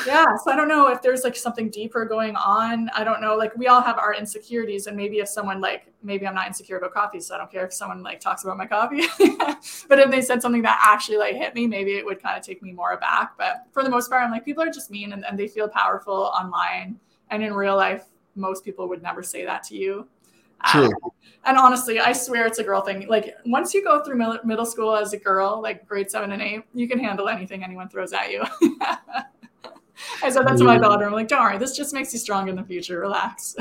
yeah 0.06 0.36
so 0.42 0.50
i 0.50 0.56
don't 0.56 0.68
know 0.68 0.88
if 0.88 1.00
there's 1.02 1.22
like 1.22 1.36
something 1.36 1.70
deeper 1.70 2.04
going 2.04 2.34
on 2.36 2.88
i 2.94 3.04
don't 3.04 3.20
know 3.20 3.36
like 3.36 3.54
we 3.56 3.68
all 3.68 3.80
have 3.80 3.96
our 3.98 4.14
insecurities 4.14 4.86
and 4.86 4.96
maybe 4.96 5.18
if 5.18 5.28
someone 5.28 5.60
like 5.60 5.92
maybe 6.02 6.26
i'm 6.26 6.34
not 6.34 6.46
insecure 6.46 6.78
about 6.78 6.92
coffee 6.92 7.20
so 7.20 7.34
i 7.34 7.38
don't 7.38 7.50
care 7.50 7.64
if 7.64 7.72
someone 7.72 8.02
like 8.02 8.18
talks 8.18 8.42
about 8.42 8.56
my 8.56 8.66
coffee 8.66 9.02
but 9.88 9.98
if 9.98 10.10
they 10.10 10.20
said 10.20 10.42
something 10.42 10.62
that 10.62 10.80
actually 10.84 11.16
like 11.16 11.34
hit 11.36 11.54
me 11.54 11.66
maybe 11.66 11.92
it 11.92 12.04
would 12.04 12.20
kind 12.20 12.36
of 12.36 12.44
take 12.44 12.62
me 12.62 12.72
more 12.72 12.92
aback 12.92 13.36
but 13.38 13.66
for 13.72 13.84
the 13.84 13.90
most 13.90 14.10
part 14.10 14.22
i'm 14.22 14.30
like 14.30 14.44
people 14.44 14.62
are 14.62 14.70
just 14.70 14.90
mean 14.90 15.12
and, 15.12 15.24
and 15.24 15.38
they 15.38 15.46
feel 15.46 15.68
powerful 15.68 16.32
online 16.34 16.98
and 17.30 17.42
in 17.42 17.52
real 17.54 17.76
life 17.76 18.06
most 18.34 18.64
people 18.64 18.88
would 18.88 19.02
never 19.02 19.22
say 19.22 19.44
that 19.44 19.62
to 19.62 19.76
you 19.76 20.08
True. 20.66 20.86
Uh, 20.86 21.08
and 21.46 21.58
honestly, 21.58 22.00
I 22.00 22.12
swear 22.12 22.46
it's 22.46 22.58
a 22.58 22.64
girl 22.64 22.80
thing. 22.80 23.06
Like 23.06 23.34
once 23.44 23.74
you 23.74 23.84
go 23.84 24.02
through 24.02 24.16
middle 24.44 24.64
school 24.64 24.96
as 24.96 25.12
a 25.12 25.18
girl, 25.18 25.60
like 25.60 25.86
grade 25.86 26.10
seven 26.10 26.32
and 26.32 26.40
eight, 26.40 26.62
you 26.72 26.88
can 26.88 26.98
handle 26.98 27.28
anything 27.28 27.62
anyone 27.62 27.88
throws 27.88 28.14
at 28.14 28.30
you. 28.30 28.44
I 30.22 30.30
said 30.30 30.46
that 30.46 30.56
to 30.58 30.64
my 30.64 30.78
daughter. 30.78 31.06
I'm 31.06 31.12
like, 31.12 31.28
don't 31.28 31.42
worry, 31.42 31.58
this 31.58 31.76
just 31.76 31.92
makes 31.92 32.12
you 32.12 32.18
strong 32.18 32.48
in 32.48 32.56
the 32.56 32.64
future. 32.64 33.00
Relax. 33.00 33.56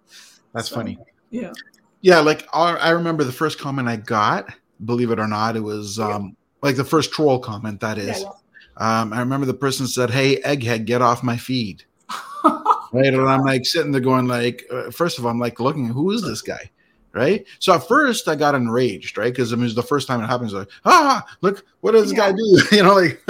That's 0.52 0.68
so, 0.68 0.76
funny. 0.76 0.98
Yeah. 1.30 1.52
Yeah, 2.00 2.20
like 2.20 2.46
I 2.52 2.90
remember 2.90 3.24
the 3.24 3.32
first 3.32 3.58
comment 3.58 3.88
I 3.88 3.96
got, 3.96 4.52
believe 4.84 5.10
it 5.10 5.18
or 5.18 5.26
not, 5.26 5.56
it 5.56 5.60
was 5.60 5.98
um 5.98 6.36
like 6.62 6.76
the 6.76 6.84
first 6.84 7.12
troll 7.12 7.38
comment 7.38 7.80
that 7.80 7.98
is. 7.98 8.20
Yeah, 8.20 8.24
yeah. 8.24 8.30
Um, 8.78 9.12
I 9.12 9.18
remember 9.18 9.46
the 9.46 9.54
person 9.54 9.86
said, 9.86 10.10
Hey, 10.10 10.40
egghead, 10.42 10.84
get 10.84 11.02
off 11.02 11.22
my 11.22 11.36
feed. 11.36 11.84
right. 12.44 13.12
And 13.12 13.28
I'm 13.28 13.42
like 13.42 13.66
sitting 13.66 13.92
there 13.92 14.00
going, 14.00 14.26
like, 14.26 14.64
uh, 14.70 14.90
first 14.90 15.18
of 15.18 15.26
all, 15.26 15.32
I'm 15.32 15.40
like 15.40 15.60
looking, 15.60 15.88
who 15.88 16.12
is 16.12 16.22
this 16.22 16.42
guy? 16.42 16.70
Right. 17.12 17.44
So 17.58 17.74
at 17.74 17.88
first 17.88 18.28
I 18.28 18.36
got 18.36 18.54
enraged, 18.54 19.18
right? 19.18 19.32
Because 19.32 19.52
I 19.52 19.56
mean, 19.56 19.62
it 19.62 19.66
was 19.66 19.74
the 19.74 19.82
first 19.82 20.06
time 20.06 20.22
it 20.22 20.28
happens. 20.28 20.52
Like, 20.52 20.68
ah, 20.84 21.26
look, 21.40 21.64
what 21.80 21.92
does 21.92 22.10
this 22.10 22.12
yeah. 22.12 22.30
guy 22.30 22.36
do? 22.36 22.62
you 22.76 22.82
know, 22.84 22.94
like, 22.94 23.20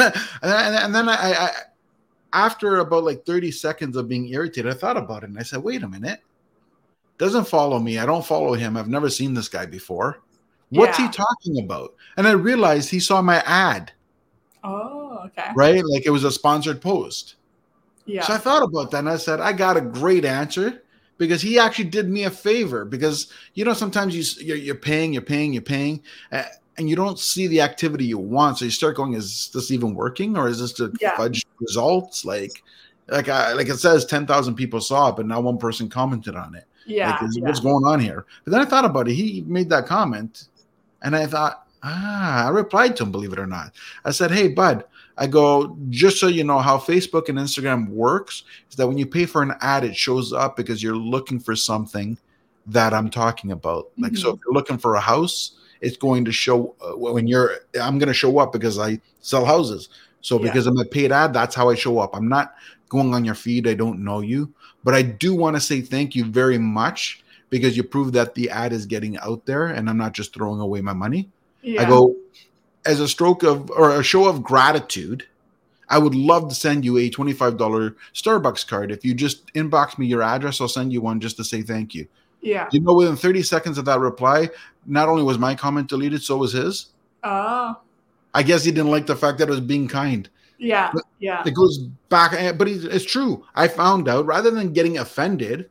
and, 0.43 0.75
and 0.75 0.95
then 0.95 1.09
I, 1.09 1.15
I, 1.15 1.51
after 2.33 2.79
about 2.79 3.05
like 3.05 3.25
30 3.25 3.51
seconds 3.51 3.97
of 3.97 4.09
being 4.09 4.29
irritated, 4.29 4.71
I 4.71 4.77
thought 4.77 4.97
about 4.97 5.23
it 5.23 5.31
and 5.31 5.39
I 5.39 5.43
said, 5.43 5.63
wait 5.63 5.83
a 5.83 5.89
minute. 5.89 6.21
Doesn't 7.17 7.49
follow 7.49 7.81
me. 7.81 7.99
I 7.99 8.07
don't 8.07 8.25
follow 8.25 8.55
him. 8.55 8.77
I've 8.77 8.89
never 8.89 9.11
seen 9.11 9.35
this 9.35 9.49
guy 9.49 9.67
before. 9.67 10.23
What's 10.71 10.99
yeah. 10.99 11.07
he 11.07 11.13
talking 11.13 11.65
about? 11.65 11.95
And 12.17 12.29
I 12.29 12.33
realized 12.33 12.91
he 12.91 13.01
saw 13.01 13.23
my 13.23 13.43
ad. 13.45 13.93
Oh, 14.63 15.23
okay. 15.27 15.51
Right? 15.55 15.85
Like 15.85 16.07
it 16.07 16.11
was 16.11 16.25
a 16.25 16.31
sponsored 16.31 16.81
post. 16.81 17.37
Yeah. 18.07 18.23
So 18.23 18.35
I 18.35 18.39
thought 18.39 18.63
about 18.63 18.91
that 18.93 19.01
and 19.01 19.09
I 19.09 19.17
said, 19.17 19.41
I 19.41 19.53
got 19.53 19.77
a 19.77 19.81
great 19.81 20.25
answer 20.25 20.83
because 21.17 21.43
he 21.43 21.59
actually 21.59 21.87
did 21.87 22.09
me 22.09 22.25
a 22.25 22.31
favor 22.31 22.85
because 22.85 23.33
you 23.55 23.65
know 23.65 23.75
sometimes 23.75 24.15
you 24.15 24.47
you're, 24.47 24.57
you're 24.57 24.75
paying, 24.75 25.13
you're 25.13 25.23
paying, 25.23 25.53
you're 25.53 25.63
paying, 25.63 26.03
uh, 26.33 26.45
and 26.79 26.89
you 26.89 26.97
don't 26.97 27.19
see 27.19 27.47
the 27.49 27.61
activity 27.61 28.05
you 28.05 28.19
want. 28.19 28.59
So 28.59 28.65
you 28.65 28.71
start 28.71 28.97
going, 28.97 29.15
is 29.15 29.51
this 29.53 29.71
even 29.71 29.95
working 29.95 30.37
or 30.37 30.49
is 30.49 30.61
this 30.61 30.73
to 30.75 30.93
yeah. 31.01 31.17
fudge 31.17 31.45
results? 31.61 32.25
Like, 32.25 32.63
like 33.09 33.29
I, 33.29 33.53
like 33.53 33.69
it 33.69 33.79
says, 33.79 34.05
ten 34.05 34.27
thousand 34.27 34.55
people 34.55 34.81
saw 34.81 35.09
it, 35.09 35.17
but 35.17 35.27
not 35.27 35.43
one 35.43 35.59
person 35.59 35.89
commented 35.89 36.37
on 36.37 36.55
it. 36.55 36.65
Yeah, 36.87 37.19
like, 37.21 37.31
yeah. 37.33 37.45
what's 37.45 37.61
going 37.61 37.85
on 37.85 38.01
here? 38.01 38.25
But 38.45 38.53
then 38.53 38.61
I 38.61 38.65
thought 38.65 38.87
about 38.87 39.09
it. 39.09 39.15
He 39.15 39.45
made 39.47 39.69
that 39.71 39.87
comment, 39.87 40.45
and 41.03 41.15
I 41.15 41.27
thought, 41.27 41.67
ah, 41.83 42.47
I 42.47 42.49
replied 42.49 42.97
to 42.97 43.03
him, 43.03 43.13
believe 43.13 43.33
it 43.33 43.39
or 43.39 43.47
not. 43.47 43.73
I 44.05 44.11
said, 44.11 44.31
hey, 44.31 44.49
bud, 44.49 44.85
I 45.19 45.27
go, 45.27 45.77
just 45.91 46.19
so 46.19 46.29
you 46.29 46.45
know 46.45 46.61
how 46.61 46.79
Facebook 46.79 47.29
and 47.29 47.39
Instagram 47.39 47.89
works, 47.89 48.45
is 48.71 48.77
that 48.77 48.87
when 48.87 48.97
you 48.97 49.07
pay 49.07 49.27
for 49.27 49.43
an 49.43 49.53
ad, 49.61 49.85
it 49.85 49.97
shows 49.97 50.33
up 50.33 50.57
because 50.57 50.83
you're 50.83 50.97
looking 50.97 51.39
for 51.39 51.55
something 51.55 52.17
that 52.67 52.95
I'm 52.95 53.11
talking 53.11 53.53
about. 53.53 53.87
Mm-hmm. 53.87 54.05
Like, 54.05 54.17
so 54.17 54.29
mm-hmm. 54.29 54.37
if 54.37 54.41
you're 54.47 54.55
looking 54.55 54.79
for 54.79 54.95
a 54.95 55.01
house, 55.01 55.58
it's 55.81 55.97
going 55.97 56.25
to 56.25 56.33
show 56.33 56.75
uh, 56.81 56.97
when 56.97 57.27
you're, 57.27 57.53
I'm 57.81 57.99
going 57.99 58.09
to 58.09 58.15
show 58.15 58.39
up 58.39 58.53
because 58.53 58.79
I 58.79 59.01
sell 59.21 59.45
houses. 59.45 59.89
So 60.21 60.39
because 60.39 60.67
yeah. 60.67 60.73
I'm 60.73 60.79
a 60.79 60.85
paid 60.85 61.13
ad, 61.13 61.33
that's 61.33 61.55
how 61.55 61.69
I 61.69 61.75
show 61.75 61.99
up. 61.99 62.15
I'm 62.15 62.29
not 62.29 62.55
going 62.89 63.15
on 63.15 63.25
your 63.25 63.35
feed. 63.35 63.69
I 63.69 63.75
don't 63.75 64.03
know 64.03 64.21
you, 64.21 64.53
but 64.85 64.95
I 64.95 65.03
do 65.03 65.35
want 65.35 65.57
to 65.57 65.61
say 65.61 65.81
thank 65.81 66.15
you 66.15 66.25
very 66.25 66.59
much 66.59 67.23
because 67.51 67.77
you 67.77 67.83
prove 67.83 68.13
that 68.13 68.35
the 68.35 68.51
ad 68.51 68.73
is 68.73 68.87
getting 68.87 69.17
out 69.19 69.47
there 69.47 69.67
and 69.67 69.89
I'm 69.89 69.97
not 69.97 70.13
just 70.13 70.35
throwing 70.35 70.61
away 70.61 70.81
my 70.81 70.93
money. 70.93 71.31
Yeah. 71.63 71.83
I 71.83 71.85
go 71.87 72.15
as 72.85 73.01
a 73.01 73.09
stroke 73.09 73.43
of 73.43 73.71
or 73.71 73.91
a 73.99 74.03
show 74.03 74.29
of 74.29 74.43
gratitude. 74.43 75.27
I 75.91 75.99
would 75.99 76.15
love 76.15 76.51
to 76.51 76.55
send 76.55 76.85
you 76.85 76.99
a 76.99 77.09
$25 77.09 77.95
Starbucks 78.13 78.67
card. 78.67 78.93
If 78.93 79.05
you 79.05 79.15
just 79.15 79.53
inbox 79.55 79.99
me 79.99 80.07
your 80.07 80.23
address, 80.23 80.61
I'll 80.61 80.69
send 80.69 80.93
you 80.93 81.01
one 81.01 81.19
just 81.19 81.39
to 81.39 81.45
say 81.45 81.63
thank 81.63 81.95
you. 81.95 82.07
Yeah. 82.41 82.69
You 82.73 82.81
know, 82.81 82.95
within 82.95 83.17
30 83.17 83.43
seconds 83.43 83.79
of 83.79 83.85
that 83.87 84.01
reply, 84.01 84.51
not 84.87 85.09
only 85.09 85.23
was 85.23 85.39
my 85.39 85.55
comment 85.55 85.89
deleted, 85.89 86.23
so 86.23 86.37
was 86.37 86.53
his. 86.53 86.87
Oh. 87.25 87.81
I 88.35 88.43
guess 88.43 88.65
he 88.65 88.71
didn't 88.71 88.91
like 88.91 89.07
the 89.07 89.17
fact 89.17 89.39
that 89.39 89.49
it 89.49 89.51
was 89.51 89.61
being 89.61 89.89
kind. 89.89 90.29
Yeah. 90.59 90.91
But 90.93 91.05
yeah. 91.19 91.43
It 91.47 91.55
goes 91.55 91.79
back, 92.09 92.33
eh, 92.35 92.53
but 92.53 92.69
it's 92.69 93.05
true. 93.05 93.45
I 93.55 93.69
found 93.69 94.09
out 94.09 94.27
rather 94.27 94.51
than 94.51 94.73
getting 94.73 94.99
offended, 94.99 95.71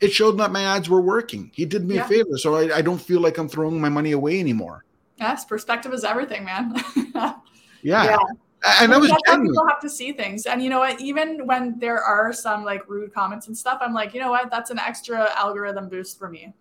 it 0.00 0.12
showed 0.12 0.38
that 0.38 0.52
my 0.52 0.62
ads 0.62 0.88
were 0.88 1.00
working. 1.00 1.50
He 1.54 1.64
did 1.64 1.86
me 1.86 1.96
yeah. 1.96 2.04
a 2.04 2.08
favor, 2.08 2.36
so 2.36 2.56
I, 2.56 2.78
I, 2.78 2.82
don't 2.82 3.00
feel 3.00 3.20
like 3.20 3.38
I'm 3.38 3.48
throwing 3.48 3.80
my 3.80 3.88
money 3.88 4.12
away 4.12 4.40
anymore. 4.40 4.84
Yes, 5.16 5.44
perspective 5.44 5.92
is 5.92 6.02
everything, 6.02 6.44
man. 6.44 6.74
yeah. 7.14 7.34
yeah. 7.82 8.16
And 8.64 8.94
I 8.94 8.98
was 8.98 9.10
that's 9.10 9.22
how 9.26 9.42
people 9.42 9.66
have 9.66 9.80
to 9.80 9.90
see 9.90 10.12
things. 10.12 10.46
And 10.46 10.62
you 10.62 10.70
know 10.70 10.78
what? 10.78 11.00
Even 11.00 11.46
when 11.46 11.78
there 11.78 12.00
are 12.00 12.32
some 12.32 12.64
like 12.64 12.88
rude 12.88 13.12
comments 13.12 13.48
and 13.48 13.56
stuff, 13.56 13.78
I'm 13.80 13.92
like, 13.92 14.14
you 14.14 14.20
know 14.20 14.30
what? 14.30 14.50
That's 14.50 14.70
an 14.70 14.78
extra 14.78 15.30
algorithm 15.36 15.88
boost 15.88 16.18
for 16.18 16.28
me. 16.28 16.54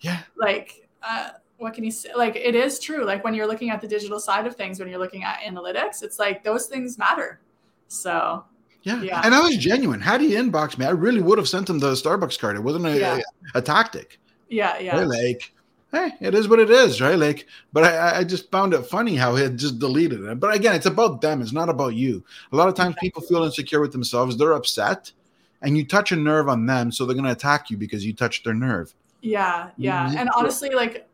Yeah. 0.00 0.20
Like, 0.36 0.88
uh, 1.02 1.30
what 1.58 1.74
can 1.74 1.84
you 1.84 1.90
say? 1.90 2.10
Like, 2.14 2.36
it 2.36 2.54
is 2.54 2.78
true. 2.78 3.04
Like 3.04 3.24
when 3.24 3.34
you're 3.34 3.46
looking 3.46 3.70
at 3.70 3.80
the 3.80 3.88
digital 3.88 4.20
side 4.20 4.46
of 4.46 4.54
things, 4.54 4.78
when 4.78 4.88
you're 4.88 4.98
looking 4.98 5.24
at 5.24 5.40
analytics, 5.40 6.02
it's 6.02 6.18
like 6.18 6.44
those 6.44 6.66
things 6.66 6.98
matter. 6.98 7.40
So 7.88 8.44
yeah. 8.82 9.00
yeah. 9.02 9.22
And 9.24 9.34
I 9.34 9.40
was 9.40 9.56
genuine. 9.56 10.00
Had 10.00 10.20
he 10.20 10.30
inboxed 10.30 10.78
me, 10.78 10.86
I 10.86 10.90
really 10.90 11.22
would 11.22 11.38
have 11.38 11.48
sent 11.48 11.70
him 11.70 11.78
the 11.78 11.92
Starbucks 11.92 12.38
card. 12.38 12.56
It 12.56 12.60
wasn't 12.60 12.86
a, 12.86 12.98
yeah. 12.98 13.20
a, 13.54 13.58
a, 13.58 13.62
tactic. 13.62 14.18
Yeah, 14.48 14.78
yeah. 14.78 14.96
Like, 15.04 15.52
hey, 15.92 16.12
it 16.20 16.34
is 16.34 16.48
what 16.48 16.58
it 16.58 16.70
is, 16.70 17.00
right? 17.00 17.18
Like, 17.18 17.46
but 17.72 17.84
I, 17.84 18.18
I 18.18 18.24
just 18.24 18.50
found 18.50 18.74
it 18.74 18.82
funny 18.82 19.14
how 19.14 19.36
he 19.36 19.42
had 19.42 19.58
just 19.58 19.78
deleted 19.78 20.24
it. 20.24 20.40
But 20.40 20.54
again, 20.54 20.74
it's 20.74 20.86
about 20.86 21.20
them. 21.20 21.42
It's 21.42 21.52
not 21.52 21.68
about 21.68 21.94
you. 21.94 22.24
A 22.52 22.56
lot 22.56 22.68
of 22.68 22.74
times 22.74 22.96
people 22.98 23.22
feel 23.22 23.44
insecure 23.44 23.80
with 23.80 23.92
themselves. 23.92 24.36
They're 24.36 24.52
upset, 24.52 25.12
and 25.60 25.76
you 25.76 25.86
touch 25.86 26.10
a 26.12 26.16
nerve 26.16 26.48
on 26.48 26.66
them, 26.66 26.90
so 26.90 27.04
they're 27.04 27.14
going 27.14 27.26
to 27.26 27.32
attack 27.32 27.70
you 27.70 27.76
because 27.76 28.04
you 28.04 28.12
touched 28.12 28.44
their 28.44 28.54
nerve. 28.54 28.94
Yeah, 29.20 29.70
yeah. 29.76 30.08
Mm-hmm. 30.08 30.18
And 30.18 30.30
honestly, 30.34 30.70
like 30.70 31.08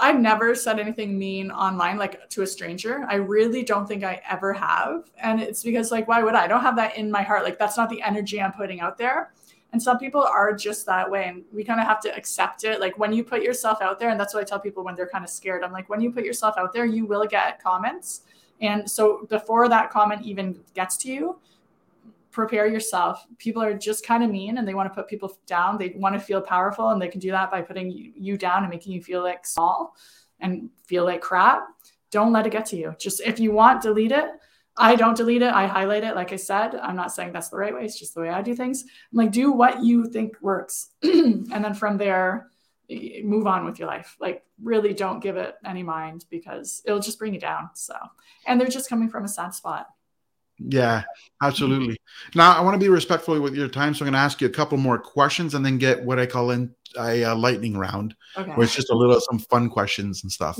I've 0.00 0.20
never 0.20 0.54
said 0.54 0.78
anything 0.78 1.18
mean 1.18 1.50
online, 1.50 1.98
like 1.98 2.28
to 2.30 2.42
a 2.42 2.46
stranger. 2.46 3.04
I 3.08 3.16
really 3.16 3.64
don't 3.64 3.86
think 3.86 4.04
I 4.04 4.22
ever 4.28 4.52
have. 4.52 5.10
And 5.20 5.40
it's 5.40 5.62
because, 5.62 5.90
like, 5.90 6.06
why 6.06 6.22
would 6.22 6.34
I? 6.34 6.44
I 6.44 6.46
don't 6.46 6.62
have 6.62 6.76
that 6.76 6.96
in 6.96 7.10
my 7.10 7.22
heart. 7.22 7.42
Like, 7.42 7.58
that's 7.58 7.76
not 7.76 7.90
the 7.90 8.00
energy 8.02 8.40
I'm 8.40 8.52
putting 8.52 8.80
out 8.80 8.96
there. 8.96 9.32
And 9.72 9.82
some 9.82 9.98
people 9.98 10.22
are 10.22 10.54
just 10.54 10.86
that 10.86 11.10
way. 11.10 11.26
And 11.28 11.44
we 11.52 11.62
kind 11.62 11.78
of 11.78 11.86
have 11.86 12.00
to 12.00 12.16
accept 12.16 12.64
it. 12.64 12.80
Like, 12.80 12.98
when 12.98 13.12
you 13.12 13.22
put 13.22 13.42
yourself 13.42 13.82
out 13.82 13.98
there, 13.98 14.08
and 14.08 14.18
that's 14.18 14.32
what 14.32 14.40
I 14.40 14.44
tell 14.44 14.58
people 14.60 14.82
when 14.82 14.94
they're 14.94 15.08
kind 15.08 15.24
of 15.24 15.30
scared. 15.30 15.62
I'm 15.62 15.72
like, 15.72 15.88
when 15.90 16.00
you 16.00 16.10
put 16.10 16.24
yourself 16.24 16.56
out 16.56 16.72
there, 16.72 16.86
you 16.86 17.04
will 17.04 17.26
get 17.26 17.62
comments. 17.62 18.22
And 18.60 18.90
so 18.90 19.26
before 19.28 19.68
that 19.68 19.90
comment 19.90 20.22
even 20.22 20.58
gets 20.74 20.96
to 20.98 21.08
you, 21.08 21.38
prepare 22.30 22.66
yourself. 22.66 23.26
People 23.38 23.62
are 23.62 23.74
just 23.74 24.06
kind 24.06 24.22
of 24.22 24.30
mean 24.30 24.58
and 24.58 24.66
they 24.66 24.74
want 24.74 24.88
to 24.88 24.94
put 24.94 25.08
people 25.08 25.36
down. 25.46 25.78
They 25.78 25.94
want 25.96 26.14
to 26.14 26.20
feel 26.20 26.40
powerful 26.40 26.90
and 26.90 27.00
they 27.00 27.08
can 27.08 27.20
do 27.20 27.30
that 27.30 27.50
by 27.50 27.62
putting 27.62 28.12
you 28.16 28.36
down 28.36 28.62
and 28.62 28.70
making 28.70 28.92
you 28.92 29.02
feel 29.02 29.22
like 29.22 29.46
small 29.46 29.96
and 30.40 30.70
feel 30.86 31.04
like 31.04 31.20
crap. 31.20 31.66
Don't 32.10 32.32
let 32.32 32.46
it 32.46 32.50
get 32.50 32.66
to 32.66 32.76
you. 32.76 32.94
Just 32.98 33.20
if 33.20 33.38
you 33.38 33.52
want, 33.52 33.82
delete 33.82 34.12
it. 34.12 34.30
I 34.78 34.94
don't 34.94 35.16
delete 35.16 35.42
it. 35.42 35.52
I 35.52 35.66
highlight 35.66 36.04
it. 36.04 36.14
Like 36.14 36.32
I 36.32 36.36
said, 36.36 36.74
I'm 36.76 36.96
not 36.96 37.12
saying 37.12 37.32
that's 37.32 37.48
the 37.48 37.56
right 37.56 37.74
way. 37.74 37.84
It's 37.84 37.98
just 37.98 38.14
the 38.14 38.20
way 38.20 38.30
I 38.30 38.42
do 38.42 38.54
things. 38.54 38.84
I'm 39.12 39.18
like, 39.18 39.32
do 39.32 39.52
what 39.52 39.82
you 39.82 40.06
think 40.06 40.36
works. 40.40 40.90
and 41.02 41.46
then 41.50 41.74
from 41.74 41.98
there, 41.98 42.50
move 43.22 43.46
on 43.46 43.64
with 43.64 43.78
your 43.78 43.88
life. 43.88 44.16
Like, 44.20 44.44
really 44.62 44.94
don't 44.94 45.20
give 45.20 45.36
it 45.36 45.56
any 45.64 45.82
mind 45.82 46.24
because 46.30 46.82
it'll 46.86 47.00
just 47.00 47.18
bring 47.18 47.34
you 47.34 47.40
down. 47.40 47.70
So, 47.74 47.94
and 48.46 48.60
they're 48.60 48.68
just 48.68 48.88
coming 48.88 49.08
from 49.08 49.24
a 49.24 49.28
sad 49.28 49.54
spot. 49.54 49.88
Yeah, 50.58 51.04
absolutely. 51.42 51.98
Now, 52.34 52.56
I 52.56 52.60
want 52.60 52.74
to 52.74 52.84
be 52.84 52.88
respectful 52.88 53.40
with 53.40 53.54
your 53.54 53.68
time, 53.68 53.94
so 53.94 54.04
I'm 54.04 54.06
going 54.06 54.14
to 54.14 54.24
ask 54.24 54.40
you 54.40 54.48
a 54.48 54.50
couple 54.50 54.76
more 54.76 54.98
questions 54.98 55.54
and 55.54 55.64
then 55.64 55.78
get 55.78 56.02
what 56.02 56.18
I 56.18 56.26
call 56.26 56.50
in 56.50 56.74
a, 56.98 57.22
a 57.22 57.34
lightning 57.34 57.76
round, 57.76 58.16
okay. 58.36 58.50
where 58.50 58.64
it's 58.64 58.74
just 58.74 58.90
a 58.90 58.96
little 58.96 59.20
some 59.20 59.38
fun 59.38 59.68
questions 59.68 60.24
and 60.24 60.32
stuff. 60.32 60.58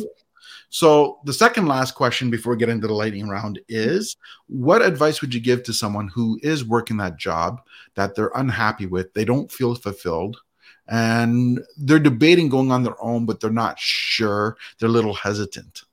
So, 0.71 1.19
the 1.25 1.33
second 1.33 1.67
last 1.67 1.95
question 1.95 2.31
before 2.31 2.53
we 2.53 2.59
get 2.59 2.69
into 2.69 2.87
the 2.87 2.95
lightning 2.95 3.29
round 3.29 3.59
is 3.69 4.17
what 4.49 4.83
advice 4.83 5.21
would 5.23 5.33
you 5.33 5.41
give 5.41 5.63
to 5.65 5.73
someone 5.73 6.09
who 6.09 6.39
is 6.43 6.65
working 6.65 6.99
that 6.99 7.17
job 7.17 7.63
that 7.95 8.15
they're 8.15 8.33
unhappy 8.35 8.87
with, 8.87 9.15
they 9.15 9.25
don't 9.25 9.51
feel 9.51 9.75
fulfilled, 9.75 10.37
and 10.87 11.61
they're 11.79 11.99
debating 11.99 12.49
going 12.51 12.71
on 12.71 12.83
their 12.83 13.03
own, 13.03 13.25
but 13.25 13.41
they're 13.41 13.51
not 13.51 13.79
sure, 13.79 14.59
they're 14.79 14.91
a 14.91 14.93
little 14.93 15.15
hesitant? 15.15 15.85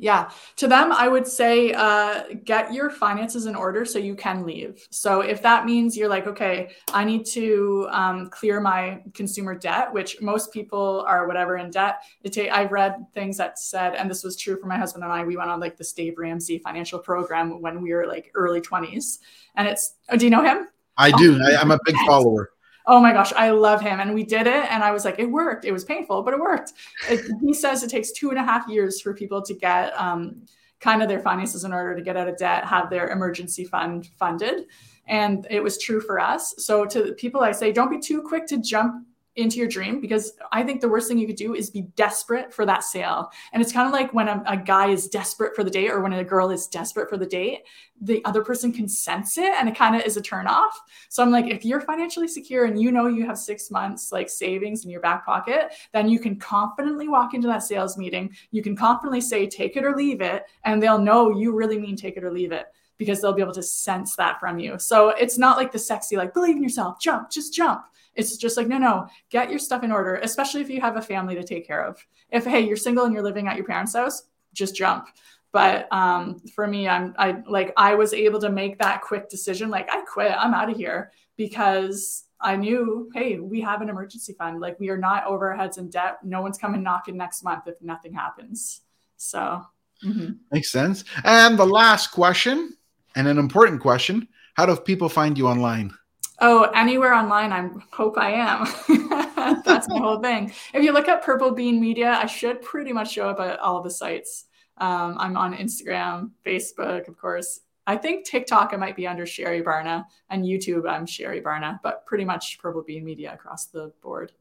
Yeah. 0.00 0.30
To 0.56 0.66
them, 0.66 0.92
I 0.92 1.08
would 1.08 1.26
say 1.26 1.74
uh, 1.74 2.24
get 2.42 2.72
your 2.72 2.88
finances 2.88 3.44
in 3.44 3.54
order 3.54 3.84
so 3.84 3.98
you 3.98 4.14
can 4.14 4.46
leave. 4.46 4.86
So 4.88 5.20
if 5.20 5.42
that 5.42 5.66
means 5.66 5.94
you're 5.94 6.08
like, 6.08 6.26
okay, 6.26 6.70
I 6.94 7.04
need 7.04 7.26
to 7.26 7.86
um, 7.90 8.30
clear 8.30 8.62
my 8.62 9.02
consumer 9.12 9.54
debt, 9.54 9.92
which 9.92 10.22
most 10.22 10.54
people 10.54 11.04
are 11.06 11.28
whatever 11.28 11.58
in 11.58 11.70
debt. 11.70 12.00
It 12.22 12.32
ta- 12.32 12.50
I've 12.50 12.72
read 12.72 13.04
things 13.12 13.36
that 13.36 13.58
said, 13.58 13.94
and 13.94 14.10
this 14.10 14.24
was 14.24 14.38
true 14.38 14.58
for 14.58 14.66
my 14.66 14.78
husband 14.78 15.04
and 15.04 15.12
I, 15.12 15.22
we 15.22 15.36
went 15.36 15.50
on 15.50 15.60
like 15.60 15.76
the 15.76 15.92
Dave 15.94 16.16
Ramsey 16.16 16.58
financial 16.60 16.98
program 16.98 17.60
when 17.60 17.82
we 17.82 17.92
were 17.92 18.06
like 18.06 18.30
early 18.34 18.62
20s. 18.62 19.18
And 19.56 19.68
it's, 19.68 19.96
oh, 20.08 20.16
do 20.16 20.24
you 20.24 20.30
know 20.30 20.42
him? 20.42 20.68
I 20.96 21.10
do. 21.10 21.38
Oh, 21.38 21.46
I, 21.46 21.60
I'm 21.60 21.72
a 21.72 21.78
big 21.84 21.96
follower 22.06 22.52
oh 22.90 22.98
my 22.98 23.12
gosh, 23.12 23.32
I 23.34 23.50
love 23.50 23.80
him. 23.80 24.00
And 24.00 24.12
we 24.12 24.24
did 24.24 24.48
it. 24.48 24.64
And 24.68 24.82
I 24.82 24.90
was 24.90 25.04
like, 25.04 25.20
it 25.20 25.30
worked. 25.30 25.64
It 25.64 25.70
was 25.70 25.84
painful, 25.84 26.22
but 26.22 26.34
it 26.34 26.40
worked. 26.40 26.72
It, 27.08 27.20
he 27.40 27.54
says 27.54 27.84
it 27.84 27.88
takes 27.88 28.10
two 28.10 28.30
and 28.30 28.38
a 28.38 28.42
half 28.42 28.68
years 28.68 29.00
for 29.00 29.14
people 29.14 29.40
to 29.42 29.54
get 29.54 29.98
um, 29.98 30.42
kind 30.80 31.00
of 31.00 31.08
their 31.08 31.20
finances 31.20 31.62
in 31.62 31.72
order 31.72 31.94
to 31.94 32.02
get 32.02 32.16
out 32.16 32.28
of 32.28 32.36
debt, 32.36 32.64
have 32.64 32.90
their 32.90 33.10
emergency 33.10 33.64
fund 33.64 34.10
funded. 34.18 34.64
And 35.06 35.46
it 35.50 35.62
was 35.62 35.78
true 35.78 36.00
for 36.00 36.18
us. 36.18 36.52
So 36.58 36.84
to 36.86 37.12
people, 37.14 37.42
I 37.42 37.52
say, 37.52 37.70
don't 37.70 37.90
be 37.90 38.00
too 38.00 38.22
quick 38.22 38.46
to 38.48 38.58
jump 38.58 39.06
into 39.36 39.58
your 39.58 39.68
dream 39.68 40.00
because 40.00 40.32
I 40.50 40.62
think 40.64 40.80
the 40.80 40.88
worst 40.88 41.08
thing 41.08 41.18
you 41.18 41.26
could 41.26 41.36
do 41.36 41.54
is 41.54 41.70
be 41.70 41.82
desperate 41.94 42.52
for 42.52 42.66
that 42.66 42.82
sale. 42.82 43.30
And 43.52 43.62
it's 43.62 43.72
kind 43.72 43.86
of 43.86 43.92
like 43.92 44.12
when 44.12 44.28
a, 44.28 44.42
a, 44.46 44.56
guy 44.56 44.88
is 44.88 45.08
desperate 45.08 45.54
for 45.54 45.62
the 45.62 45.70
date 45.70 45.90
or 45.90 46.00
when 46.00 46.12
a 46.12 46.24
girl 46.24 46.50
is 46.50 46.66
desperate 46.66 47.08
for 47.08 47.16
the 47.16 47.26
date, 47.26 47.60
the 48.00 48.24
other 48.24 48.42
person 48.42 48.72
can 48.72 48.88
sense 48.88 49.38
it 49.38 49.52
and 49.58 49.68
it 49.68 49.76
kind 49.76 49.94
of 49.94 50.02
is 50.02 50.16
a 50.16 50.22
turn 50.22 50.48
off. 50.48 50.80
So 51.08 51.22
I'm 51.22 51.30
like, 51.30 51.46
if 51.46 51.64
you're 51.64 51.80
financially 51.80 52.26
secure 52.26 52.64
and 52.64 52.80
you 52.80 52.90
know 52.90 53.06
you 53.06 53.24
have 53.24 53.38
six 53.38 53.70
months 53.70 54.10
like 54.10 54.28
savings 54.28 54.84
in 54.84 54.90
your 54.90 55.00
back 55.00 55.24
pocket, 55.24 55.74
then 55.92 56.08
you 56.08 56.18
can 56.18 56.36
confidently 56.36 57.08
walk 57.08 57.32
into 57.32 57.46
that 57.48 57.62
sales 57.62 57.96
meeting. 57.96 58.34
You 58.50 58.62
can 58.62 58.74
confidently 58.74 59.20
say, 59.20 59.46
take 59.46 59.76
it 59.76 59.84
or 59.84 59.94
leave 59.96 60.20
it. 60.20 60.44
And 60.64 60.82
they'll 60.82 60.98
know 60.98 61.30
you 61.30 61.52
really 61.52 61.78
mean 61.78 61.94
take 61.94 62.16
it 62.16 62.24
or 62.24 62.32
leave 62.32 62.52
it 62.52 62.66
because 63.00 63.20
they'll 63.20 63.32
be 63.32 63.42
able 63.42 63.52
to 63.54 63.62
sense 63.64 64.14
that 64.14 64.38
from 64.38 64.60
you. 64.60 64.78
So 64.78 65.08
it's 65.08 65.38
not 65.38 65.56
like 65.56 65.72
the 65.72 65.78
sexy, 65.80 66.16
like 66.16 66.32
believe 66.32 66.54
in 66.54 66.62
yourself, 66.62 67.00
jump, 67.00 67.32
just 67.32 67.52
jump 67.52 67.82
it's 68.14 68.36
just 68.36 68.56
like, 68.56 68.68
no, 68.68 68.78
no, 68.78 69.08
get 69.30 69.50
your 69.50 69.58
stuff 69.58 69.82
in 69.82 69.92
order, 69.92 70.16
especially 70.16 70.60
if 70.60 70.70
you 70.70 70.80
have 70.80 70.96
a 70.96 71.02
family 71.02 71.34
to 71.36 71.44
take 71.44 71.66
care 71.66 71.84
of. 71.84 72.04
If, 72.30 72.44
hey, 72.44 72.60
you're 72.60 72.76
single 72.76 73.04
and 73.04 73.14
you're 73.14 73.22
living 73.22 73.48
at 73.48 73.56
your 73.56 73.64
parents' 73.64 73.94
house, 73.94 74.24
just 74.52 74.74
jump. 74.74 75.08
But 75.52 75.92
um, 75.92 76.38
for 76.54 76.66
me, 76.66 76.88
I'm 76.88 77.12
I 77.18 77.42
like 77.48 77.72
I 77.76 77.94
was 77.94 78.12
able 78.12 78.40
to 78.40 78.50
make 78.50 78.78
that 78.78 79.02
quick 79.02 79.28
decision. 79.28 79.68
Like 79.68 79.90
I 79.90 80.02
quit, 80.02 80.32
I'm 80.32 80.54
out 80.54 80.70
of 80.70 80.76
here 80.76 81.10
because 81.36 82.24
I 82.40 82.54
knew, 82.54 83.10
hey, 83.14 83.38
we 83.40 83.60
have 83.62 83.82
an 83.82 83.88
emergency 83.88 84.32
fund. 84.34 84.60
Like 84.60 84.78
we 84.78 84.90
are 84.90 84.96
not 84.96 85.26
over 85.26 85.50
our 85.50 85.56
heads 85.56 85.76
in 85.76 85.90
debt. 85.90 86.18
No 86.22 86.40
one's 86.40 86.56
coming 86.56 86.84
knocking 86.84 87.16
next 87.16 87.42
month 87.42 87.66
if 87.66 87.74
nothing 87.82 88.14
happens. 88.14 88.82
So 89.16 89.66
mm-hmm. 90.04 90.32
makes 90.52 90.70
sense. 90.70 91.04
And 91.24 91.58
the 91.58 91.66
last 91.66 92.12
question, 92.12 92.76
and 93.14 93.28
an 93.28 93.38
important 93.38 93.80
question: 93.80 94.28
How 94.54 94.66
do 94.66 94.76
people 94.76 95.08
find 95.08 95.36
you 95.36 95.48
online? 95.48 95.94
Oh, 96.42 96.62
anywhere 96.74 97.12
online, 97.12 97.52
I 97.52 97.68
hope 97.92 98.16
I 98.16 98.32
am. 98.32 98.64
That's 99.64 99.86
the 99.86 99.98
whole 99.98 100.20
thing. 100.20 100.52
If 100.72 100.82
you 100.82 100.92
look 100.92 101.06
at 101.06 101.22
Purple 101.22 101.50
Bean 101.50 101.80
Media, 101.80 102.12
I 102.12 102.24
should 102.24 102.62
pretty 102.62 102.94
much 102.94 103.12
show 103.12 103.28
up 103.28 103.40
at 103.40 103.58
all 103.58 103.82
the 103.82 103.90
sites. 103.90 104.46
Um, 104.78 105.16
I'm 105.18 105.36
on 105.36 105.54
Instagram, 105.54 106.30
Facebook, 106.46 107.08
of 107.08 107.18
course. 107.18 107.60
I 107.86 107.96
think 107.96 108.24
TikTok 108.24 108.72
I 108.72 108.76
might 108.76 108.96
be 108.96 109.06
under 109.06 109.26
Sherri 109.26 109.62
Barna, 109.62 110.04
and 110.30 110.44
YouTube 110.44 110.88
I'm 110.88 111.04
Sherri 111.04 111.42
Barna, 111.42 111.78
but 111.82 112.06
pretty 112.06 112.24
much 112.24 112.58
Purple 112.58 112.82
Bean 112.82 113.04
Media 113.04 113.34
across 113.34 113.66
the 113.66 113.92
board. 114.00 114.32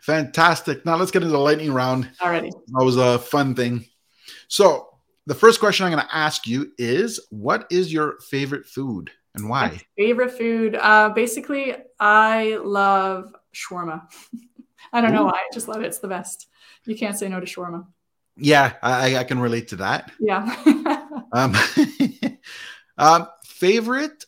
Fantastic. 0.00 0.86
Now 0.86 0.96
let's 0.96 1.10
get 1.10 1.22
into 1.22 1.32
the 1.32 1.38
lightning 1.38 1.72
round. 1.72 2.10
Alrighty. 2.20 2.52
That 2.68 2.84
was 2.84 2.96
a 2.96 3.18
fun 3.18 3.54
thing. 3.54 3.84
So 4.48 4.91
the 5.26 5.34
first 5.34 5.60
question 5.60 5.86
I'm 5.86 5.92
going 5.92 6.04
to 6.04 6.14
ask 6.14 6.46
you 6.46 6.72
is, 6.78 7.20
what 7.30 7.66
is 7.70 7.92
your 7.92 8.18
favorite 8.20 8.66
food? 8.66 9.10
And 9.34 9.48
why? 9.48 9.68
My 9.68 9.80
favorite 9.96 10.32
food. 10.32 10.76
Uh, 10.78 11.10
basically, 11.10 11.74
I 11.98 12.58
love 12.62 13.34
shawarma. 13.54 14.02
I 14.92 15.00
don't 15.00 15.10
Ooh. 15.10 15.14
know 15.14 15.24
why. 15.24 15.32
I 15.32 15.54
just 15.54 15.68
love 15.68 15.82
it. 15.82 15.86
It's 15.86 16.00
the 16.00 16.08
best. 16.08 16.48
You 16.84 16.96
can't 16.96 17.16
say 17.16 17.28
no 17.28 17.40
to 17.40 17.46
shawarma. 17.46 17.86
Yeah, 18.36 18.74
I, 18.82 19.16
I 19.16 19.24
can 19.24 19.38
relate 19.38 19.68
to 19.68 19.76
that. 19.76 20.10
Yeah. 20.18 20.42
um, 21.32 21.54
um, 22.98 23.28
favorite, 23.46 24.24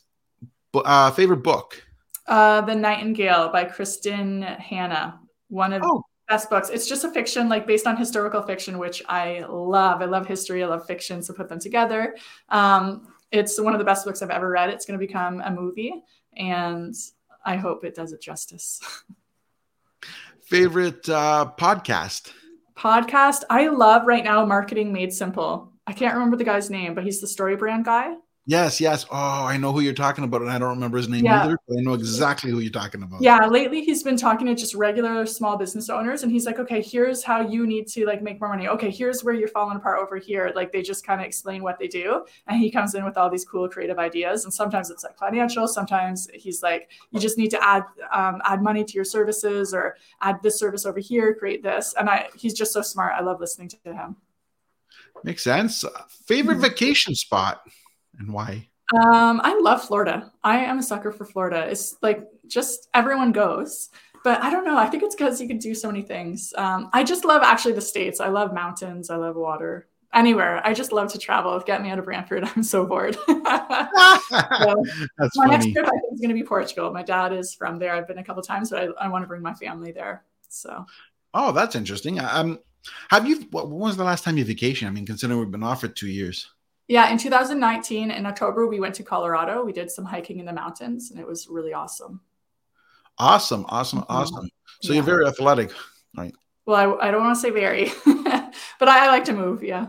uh, 0.73 1.11
favorite 1.11 1.43
book. 1.43 1.83
Uh, 2.27 2.61
the 2.61 2.73
Nightingale 2.73 3.49
by 3.49 3.65
Kristin 3.65 4.59
Hannah. 4.59 5.19
One 5.49 5.73
of 5.73 5.83
oh. 5.83 6.03
Best 6.27 6.49
books. 6.49 6.69
It's 6.69 6.87
just 6.87 7.03
a 7.03 7.11
fiction, 7.11 7.49
like 7.49 7.67
based 7.67 7.87
on 7.87 7.97
historical 7.97 8.41
fiction, 8.41 8.77
which 8.77 9.03
I 9.07 9.45
love. 9.47 10.01
I 10.01 10.05
love 10.05 10.25
history. 10.25 10.63
I 10.63 10.67
love 10.67 10.85
fiction. 10.85 11.21
So 11.21 11.33
put 11.33 11.49
them 11.49 11.59
together. 11.59 12.15
Um, 12.49 13.07
it's 13.31 13.59
one 13.59 13.73
of 13.73 13.79
the 13.79 13.85
best 13.85 14.05
books 14.05 14.21
I've 14.21 14.29
ever 14.29 14.49
read. 14.49 14.69
It's 14.69 14.85
going 14.85 14.99
to 14.99 15.05
become 15.05 15.41
a 15.41 15.51
movie, 15.51 15.93
and 16.37 16.95
I 17.43 17.55
hope 17.57 17.83
it 17.83 17.95
does 17.95 18.13
it 18.13 18.21
justice. 18.21 18.79
Favorite 20.41 21.09
uh, 21.09 21.51
podcast? 21.57 22.31
Podcast. 22.77 23.43
I 23.49 23.67
love 23.67 24.05
right 24.05 24.23
now 24.23 24.45
Marketing 24.45 24.93
Made 24.93 25.11
Simple. 25.11 25.73
I 25.87 25.93
can't 25.93 26.13
remember 26.13 26.37
the 26.37 26.43
guy's 26.43 26.69
name, 26.69 26.93
but 26.93 27.03
he's 27.03 27.21
the 27.21 27.27
story 27.27 27.55
brand 27.55 27.85
guy. 27.85 28.15
Yes, 28.47 28.79
yes. 28.79 29.07
Oh, 29.09 29.15
I 29.45 29.57
know 29.57 29.71
who 29.71 29.79
you're 29.79 29.93
talking 29.93 30.23
about, 30.23 30.41
and 30.41 30.51
I 30.51 30.59
don't 30.59 30.69
remember 30.69 30.97
his 30.97 31.09
name 31.09 31.25
yeah. 31.25 31.45
either, 31.45 31.57
but 31.67 31.79
I 31.79 31.81
know 31.81 31.95
exactly 31.95 32.51
who 32.51 32.59
you're 32.59 32.71
talking 32.71 33.01
about. 33.01 33.19
Yeah, 33.19 33.47
lately 33.47 33.83
he's 33.83 34.03
been 34.03 34.17
talking 34.17 34.45
to 34.45 34.53
just 34.53 34.75
regular 34.75 35.25
small 35.25 35.57
business 35.57 35.89
owners, 35.89 36.21
and 36.21 36.31
he's 36.31 36.45
like, 36.45 36.59
okay, 36.59 36.79
here's 36.79 37.23
how 37.23 37.41
you 37.41 37.65
need 37.65 37.87
to 37.87 38.05
like 38.05 38.21
make 38.21 38.39
more 38.39 38.49
money. 38.49 38.67
Okay, 38.67 38.91
here's 38.91 39.23
where 39.23 39.33
you're 39.33 39.47
falling 39.47 39.77
apart 39.77 39.97
over 39.99 40.17
here. 40.17 40.51
Like 40.55 40.71
they 40.71 40.83
just 40.83 41.03
kind 41.03 41.19
of 41.19 41.25
explain 41.25 41.63
what 41.63 41.79
they 41.79 41.87
do, 41.87 42.23
and 42.45 42.59
he 42.59 42.69
comes 42.69 42.93
in 42.93 43.03
with 43.03 43.17
all 43.17 43.31
these 43.31 43.45
cool 43.45 43.67
creative 43.67 43.97
ideas. 43.97 44.43
And 44.43 44.53
sometimes 44.53 44.91
it's 44.91 45.03
like 45.03 45.17
financial, 45.17 45.67
sometimes 45.67 46.27
he's 46.31 46.61
like, 46.61 46.91
you 47.09 47.19
just 47.19 47.39
need 47.39 47.49
to 47.49 47.63
add 47.63 47.83
um, 48.13 48.43
add 48.45 48.61
money 48.61 48.83
to 48.83 48.93
your 48.93 49.05
services 49.05 49.73
or 49.73 49.97
add 50.21 50.37
this 50.43 50.59
service 50.59 50.85
over 50.85 50.99
here, 50.99 51.33
create 51.33 51.63
this. 51.63 51.95
And 51.97 52.07
I, 52.07 52.27
he's 52.37 52.53
just 52.53 52.73
so 52.73 52.83
smart. 52.83 53.13
I 53.17 53.23
love 53.23 53.39
listening 53.39 53.69
to 53.69 53.91
him. 53.91 54.17
Makes 55.23 55.43
sense. 55.43 55.83
Favorite 56.27 56.57
vacation 56.57 57.15
spot 57.15 57.61
and 58.19 58.31
why? 58.31 58.67
Um, 58.93 59.41
I 59.43 59.57
love 59.59 59.83
Florida. 59.83 60.31
I 60.43 60.59
am 60.59 60.79
a 60.79 60.83
sucker 60.83 61.11
for 61.11 61.25
Florida. 61.25 61.67
It's 61.69 61.95
like 62.01 62.27
just 62.47 62.87
everyone 62.93 63.31
goes, 63.31 63.89
but 64.23 64.41
I 64.41 64.49
don't 64.51 64.65
know. 64.65 64.77
I 64.77 64.87
think 64.87 65.03
it's 65.03 65.15
because 65.15 65.41
you 65.41 65.47
can 65.47 65.57
do 65.57 65.73
so 65.73 65.87
many 65.87 66.03
things. 66.03 66.53
Um, 66.57 66.89
I 66.93 67.03
just 67.03 67.25
love 67.25 67.41
actually 67.43 67.73
the 67.73 67.81
states. 67.81 68.19
I 68.19 68.27
love 68.29 68.53
mountains. 68.53 69.09
I 69.09 69.15
love 69.15 69.35
water. 69.35 69.87
Anywhere. 70.13 70.65
I 70.65 70.73
just 70.73 70.91
love 70.93 71.11
to 71.11 71.17
travel. 71.17 71.59
Get 71.59 71.81
me 71.81 71.89
out 71.89 71.99
of 71.99 72.05
Brantford. 72.05 72.47
I'm 72.55 72.63
so 72.63 72.85
bored. 72.85 73.15
so, 73.25 73.25
That's 73.35 74.29
my 74.31 74.75
funny. 75.35 75.51
next 75.51 75.71
trip 75.73 75.85
I 75.85 75.89
think 75.89 76.13
is 76.13 76.21
going 76.21 76.29
to 76.29 76.35
be 76.35 76.43
Portugal. 76.43 76.93
My 76.93 77.03
dad 77.03 77.33
is 77.33 77.53
from 77.53 77.79
there. 77.79 77.93
I've 77.93 78.07
been 78.07 78.19
a 78.19 78.23
couple 78.23 78.41
times, 78.43 78.69
but 78.69 78.95
I, 78.99 79.05
I 79.05 79.07
want 79.09 79.23
to 79.23 79.27
bring 79.27 79.41
my 79.41 79.53
family 79.53 79.91
there. 79.91 80.23
So. 80.47 80.85
Oh, 81.33 81.51
that's 81.51 81.75
interesting. 81.75 82.19
Um, 82.19 82.59
have 83.09 83.27
you? 83.27 83.41
When 83.51 83.69
was 83.71 83.97
the 83.97 84.03
last 84.03 84.23
time 84.23 84.37
you 84.37 84.45
vacationed? 84.45 84.87
I 84.87 84.91
mean, 84.91 85.05
considering 85.05 85.39
we've 85.39 85.51
been 85.51 85.63
off 85.63 85.81
for 85.81 85.87
two 85.87 86.07
years. 86.07 86.49
Yeah, 86.87 87.11
in 87.11 87.17
2019, 87.17 88.11
in 88.11 88.25
October, 88.25 88.67
we 88.67 88.79
went 88.79 88.95
to 88.95 89.03
Colorado. 89.03 89.63
We 89.63 89.73
did 89.73 89.89
some 89.89 90.05
hiking 90.05 90.39
in 90.39 90.45
the 90.45 90.53
mountains, 90.53 91.09
and 91.11 91.19
it 91.19 91.25
was 91.25 91.47
really 91.47 91.73
awesome. 91.73 92.21
Awesome, 93.17 93.65
awesome, 93.69 94.03
awesome. 94.07 94.49
So 94.81 94.89
yeah. 94.89 94.95
you're 94.95 95.03
very 95.03 95.25
athletic, 95.25 95.71
right? 96.15 96.33
Well, 96.65 96.99
I, 96.99 97.07
I 97.07 97.11
don't 97.11 97.23
want 97.23 97.35
to 97.35 97.41
say 97.41 97.49
very, 97.49 97.91
but 98.05 98.87
I, 98.87 99.05
I, 99.05 99.07
like 99.07 99.25
to 99.25 99.33
move. 99.33 99.63
Yeah. 99.63 99.87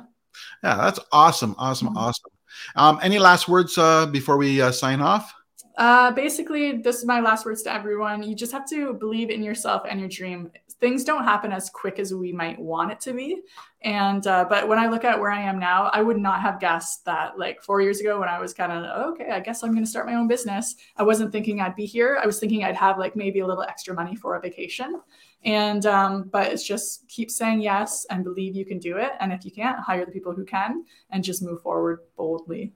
Yeah, 0.63 0.77
that's 0.77 1.01
awesome, 1.13 1.55
awesome, 1.59 1.89
mm-hmm. 1.89 1.99
awesome. 1.99 2.31
Um, 2.77 2.99
any 3.03 3.19
last 3.19 3.49
words 3.49 3.77
uh, 3.77 4.07
before 4.07 4.37
we 4.37 4.63
uh, 4.63 4.73
sign 4.73 5.01
off? 5.01 5.35
Uh, 5.77 6.11
basically, 6.13 6.79
this 6.79 6.97
is 6.97 7.05
my 7.05 7.21
last 7.21 7.45
words 7.45 7.63
to 7.65 7.73
everyone. 7.73 8.23
You 8.23 8.35
just 8.35 8.53
have 8.53 8.69
to 8.71 8.95
believe 8.95 9.29
in 9.29 9.43
yourself 9.43 9.83
and 9.89 10.01
your 10.01 10.09
dream. 10.09 10.51
Things 10.79 11.05
don't 11.05 11.25
happen 11.25 11.53
as 11.53 11.71
quick 11.71 11.99
as 11.99 12.13
we 12.13 12.33
might 12.33 12.59
want 12.59 12.93
it 12.93 13.01
to 13.01 13.15
be. 13.15 13.41
And, 13.83 14.27
uh, 14.27 14.45
but 14.49 14.69
when 14.69 14.79
I 14.79 14.89
look 14.89 15.05
at 15.05 15.19
where 15.19 15.31
I 15.31 15.41
am 15.41 15.59
now, 15.59 15.91
I 15.93 16.03
would 16.03 16.19
not 16.19 16.41
have 16.41 16.61
guessed 16.61 17.05
that 17.07 17.39
like 17.39 17.63
four 17.63 17.81
years 17.81 18.01
ago 18.01 18.21
when 18.21 18.29
I 18.29 18.39
was 18.39 18.53
kind 18.53 18.73
of, 18.73 19.13
okay, 19.13 19.31
I 19.31 19.41
guess 19.41 19.63
I'm 19.63 19.73
going 19.73 19.85
to 19.85 19.91
start 19.91 20.07
my 20.07 20.15
own 20.15 20.29
business. 20.29 20.75
I 20.97 21.03
wasn't 21.03 21.33
thinking 21.33 21.61
I'd 21.61 21.77
be 21.77 21.87
here. 21.87 22.19
I 22.23 22.27
was 22.27 22.39
thinking 22.39 22.63
I'd 22.63 22.77
have 22.77 22.99
like 22.99 23.17
maybe 23.17 23.41
a 23.41 23.47
little 23.47 23.63
extra 23.63 23.95
money 23.95 24.17
for 24.17 24.35
a 24.35 24.41
vacation. 24.41 25.01
And, 25.45 25.87
um, 25.87 26.29
but 26.33 26.53
it's 26.53 26.67
just 26.67 27.09
keep 27.09 27.31
saying 27.31 27.61
yes 27.61 28.05
and 28.11 28.25
believe 28.25 28.55
you 28.55 28.67
can 28.67 28.79
do 28.79 28.97
it. 28.99 29.13
And 29.21 29.33
if 29.33 29.45
you 29.45 29.53
can't, 29.53 29.79
hire 29.79 30.05
the 30.05 30.13
people 30.13 30.35
who 30.35 30.45
can 30.45 30.85
and 31.11 31.25
just 31.25 31.43
move 31.43 31.63
forward 31.63 32.01
boldly. 32.17 32.75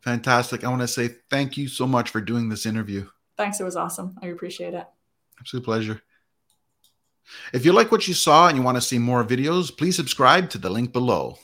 Fantastic. 0.00 0.64
I 0.64 0.68
want 0.68 0.82
to 0.82 0.88
say 0.88 1.08
thank 1.30 1.56
you 1.56 1.68
so 1.68 1.86
much 1.86 2.10
for 2.10 2.20
doing 2.20 2.48
this 2.48 2.64
interview. 2.64 3.08
Thanks. 3.36 3.60
It 3.60 3.64
was 3.64 3.76
awesome. 3.76 4.16
I 4.22 4.28
appreciate 4.28 4.72
it. 4.72 4.86
Absolute 5.40 5.64
pleasure. 5.64 6.02
If 7.52 7.64
you 7.64 7.72
like 7.72 7.90
what 7.92 8.08
you 8.08 8.14
saw 8.14 8.48
and 8.48 8.56
you 8.56 8.62
want 8.62 8.76
to 8.76 8.82
see 8.82 8.98
more 8.98 9.24
videos, 9.24 9.76
please 9.76 9.96
subscribe 9.96 10.50
to 10.50 10.58
the 10.58 10.70
link 10.70 10.92
below. 10.92 11.38